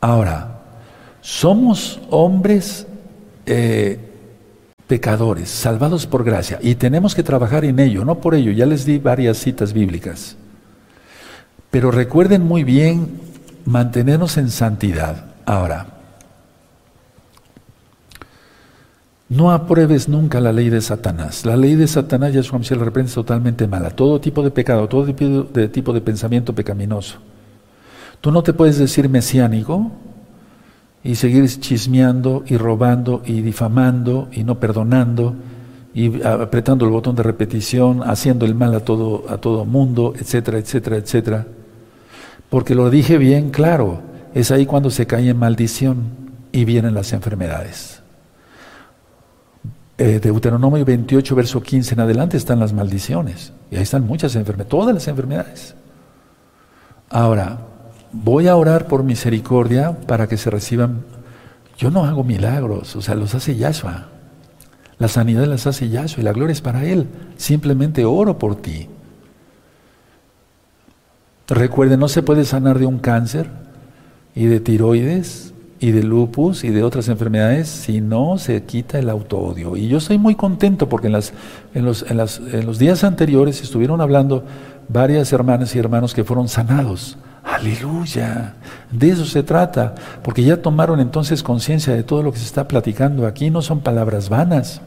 Ahora, 0.00 0.62
somos 1.20 2.00
hombres 2.08 2.86
eh, 3.44 4.13
pecadores, 4.94 5.48
salvados 5.48 6.06
por 6.06 6.22
gracia, 6.22 6.60
y 6.62 6.76
tenemos 6.76 7.16
que 7.16 7.24
trabajar 7.24 7.64
en 7.64 7.80
ello, 7.80 8.04
no 8.04 8.20
por 8.20 8.36
ello, 8.36 8.52
ya 8.52 8.64
les 8.64 8.84
di 8.84 8.98
varias 8.98 9.38
citas 9.38 9.72
bíblicas. 9.72 10.36
Pero 11.72 11.90
recuerden 11.90 12.44
muy 12.44 12.62
bien 12.62 13.08
mantenernos 13.64 14.36
en 14.36 14.50
santidad. 14.50 15.34
Ahora, 15.46 15.88
No 19.28 19.50
apruebes 19.50 20.08
nunca 20.08 20.38
la 20.38 20.52
ley 20.52 20.70
de 20.70 20.80
Satanás. 20.80 21.44
La 21.44 21.56
ley 21.56 21.74
de 21.74 21.88
Satanás, 21.88 22.32
Yahshua 22.32 22.58
Mashiach 22.58 22.78
la 22.78 22.84
reprende 22.84 23.10
totalmente 23.10 23.66
mala. 23.66 23.90
Todo 23.90 24.20
tipo 24.20 24.44
de 24.44 24.52
pecado, 24.52 24.86
todo 24.86 25.06
tipo 25.06 25.24
de, 25.24 25.66
tipo 25.66 25.92
de 25.92 26.00
pensamiento 26.02 26.54
pecaminoso. 26.54 27.16
Tú 28.20 28.30
no 28.30 28.44
te 28.44 28.52
puedes 28.52 28.78
decir 28.78 29.08
mesiánico 29.08 29.90
y 31.04 31.14
seguir 31.16 31.46
chismeando 31.60 32.44
y 32.46 32.56
robando 32.56 33.22
y 33.26 33.42
difamando 33.42 34.28
y 34.32 34.42
no 34.42 34.58
perdonando 34.58 35.34
y 35.92 36.22
apretando 36.22 36.86
el 36.86 36.90
botón 36.90 37.14
de 37.14 37.22
repetición, 37.22 38.02
haciendo 38.02 38.46
el 38.46 38.54
mal 38.54 38.74
a 38.74 38.80
todo, 38.80 39.26
a 39.28 39.36
todo 39.36 39.64
mundo, 39.64 40.14
etcétera, 40.16 40.58
etcétera, 40.58 40.96
etcétera. 40.96 41.46
Porque 42.50 42.74
lo 42.74 42.90
dije 42.90 43.18
bien 43.18 43.50
claro, 43.50 44.00
es 44.34 44.50
ahí 44.50 44.66
cuando 44.66 44.90
se 44.90 45.06
cae 45.06 45.28
en 45.28 45.38
maldición 45.38 46.24
y 46.50 46.64
vienen 46.64 46.94
las 46.94 47.12
enfermedades. 47.12 48.00
Eh, 49.96 50.18
Deuteronomio 50.20 50.84
28, 50.84 51.36
verso 51.36 51.62
15 51.62 51.94
en 51.94 52.00
adelante 52.00 52.36
están 52.36 52.58
las 52.58 52.72
maldiciones. 52.72 53.52
Y 53.70 53.76
ahí 53.76 53.82
están 53.82 54.04
muchas 54.06 54.34
enfermedades, 54.34 54.70
todas 54.70 54.94
las 54.94 55.06
enfermedades. 55.06 55.74
Ahora, 57.10 57.58
voy 58.14 58.46
a 58.48 58.56
orar 58.56 58.86
por 58.86 59.02
misericordia 59.02 59.92
para 60.06 60.28
que 60.28 60.36
se 60.36 60.50
reciban. 60.50 61.02
Yo 61.76 61.90
no 61.90 62.04
hago 62.04 62.22
milagros, 62.22 62.94
o 62.94 63.02
sea, 63.02 63.14
los 63.14 63.34
hace 63.34 63.56
Yahshua. 63.56 64.08
La 64.98 65.08
sanidad 65.08 65.46
las 65.46 65.66
hace 65.66 65.88
Yahshua 65.88 66.20
y 66.20 66.24
la 66.24 66.32
gloria 66.32 66.52
es 66.52 66.60
para 66.60 66.84
Él. 66.84 67.08
Simplemente 67.36 68.04
oro 68.04 68.38
por 68.38 68.56
ti. 68.56 68.88
Recuerde, 71.48 71.96
no 71.96 72.08
se 72.08 72.22
puede 72.22 72.44
sanar 72.44 72.78
de 72.78 72.86
un 72.86 72.98
cáncer 72.98 73.50
y 74.34 74.46
de 74.46 74.60
tiroides 74.60 75.52
y 75.80 75.90
de 75.90 76.02
lupus 76.02 76.64
y 76.64 76.70
de 76.70 76.82
otras 76.82 77.08
enfermedades 77.08 77.68
si 77.68 78.00
no 78.00 78.38
se 78.38 78.62
quita 78.62 78.98
el 78.98 79.10
autoodio. 79.10 79.76
Y 79.76 79.88
yo 79.88 79.98
estoy 79.98 80.16
muy 80.16 80.36
contento 80.36 80.88
porque 80.88 81.08
en, 81.08 81.12
las, 81.12 81.34
en, 81.74 81.84
los, 81.84 82.08
en, 82.08 82.16
las, 82.16 82.38
en 82.38 82.64
los 82.64 82.78
días 82.78 83.04
anteriores 83.04 83.60
estuvieron 83.62 84.00
hablando 84.00 84.44
varias 84.88 85.32
hermanas 85.32 85.74
y 85.74 85.78
hermanos 85.78 86.14
que 86.14 86.24
fueron 86.24 86.48
sanados. 86.48 87.18
Aleluya. 87.54 88.54
De 88.90 89.10
eso 89.10 89.24
se 89.24 89.42
trata, 89.42 89.94
porque 90.22 90.42
ya 90.42 90.60
tomaron 90.60 90.98
entonces 90.98 91.42
conciencia 91.42 91.94
de 91.94 92.02
todo 92.02 92.22
lo 92.22 92.32
que 92.32 92.38
se 92.38 92.46
está 92.46 92.66
platicando 92.66 93.26
aquí, 93.26 93.48
no 93.50 93.62
son 93.62 93.80
palabras 93.80 94.28
vanas. 94.28 94.80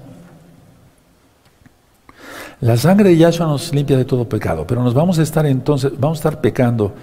La 2.60 2.76
sangre 2.76 3.10
de 3.10 3.18
Yahshua 3.18 3.46
nos 3.46 3.74
limpia 3.74 3.98
de 3.98 4.04
todo 4.04 4.28
pecado, 4.28 4.66
pero 4.68 4.84
nos 4.84 4.94
vamos 4.94 5.18
a 5.20 5.24
estar 5.24 5.46
entonces, 5.46 5.92
vamos 5.98 6.18
a 6.18 6.20
estar 6.20 6.42
pecando 6.42 6.94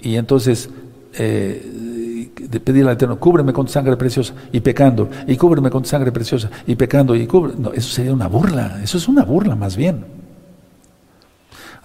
y 0.00 0.16
entonces 0.16 0.68
eh, 1.16 2.30
de 2.40 2.60
pedirle 2.60 2.90
al 2.90 2.96
Eterno, 2.96 3.20
cúbreme 3.20 3.52
con 3.52 3.68
sangre 3.68 3.96
preciosa 3.96 4.34
y 4.50 4.60
pecando, 4.60 5.08
y 5.28 5.36
cúbreme 5.36 5.70
con 5.70 5.84
sangre 5.84 6.10
preciosa 6.10 6.50
y 6.66 6.74
pecando, 6.74 7.14
y 7.14 7.26
cubre. 7.26 7.52
No, 7.56 7.72
eso 7.72 7.88
sería 7.88 8.12
una 8.12 8.26
burla, 8.26 8.80
eso 8.82 8.98
es 8.98 9.06
una 9.06 9.22
burla 9.22 9.54
más 9.54 9.76
bien. 9.76 10.23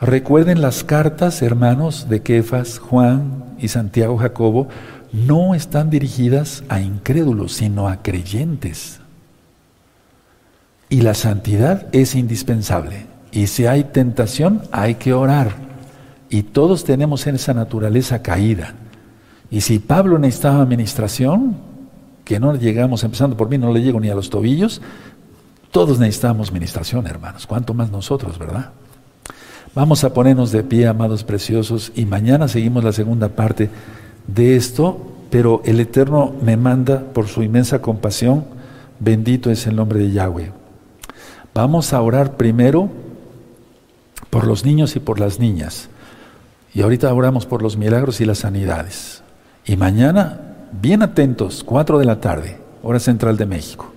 Recuerden 0.01 0.61
las 0.61 0.83
cartas, 0.83 1.41
hermanos, 1.41 2.07
de 2.07 2.21
Kefas, 2.21 2.79
Juan 2.79 3.43
y 3.59 3.67
Santiago 3.67 4.17
Jacobo, 4.17 4.69
no 5.11 5.55
están 5.55 5.89
dirigidas 5.89 6.63
a 6.69 6.79
incrédulos, 6.79 7.53
sino 7.53 7.89
a 7.89 8.01
creyentes. 8.01 9.01
Y 10.87 11.01
la 11.01 11.13
santidad 11.13 11.87
es 11.91 12.15
indispensable. 12.15 13.07
Y 13.31 13.47
si 13.47 13.65
hay 13.65 13.83
tentación, 13.83 14.61
hay 14.71 14.95
que 14.95 15.13
orar. 15.13 15.53
Y 16.29 16.43
todos 16.43 16.85
tenemos 16.85 17.27
esa 17.27 17.53
naturaleza 17.53 18.21
caída. 18.21 18.75
Y 19.51 19.61
si 19.61 19.79
Pablo 19.79 20.17
necesitaba 20.17 20.61
administración, 20.61 21.57
que 22.23 22.39
no 22.39 22.55
llegamos, 22.55 23.03
empezando 23.03 23.35
por 23.35 23.49
mí, 23.49 23.57
no 23.57 23.73
le 23.73 23.81
llego 23.81 23.99
ni 23.99 24.09
a 24.09 24.15
los 24.15 24.29
tobillos, 24.29 24.81
todos 25.71 25.99
necesitamos 25.99 26.49
administración, 26.49 27.05
hermanos. 27.07 27.45
¿Cuánto 27.45 27.73
más 27.73 27.91
nosotros, 27.91 28.37
verdad? 28.39 28.71
Vamos 29.75 30.03
a 30.03 30.13
ponernos 30.13 30.51
de 30.51 30.63
pie, 30.63 30.87
amados 30.87 31.23
preciosos, 31.23 31.91
y 31.95 32.05
mañana 32.05 32.47
seguimos 32.47 32.83
la 32.83 32.91
segunda 32.91 33.29
parte 33.29 33.69
de 34.25 34.55
esto, 34.55 34.97
pero 35.29 35.61
el 35.63 35.79
Eterno 35.79 36.33
me 36.41 36.57
manda 36.57 37.01
por 37.13 37.27
su 37.27 37.43
inmensa 37.43 37.79
compasión, 37.79 38.45
bendito 38.99 39.51
es 39.51 39.67
el 39.67 39.75
nombre 39.75 39.99
de 39.99 40.11
Yahweh. 40.11 40.51
Vamos 41.53 41.93
a 41.93 42.01
orar 42.01 42.35
primero 42.35 42.89
por 44.31 44.47
los 44.47 44.65
niños 44.65 44.95
y 44.95 44.99
por 44.99 45.19
las 45.19 45.39
niñas. 45.39 45.89
Y 46.73 46.81
ahorita 46.81 47.13
oramos 47.13 47.45
por 47.45 47.61
los 47.61 47.77
milagros 47.77 48.21
y 48.21 48.25
las 48.25 48.39
sanidades. 48.39 49.23
Y 49.65 49.75
mañana, 49.75 50.39
bien 50.81 51.03
atentos, 51.03 51.63
4 51.63 51.99
de 51.99 52.05
la 52.05 52.19
tarde, 52.19 52.57
hora 52.81 52.99
central 52.99 53.37
de 53.37 53.45
México. 53.45 53.91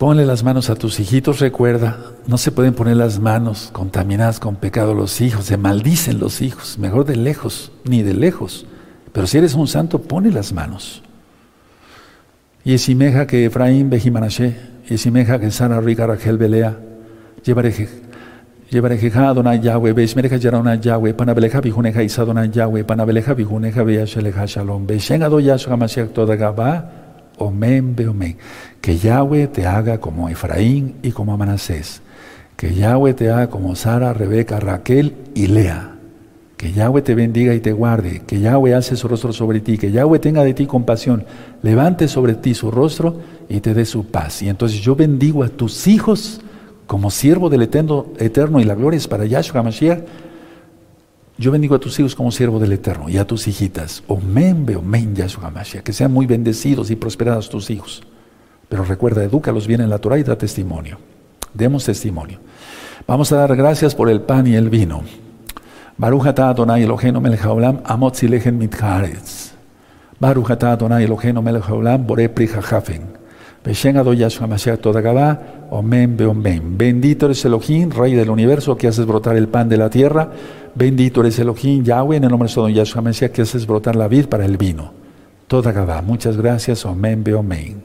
Ponle 0.00 0.24
las 0.24 0.42
manos 0.42 0.70
a 0.70 0.76
tus 0.76 0.98
hijitos, 0.98 1.40
recuerda, 1.40 1.98
no 2.26 2.38
se 2.38 2.52
pueden 2.52 2.72
poner 2.72 2.96
las 2.96 3.18
manos 3.18 3.68
contaminadas 3.70 4.40
con 4.40 4.56
pecado 4.56 4.94
los 4.94 5.20
hijos, 5.20 5.44
se 5.44 5.58
maldicen 5.58 6.18
los 6.18 6.40
hijos, 6.40 6.78
mejor 6.78 7.04
de 7.04 7.16
lejos, 7.16 7.70
ni 7.84 8.02
de 8.02 8.14
lejos. 8.14 8.64
Pero 9.12 9.26
si 9.26 9.36
eres 9.36 9.52
un 9.52 9.68
santo, 9.68 10.00
pone 10.00 10.30
las 10.30 10.54
manos. 10.54 11.02
Y 12.64 12.72
esimeja 12.72 13.26
que 13.26 13.44
Efraín 13.44 13.90
Bejimanashe, 13.90 14.56
y 14.88 14.94
esimeja 14.94 15.38
que 15.38 15.50
Sara 15.50 15.82
Rica 15.82 16.06
Rachel 16.06 16.38
Belea, 16.38 16.78
llevaré 17.44 17.74
Yevarejeja 18.70 19.28
Adonai 19.28 19.60
Yahweh, 19.60 19.92
Beishmereja 19.92 20.38
Yaronai 20.38 20.80
Yahweh, 20.80 21.12
Panabeleja 21.12 21.60
Bijuneja 21.60 22.02
Isadonai 22.02 22.50
Yahweh, 22.50 22.84
Panabeleja 22.84 23.34
Bijuneja 23.34 23.82
Beasheleja 23.82 24.46
Shalom, 24.46 24.86
Beishen 24.86 25.22
Ado 25.22 25.40
Yahshua 25.40 25.76
Mashiach 25.76 26.14
Toda 26.14 26.36
Gaba, 26.36 26.99
Que 28.80 28.98
Yahweh 28.98 29.48
te 29.48 29.66
haga 29.66 29.98
como 29.98 30.28
Efraín 30.28 30.96
y 31.02 31.12
como 31.12 31.36
Manasés. 31.36 32.02
Que 32.56 32.74
Yahweh 32.74 33.14
te 33.14 33.30
haga 33.30 33.48
como 33.48 33.74
Sara, 33.74 34.12
Rebeca, 34.12 34.60
Raquel 34.60 35.14
y 35.34 35.46
Lea. 35.46 35.96
Que 36.56 36.72
Yahweh 36.72 37.00
te 37.00 37.14
bendiga 37.14 37.54
y 37.54 37.60
te 37.60 37.72
guarde. 37.72 38.22
Que 38.26 38.40
Yahweh 38.40 38.74
alce 38.74 38.96
su 38.96 39.08
rostro 39.08 39.32
sobre 39.32 39.60
ti. 39.60 39.78
Que 39.78 39.90
Yahweh 39.90 40.18
tenga 40.18 40.44
de 40.44 40.52
ti 40.52 40.66
compasión. 40.66 41.24
Levante 41.62 42.08
sobre 42.08 42.34
ti 42.34 42.54
su 42.54 42.70
rostro 42.70 43.18
y 43.48 43.60
te 43.60 43.72
dé 43.72 43.86
su 43.86 44.06
paz. 44.06 44.42
Y 44.42 44.48
entonces 44.48 44.80
yo 44.80 44.94
bendigo 44.94 45.42
a 45.42 45.48
tus 45.48 45.86
hijos 45.86 46.40
como 46.86 47.10
siervo 47.10 47.48
del 47.48 47.62
eterno, 47.62 48.06
eterno 48.18 48.60
y 48.60 48.64
la 48.64 48.74
gloria 48.74 48.98
es 48.98 49.06
para 49.06 49.24
Yahshua 49.24 49.62
Mashiach, 49.62 50.00
yo 51.40 51.50
bendigo 51.50 51.74
a 51.74 51.78
tus 51.78 51.98
hijos 51.98 52.14
como 52.14 52.30
siervo 52.30 52.58
del 52.58 52.72
Eterno 52.72 53.08
y 53.08 53.16
a 53.16 53.26
tus 53.26 53.48
hijitas. 53.48 54.02
Omen, 54.08 54.66
omen, 54.76 55.16
Yahshua 55.16 55.50
Mashiach. 55.50 55.82
Que 55.82 55.94
sean 55.94 56.12
muy 56.12 56.26
bendecidos 56.26 56.90
y 56.90 56.96
prosperados 56.96 57.48
tus 57.48 57.70
hijos. 57.70 58.02
Pero 58.68 58.84
recuerda, 58.84 59.24
edúcalos 59.24 59.66
bien 59.66 59.80
en 59.80 59.88
la 59.88 59.98
Torah 59.98 60.18
y 60.18 60.22
da 60.22 60.36
testimonio. 60.36 60.98
Demos 61.54 61.86
testimonio. 61.86 62.38
Vamos 63.06 63.32
a 63.32 63.36
dar 63.36 63.56
gracias 63.56 63.94
por 63.94 64.10
el 64.10 64.20
pan 64.20 64.46
y 64.46 64.54
el 64.54 64.68
vino. 64.68 65.02
Baruch 65.96 66.26
atah 66.26 66.50
Adonai 66.50 66.82
Eloheinu 66.82 67.22
melech 67.22 67.40
haolam 67.40 67.80
amot 67.86 68.16
zilegen 68.16 68.58
mitcharetz. 68.58 69.52
Baruch 70.18 70.50
atah 70.50 70.72
Adonai 70.72 71.04
Eloheinu 71.04 71.40
melech 71.40 71.64
haolam 71.64 72.06
bore 72.06 72.28
pri 72.28 72.50
Bendito 76.76 77.26
eres 77.26 77.44
Elohim, 77.44 77.90
Rey 77.90 78.14
del 78.14 78.30
universo, 78.30 78.76
que 78.76 78.88
haces 78.88 79.06
brotar 79.06 79.36
el 79.36 79.48
pan 79.48 79.68
de 79.68 79.76
la 79.76 79.90
tierra. 79.90 80.30
Bendito 80.74 81.20
eres 81.20 81.38
Elohim, 81.38 81.82
Yahweh, 81.82 82.16
en 82.16 82.24
el 82.24 82.30
nombre 82.30 82.48
de 82.48 82.54
Don 82.54 82.72
Yahshua 82.72 83.02
Mashiach, 83.02 83.32
que 83.32 83.42
haces 83.42 83.66
brotar 83.66 83.96
la 83.96 84.08
vid 84.08 84.26
para 84.26 84.44
el 84.44 84.56
vino. 84.56 84.92
Toda 85.46 85.72
Gabá. 85.72 86.00
Muchas 86.02 86.36
gracias. 86.36 86.86
Amén, 86.86 87.24
amén. 87.36 87.82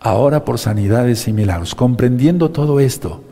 Ahora 0.00 0.44
por 0.44 0.58
sanidades 0.58 1.28
y 1.28 1.32
milagros. 1.32 1.74
Comprendiendo 1.74 2.50
todo 2.50 2.80
esto, 2.80 3.22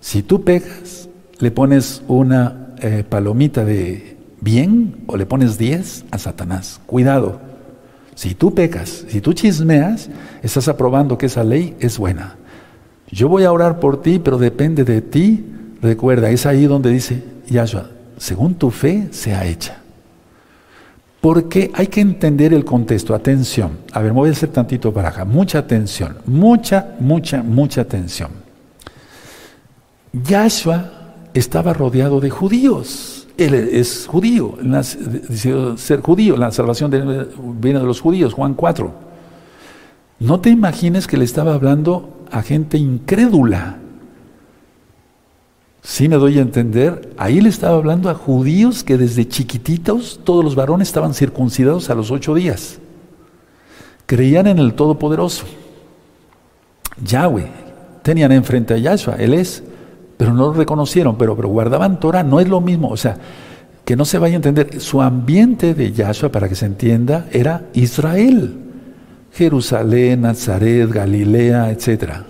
si 0.00 0.22
tú 0.22 0.44
pegas, 0.44 1.08
le 1.38 1.50
pones 1.50 2.02
una 2.06 2.74
eh, 2.80 3.04
palomita 3.08 3.64
de 3.64 4.18
bien 4.40 5.04
o 5.06 5.16
le 5.16 5.26
pones 5.26 5.56
10 5.58 6.04
a 6.10 6.18
Satanás. 6.18 6.80
Cuidado. 6.86 7.40
Si 8.14 8.34
tú 8.34 8.54
pecas, 8.54 9.04
si 9.08 9.20
tú 9.20 9.32
chismeas, 9.32 10.10
estás 10.42 10.68
aprobando 10.68 11.16
que 11.16 11.26
esa 11.26 11.44
ley 11.44 11.76
es 11.80 11.98
buena. 11.98 12.36
Yo 13.10 13.28
voy 13.28 13.44
a 13.44 13.52
orar 13.52 13.80
por 13.80 14.02
ti, 14.02 14.18
pero 14.18 14.38
depende 14.38 14.84
de 14.84 15.00
ti. 15.00 15.46
Recuerda, 15.80 16.28
es 16.30 16.44
ahí 16.44 16.66
donde 16.66 16.90
dice 16.90 17.22
Yahshua, 17.48 17.90
según 18.18 18.54
tu 18.54 18.70
fe 18.70 19.08
sea 19.10 19.46
hecha. 19.46 19.78
Porque 21.20 21.70
hay 21.74 21.88
que 21.88 22.00
entender 22.00 22.52
el 22.52 22.64
contexto. 22.64 23.14
Atención. 23.14 23.78
A 23.92 24.00
ver, 24.00 24.12
voy 24.12 24.28
a 24.28 24.32
hacer 24.32 24.50
tantito 24.50 24.92
para 24.92 25.08
acá. 25.08 25.24
Mucha 25.24 25.58
atención. 25.58 26.18
Mucha, 26.26 26.94
mucha, 27.00 27.42
mucha 27.42 27.80
atención. 27.80 28.30
Yahshua 30.12 30.92
estaba 31.34 31.72
rodeado 31.72 32.20
de 32.20 32.30
judíos 32.30 33.18
él 33.38 33.54
es 33.54 34.06
judío, 34.08 34.56
dice 35.28 35.54
ser 35.76 36.00
judío, 36.00 36.36
la 36.36 36.50
salvación 36.50 36.90
viene 36.90 37.78
de 37.78 37.86
los 37.86 38.00
judíos, 38.00 38.34
Juan 38.34 38.54
4. 38.54 38.92
No 40.18 40.40
te 40.40 40.50
imagines 40.50 41.06
que 41.06 41.16
le 41.16 41.24
estaba 41.24 41.54
hablando 41.54 42.24
a 42.32 42.42
gente 42.42 42.76
incrédula. 42.76 43.78
Si 45.88 46.06
me 46.06 46.16
doy 46.16 46.36
a 46.38 46.42
entender, 46.42 47.14
ahí 47.16 47.40
le 47.40 47.48
estaba 47.48 47.78
hablando 47.78 48.10
a 48.10 48.14
judíos 48.14 48.84
que 48.84 48.98
desde 48.98 49.26
chiquititos 49.26 50.20
todos 50.22 50.44
los 50.44 50.54
varones 50.54 50.86
estaban 50.86 51.14
circuncidados 51.14 51.88
a 51.88 51.94
los 51.94 52.10
ocho 52.10 52.34
días. 52.34 52.78
Creían 54.04 54.48
en 54.48 54.58
el 54.58 54.74
Todopoderoso. 54.74 55.46
Yahweh. 57.02 57.46
Tenían 58.02 58.32
enfrente 58.32 58.74
a 58.74 58.76
Yahshua, 58.76 59.14
Él 59.14 59.32
es, 59.32 59.62
pero 60.18 60.34
no 60.34 60.48
lo 60.48 60.52
reconocieron, 60.52 61.16
pero, 61.16 61.34
pero 61.34 61.48
guardaban 61.48 61.98
Torah, 61.98 62.22
no 62.22 62.38
es 62.38 62.48
lo 62.50 62.60
mismo. 62.60 62.90
O 62.90 62.96
sea, 62.98 63.16
que 63.86 63.96
no 63.96 64.04
se 64.04 64.18
vaya 64.18 64.34
a 64.34 64.36
entender, 64.36 64.82
su 64.82 65.00
ambiente 65.00 65.72
de 65.72 65.92
Yahshua, 65.92 66.30
para 66.30 66.50
que 66.50 66.54
se 66.54 66.66
entienda, 66.66 67.26
era 67.32 67.62
Israel. 67.72 68.58
Jerusalén, 69.32 70.20
Nazaret, 70.20 70.90
Galilea, 70.92 71.70
etc. 71.70 72.24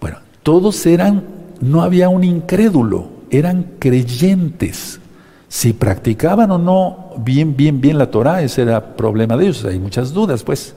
Bueno, 0.00 0.18
todos 0.44 0.86
eran, 0.86 1.34
no 1.64 1.82
había 1.82 2.08
un 2.08 2.24
incrédulo, 2.24 3.08
eran 3.30 3.72
creyentes. 3.78 5.00
Si 5.48 5.72
practicaban 5.72 6.50
o 6.50 6.58
no 6.58 7.10
bien, 7.18 7.56
bien, 7.56 7.80
bien 7.80 7.96
la 7.96 8.10
Torah, 8.10 8.42
ese 8.42 8.62
era 8.62 8.96
problema 8.96 9.36
de 9.36 9.44
ellos. 9.44 9.64
Hay 9.64 9.78
muchas 9.78 10.12
dudas, 10.12 10.42
pues. 10.42 10.74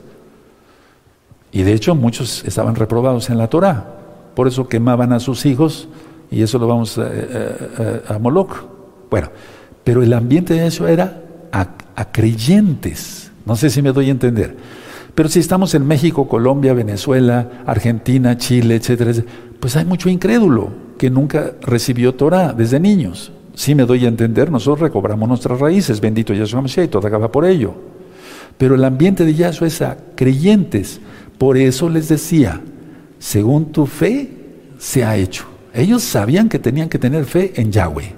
Y 1.52 1.64
de 1.64 1.74
hecho 1.74 1.96
muchos 1.96 2.44
estaban 2.46 2.76
reprobados 2.76 3.30
en 3.30 3.38
la 3.38 3.48
Torah. 3.48 3.86
Por 4.36 4.48
eso 4.48 4.68
quemaban 4.68 5.14
a 5.14 5.20
sus 5.20 5.46
hijos 5.46 5.88
y 6.30 6.42
eso 6.42 6.60
lo 6.60 6.68
vamos 6.68 6.98
a, 6.98 7.10
a, 8.14 8.20
Moloch. 8.20 8.66
Bueno, 9.10 9.30
pero 9.84 10.04
el 10.04 10.14
ambiente 10.14 10.54
de 10.54 10.68
eso 10.68 10.88
era 10.88 11.22
a, 11.52 12.12
creyentes. 12.12 13.32
No 13.46 13.56
sé 13.56 13.70
si 13.70 13.82
me 13.82 13.92
doy 13.92 14.10
a 14.10 14.12
entender. 14.12 14.56
Pero 15.16 15.30
si 15.30 15.40
estamos 15.40 15.74
en 15.74 15.88
México, 15.88 16.28
Colombia, 16.28 16.74
Venezuela, 16.74 17.64
Argentina, 17.66 18.38
Chile, 18.38 18.76
etcétera, 18.76 19.12
pues 19.60 19.76
hay 19.76 19.86
mucho 19.86 20.10
incrédulo 20.10 20.72
que 20.98 21.10
nunca 21.10 21.54
recibió 21.62 22.16
Torah 22.16 22.54
desde 22.54 22.80
niños. 22.80 23.32
Si 23.54 23.74
me 23.74 23.86
doy 23.86 24.06
a 24.06 24.08
entender, 24.08 24.52
nosotros 24.52 24.82
recobramos 24.82 25.28
nuestras 25.28 25.60
raíces, 25.60 26.00
bendito 26.00 26.34
Yahshua 26.34 26.62
Mashiach, 26.62 26.86
y 26.86 26.90
todo 26.90 27.08
acaba 27.08 27.32
por 27.32 27.46
ello. 27.46 27.74
Pero 28.58 28.76
el 28.76 28.84
ambiente 28.84 29.26
de 29.26 29.34
Yahshua 29.34 29.68
es 29.68 29.82
a 29.82 29.98
creyentes. 30.16 31.00
Por 31.38 31.58
eso 31.58 31.90
les 31.90 32.08
decía, 32.10 32.62
según 33.20 33.72
tu 33.72 33.86
fe 33.86 34.30
se 34.78 35.04
ha 35.04 35.16
hecho. 35.16 35.46
Ellos 35.74 36.04
sabían 36.04 36.50
que 36.50 36.60
tenían 36.60 36.90
que 36.90 37.00
tener 37.00 37.26
fe 37.26 37.54
en 37.56 37.72
Yahweh. 37.72 38.16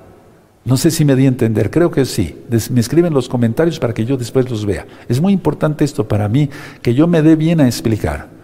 No 0.66 0.78
sé 0.78 0.92
si 0.92 1.04
me 1.04 1.16
di 1.16 1.26
a 1.26 1.30
entender, 1.30 1.72
creo 1.72 1.90
que 1.90 2.06
sí. 2.06 2.36
Me 2.70 2.80
escriben 2.80 3.14
los 3.14 3.28
comentarios 3.28 3.80
para 3.80 3.94
que 3.94 4.06
yo 4.06 4.18
después 4.18 4.50
los 4.50 4.66
vea. 4.66 4.86
Es 5.08 5.20
muy 5.22 5.34
importante 5.34 5.84
esto 5.84 6.08
para 6.08 6.30
mí, 6.30 6.50
que 6.82 6.94
yo 6.94 7.08
me 7.08 7.22
dé 7.22 7.36
bien 7.36 7.60
a 7.60 7.66
explicar. 7.66 8.39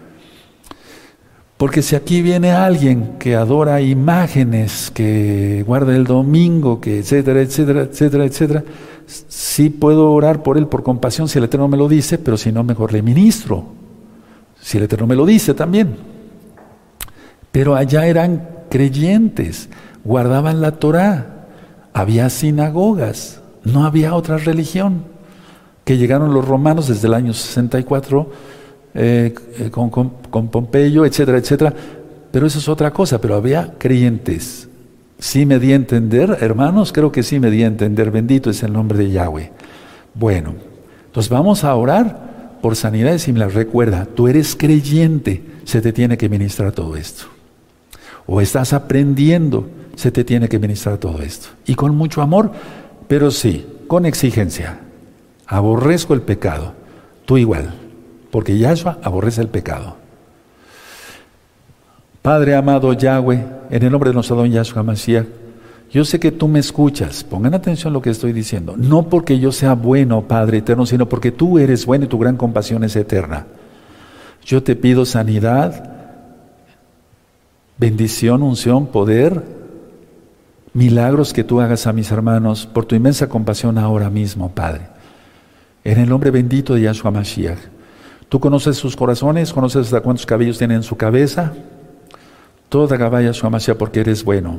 Porque 1.56 1.80
si 1.80 1.96
aquí 1.96 2.20
viene 2.20 2.52
alguien 2.52 3.16
que 3.18 3.34
adora 3.34 3.80
imágenes, 3.80 4.90
que 4.90 5.64
guarda 5.66 5.96
el 5.96 6.04
domingo, 6.04 6.80
que 6.82 6.98
etcétera, 6.98 7.40
etcétera, 7.40 7.82
etcétera, 7.82 8.24
etcétera, 8.26 8.64
sí 9.06 9.70
puedo 9.70 10.12
orar 10.12 10.42
por 10.42 10.58
él 10.58 10.66
por 10.66 10.82
compasión 10.82 11.28
si 11.28 11.38
el 11.38 11.44
Eterno 11.44 11.68
me 11.68 11.78
lo 11.78 11.88
dice, 11.88 12.18
pero 12.18 12.36
si 12.36 12.52
no, 12.52 12.62
mejor 12.62 12.92
le 12.92 13.00
ministro. 13.00 13.64
Si 14.60 14.76
el 14.76 14.84
Eterno 14.84 15.06
me 15.06 15.16
lo 15.16 15.24
dice 15.24 15.54
también. 15.54 15.96
Pero 17.52 17.74
allá 17.74 18.06
eran 18.06 18.46
creyentes, 18.68 19.70
guardaban 20.04 20.60
la 20.60 20.72
Torah, 20.72 21.46
había 21.94 22.28
sinagogas, 22.28 23.40
no 23.64 23.86
había 23.86 24.14
otra 24.14 24.36
religión. 24.36 25.04
Que 25.86 25.96
llegaron 25.96 26.34
los 26.34 26.46
romanos 26.46 26.88
desde 26.88 27.06
el 27.06 27.14
año 27.14 27.32
64 27.32 28.30
eh, 28.98 29.34
eh, 29.58 29.70
con, 29.70 30.48
Pompeyo, 30.48 31.04
etcétera, 31.04 31.36
etcétera. 31.36 31.74
Pero 32.30 32.46
eso 32.46 32.58
es 32.58 32.68
otra 32.68 32.90
cosa, 32.92 33.20
pero 33.20 33.34
había 33.34 33.74
creyentes. 33.76 34.68
Sí 35.18 35.44
me 35.44 35.58
di 35.58 35.72
a 35.72 35.76
entender, 35.76 36.38
hermanos, 36.40 36.92
creo 36.92 37.12
que 37.12 37.22
sí 37.22 37.38
me 37.38 37.50
di 37.50 37.62
a 37.62 37.66
entender. 37.66 38.10
Bendito 38.10 38.48
es 38.48 38.62
el 38.62 38.72
nombre 38.72 38.98
de 38.98 39.10
Yahweh. 39.10 39.52
Bueno, 40.14 40.54
entonces 41.04 41.30
vamos 41.30 41.62
a 41.62 41.74
orar 41.74 42.58
por 42.62 42.74
sanidades 42.74 43.28
la 43.28 43.48
recuerda, 43.48 44.06
tú 44.06 44.28
eres 44.28 44.56
creyente, 44.56 45.42
se 45.64 45.82
te 45.82 45.92
tiene 45.92 46.16
que 46.16 46.30
ministrar 46.30 46.72
todo 46.72 46.96
esto. 46.96 47.26
O 48.26 48.40
estás 48.40 48.72
aprendiendo, 48.72 49.68
se 49.94 50.10
te 50.10 50.24
tiene 50.24 50.48
que 50.48 50.58
ministrar 50.58 50.96
todo 50.96 51.20
esto. 51.20 51.48
Y 51.66 51.74
con 51.74 51.94
mucho 51.94 52.22
amor, 52.22 52.50
pero 53.08 53.30
sí, 53.30 53.66
con 53.88 54.06
exigencia. 54.06 54.80
Aborrezco 55.46 56.14
el 56.14 56.22
pecado, 56.22 56.72
tú 57.26 57.36
igual 57.36 57.85
porque 58.36 58.58
Yahshua 58.58 58.98
aborrece 59.02 59.40
el 59.40 59.48
pecado. 59.48 59.96
Padre 62.20 62.54
amado 62.54 62.92
Yahweh, 62.92 63.42
en 63.70 63.82
el 63.82 63.90
nombre 63.90 64.10
de 64.10 64.14
nuestro 64.14 64.36
don 64.36 64.52
Yahshua 64.52 64.82
Mashiach, 64.82 65.24
yo 65.90 66.04
sé 66.04 66.20
que 66.20 66.32
tú 66.32 66.46
me 66.46 66.58
escuchas, 66.58 67.24
pongan 67.24 67.54
atención 67.54 67.92
a 67.92 67.94
lo 67.94 68.02
que 68.02 68.10
estoy 68.10 68.34
diciendo, 68.34 68.74
no 68.76 69.08
porque 69.08 69.38
yo 69.38 69.52
sea 69.52 69.72
bueno, 69.72 70.20
Padre 70.28 70.58
eterno, 70.58 70.84
sino 70.84 71.08
porque 71.08 71.32
tú 71.32 71.58
eres 71.58 71.86
bueno 71.86 72.04
y 72.04 72.08
tu 72.08 72.18
gran 72.18 72.36
compasión 72.36 72.84
es 72.84 72.94
eterna. 72.94 73.46
Yo 74.44 74.62
te 74.62 74.76
pido 74.76 75.06
sanidad, 75.06 75.94
bendición, 77.78 78.42
unción, 78.42 78.88
poder, 78.88 79.42
milagros 80.74 81.32
que 81.32 81.42
tú 81.42 81.62
hagas 81.62 81.86
a 81.86 81.94
mis 81.94 82.10
hermanos 82.10 82.66
por 82.66 82.84
tu 82.84 82.94
inmensa 82.94 83.30
compasión 83.30 83.78
ahora 83.78 84.10
mismo, 84.10 84.50
Padre. 84.50 84.88
En 85.84 85.98
el 85.98 86.10
nombre 86.10 86.30
bendito 86.30 86.74
de 86.74 86.82
Yahshua 86.82 87.10
Mashiach. 87.10 87.75
Tú 88.28 88.40
conoces 88.40 88.76
sus 88.76 88.96
corazones, 88.96 89.52
conoces 89.52 89.86
hasta 89.86 90.00
cuántos 90.00 90.26
cabellos 90.26 90.58
tienen 90.58 90.78
en 90.78 90.82
su 90.82 90.96
cabeza. 90.96 91.52
Toda 92.68 92.98
caballa 92.98 93.32
su 93.32 93.46
amasía 93.46 93.78
porque 93.78 94.00
eres 94.00 94.24
bueno. 94.24 94.58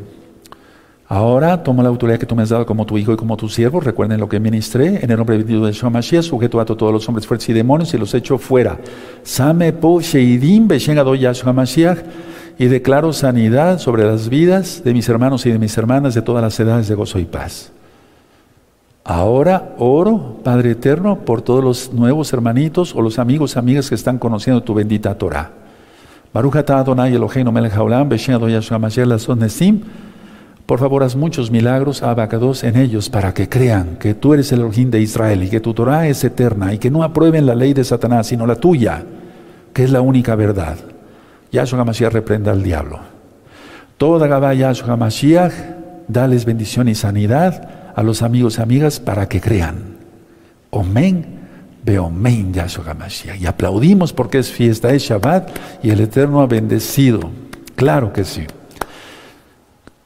Ahora 1.09 1.63
tomo 1.63 1.81
la 1.81 1.89
autoridad 1.89 2.19
que 2.19 2.25
tú 2.25 2.35
me 2.35 2.43
has 2.43 2.49
dado 2.49 2.65
como 2.65 2.85
tu 2.85 2.97
hijo 2.97 3.13
y 3.13 3.17
como 3.17 3.37
tu 3.37 3.47
siervo. 3.47 3.79
Recuerden 3.79 4.19
lo 4.19 4.27
que 4.27 4.39
ministré 4.39 5.03
en 5.03 5.09
el 5.09 5.17
nombre 5.17 5.37
bendito 5.37 5.65
de 5.65 5.71
Yahshua 5.71 5.89
Mashiach, 5.89 6.23
sujeto 6.23 6.59
a 6.59 6.65
todos 6.65 6.91
los 6.91 7.07
hombres 7.07 7.25
fuertes 7.25 7.47
y 7.49 7.53
demonios 7.53 7.93
y 7.93 7.97
los 7.97 8.13
echo 8.13 8.37
fuera. 8.37 8.77
Same 9.23 9.71
po 9.73 10.01
sheidim 10.01 10.67
Yahshua 10.67 11.53
Mashiach 11.53 11.99
y 12.57 12.65
declaro 12.65 13.13
sanidad 13.13 13.79
sobre 13.79 14.03
las 14.05 14.27
vidas 14.27 14.81
de 14.83 14.93
mis 14.93 15.07
hermanos 15.07 15.45
y 15.45 15.51
de 15.51 15.59
mis 15.59 15.77
hermanas 15.77 16.13
de 16.13 16.21
todas 16.21 16.41
las 16.41 16.59
edades 16.59 16.87
de 16.87 16.95
gozo 16.95 17.19
y 17.19 17.25
paz. 17.25 17.71
Ahora 19.09 19.73
oro, 19.77 20.35
Padre 20.43 20.71
Eterno, 20.71 21.19
por 21.19 21.41
todos 21.41 21.63
los 21.63 21.93
nuevos 21.93 22.33
hermanitos 22.33 22.93
o 22.93 23.01
los 23.01 23.19
amigos, 23.19 23.55
amigas 23.55 23.87
que 23.87 23.95
están 23.95 24.17
conociendo 24.17 24.63
tu 24.63 24.73
bendita 24.73 25.17
Torah. 25.17 25.49
Por 30.65 30.79
favor, 30.79 31.03
haz 31.03 31.15
muchos 31.15 31.49
milagros, 31.51 32.03
abacados 32.03 32.65
en 32.65 32.75
ellos, 32.75 33.09
para 33.09 33.33
que 33.33 33.47
crean 33.47 33.95
que 33.95 34.13
tú 34.13 34.33
eres 34.33 34.51
el 34.51 34.59
Elohim 34.59 34.91
de 34.91 34.99
Israel 34.99 35.41
y 35.41 35.49
que 35.49 35.61
tu 35.61 35.73
Torah 35.73 36.09
es 36.09 36.21
eterna 36.25 36.73
y 36.73 36.77
que 36.77 36.91
no 36.91 37.01
aprueben 37.01 37.45
la 37.45 37.55
ley 37.55 37.73
de 37.73 37.85
Satanás, 37.85 38.27
sino 38.27 38.45
la 38.45 38.57
tuya, 38.57 39.05
que 39.71 39.85
es 39.85 39.91
la 39.91 40.01
única 40.01 40.35
verdad. 40.35 40.75
Yahshua 41.53 41.79
HaMashiach 41.79 42.11
reprenda 42.11 42.51
al 42.51 42.61
diablo. 42.61 42.99
Toda 43.95 44.27
Gabá 44.27 44.53
Yahshua 44.53 44.95
HaMashiach, 44.95 45.53
dales 46.09 46.43
bendición 46.43 46.89
y 46.89 46.95
sanidad 46.95 47.86
a 47.97 48.03
los 48.03 48.21
amigos 48.21 48.59
y 48.59 48.61
amigas 48.61 48.99
para 48.99 49.27
que 49.27 49.41
crean. 49.41 49.97
Omen, 50.69 51.25
Beomen 51.83 52.53
Yahshua 52.53 52.93
Mashiach. 52.93 53.41
Y 53.41 53.47
aplaudimos 53.47 54.13
porque 54.13 54.37
es 54.37 54.51
fiesta, 54.51 54.93
es 54.93 55.01
Shabbat 55.01 55.49
y 55.81 55.89
el 55.89 56.01
Eterno 56.01 56.41
ha 56.41 56.45
bendecido. 56.45 57.31
Claro 57.75 58.13
que 58.13 58.23
sí. 58.23 58.43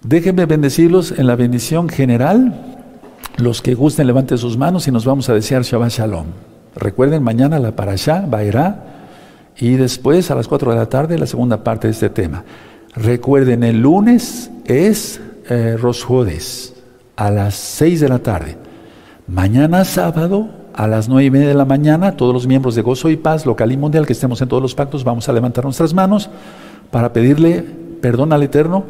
Déjenme 0.03 0.45
bendecirlos 0.45 1.11
en 1.11 1.27
la 1.27 1.35
bendición 1.35 1.89
general. 1.89 2.77
Los 3.35 3.61
que 3.61 3.73
gusten 3.75 4.07
levanten 4.07 4.37
sus 4.37 4.57
manos 4.57 4.87
y 4.87 4.91
nos 4.91 5.03
vamos 5.03 5.27
a 5.27 5.33
desear 5.33 5.63
Shabbat 5.63 5.91
Shalom. 5.91 6.27
Recuerden 6.77 7.21
mañana 7.21 7.59
la 7.59 7.75
Parashá, 7.75 8.25
Baerá, 8.25 8.85
y 9.57 9.71
después 9.71 10.31
a 10.31 10.35
las 10.35 10.47
4 10.47 10.71
de 10.71 10.77
la 10.77 10.87
tarde 10.87 11.17
la 11.17 11.27
segunda 11.27 11.61
parte 11.61 11.87
de 11.87 11.91
este 11.91 12.09
tema. 12.09 12.45
Recuerden, 12.95 13.65
el 13.65 13.81
lunes 13.81 14.49
es 14.63 15.19
eh, 15.49 15.75
a 17.21 17.29
las 17.29 17.53
6 17.53 17.99
de 17.99 18.09
la 18.09 18.19
tarde. 18.19 18.57
Mañana 19.27 19.85
sábado 19.85 20.49
a 20.73 20.87
las 20.87 21.07
nueve 21.07 21.25
y 21.25 21.29
media 21.29 21.49
de 21.49 21.53
la 21.53 21.65
mañana, 21.65 22.17
todos 22.17 22.33
los 22.33 22.47
miembros 22.47 22.73
de 22.73 22.81
Gozo 22.81 23.09
y 23.09 23.17
Paz, 23.17 23.45
local 23.45 23.71
y 23.71 23.77
mundial, 23.77 24.07
que 24.07 24.13
estemos 24.13 24.41
en 24.41 24.47
todos 24.47 24.63
los 24.63 24.73
pactos, 24.73 25.03
vamos 25.03 25.29
a 25.29 25.33
levantar 25.33 25.63
nuestras 25.63 25.93
manos 25.93 26.31
para 26.89 27.13
pedirle 27.13 27.63
perdón 28.01 28.33
al 28.33 28.41
Eterno, 28.41 28.85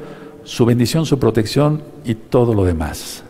su 0.45 0.65
bendición, 0.65 1.05
su 1.05 1.19
protección 1.19 1.81
y 2.05 2.15
todo 2.15 2.53
lo 2.53 2.63
demás. 2.63 3.23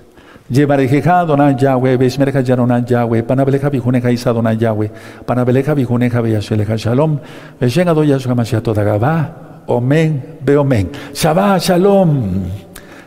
Llevarejeja 0.49 1.21
Adonai 1.21 1.55
Yahweh, 1.55 1.97
Beshmerja 1.97 2.41
Yaronan 2.41 2.85
Yahweh, 2.85 3.23
Panabeleja 3.23 3.69
Bijuneja 3.69 4.11
Isa 4.11 4.29
Adonai 4.29 4.57
Yahweh, 4.57 4.91
Panabeleja 5.25 5.73
Bijuneja 5.73 6.21
Beyasheleja 6.21 6.75
Shalom, 6.75 7.19
Beshen 7.59 7.87
Doya 7.87 8.17
Yahshua 8.17 8.35
Mashiach 8.35 9.65
Omen, 9.67 10.37
Beomen. 10.43 10.91
Shabbat 11.13 11.61
Shalom, 11.61 12.45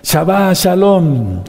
Shabbat 0.03 0.57
Shalom. 0.57 1.43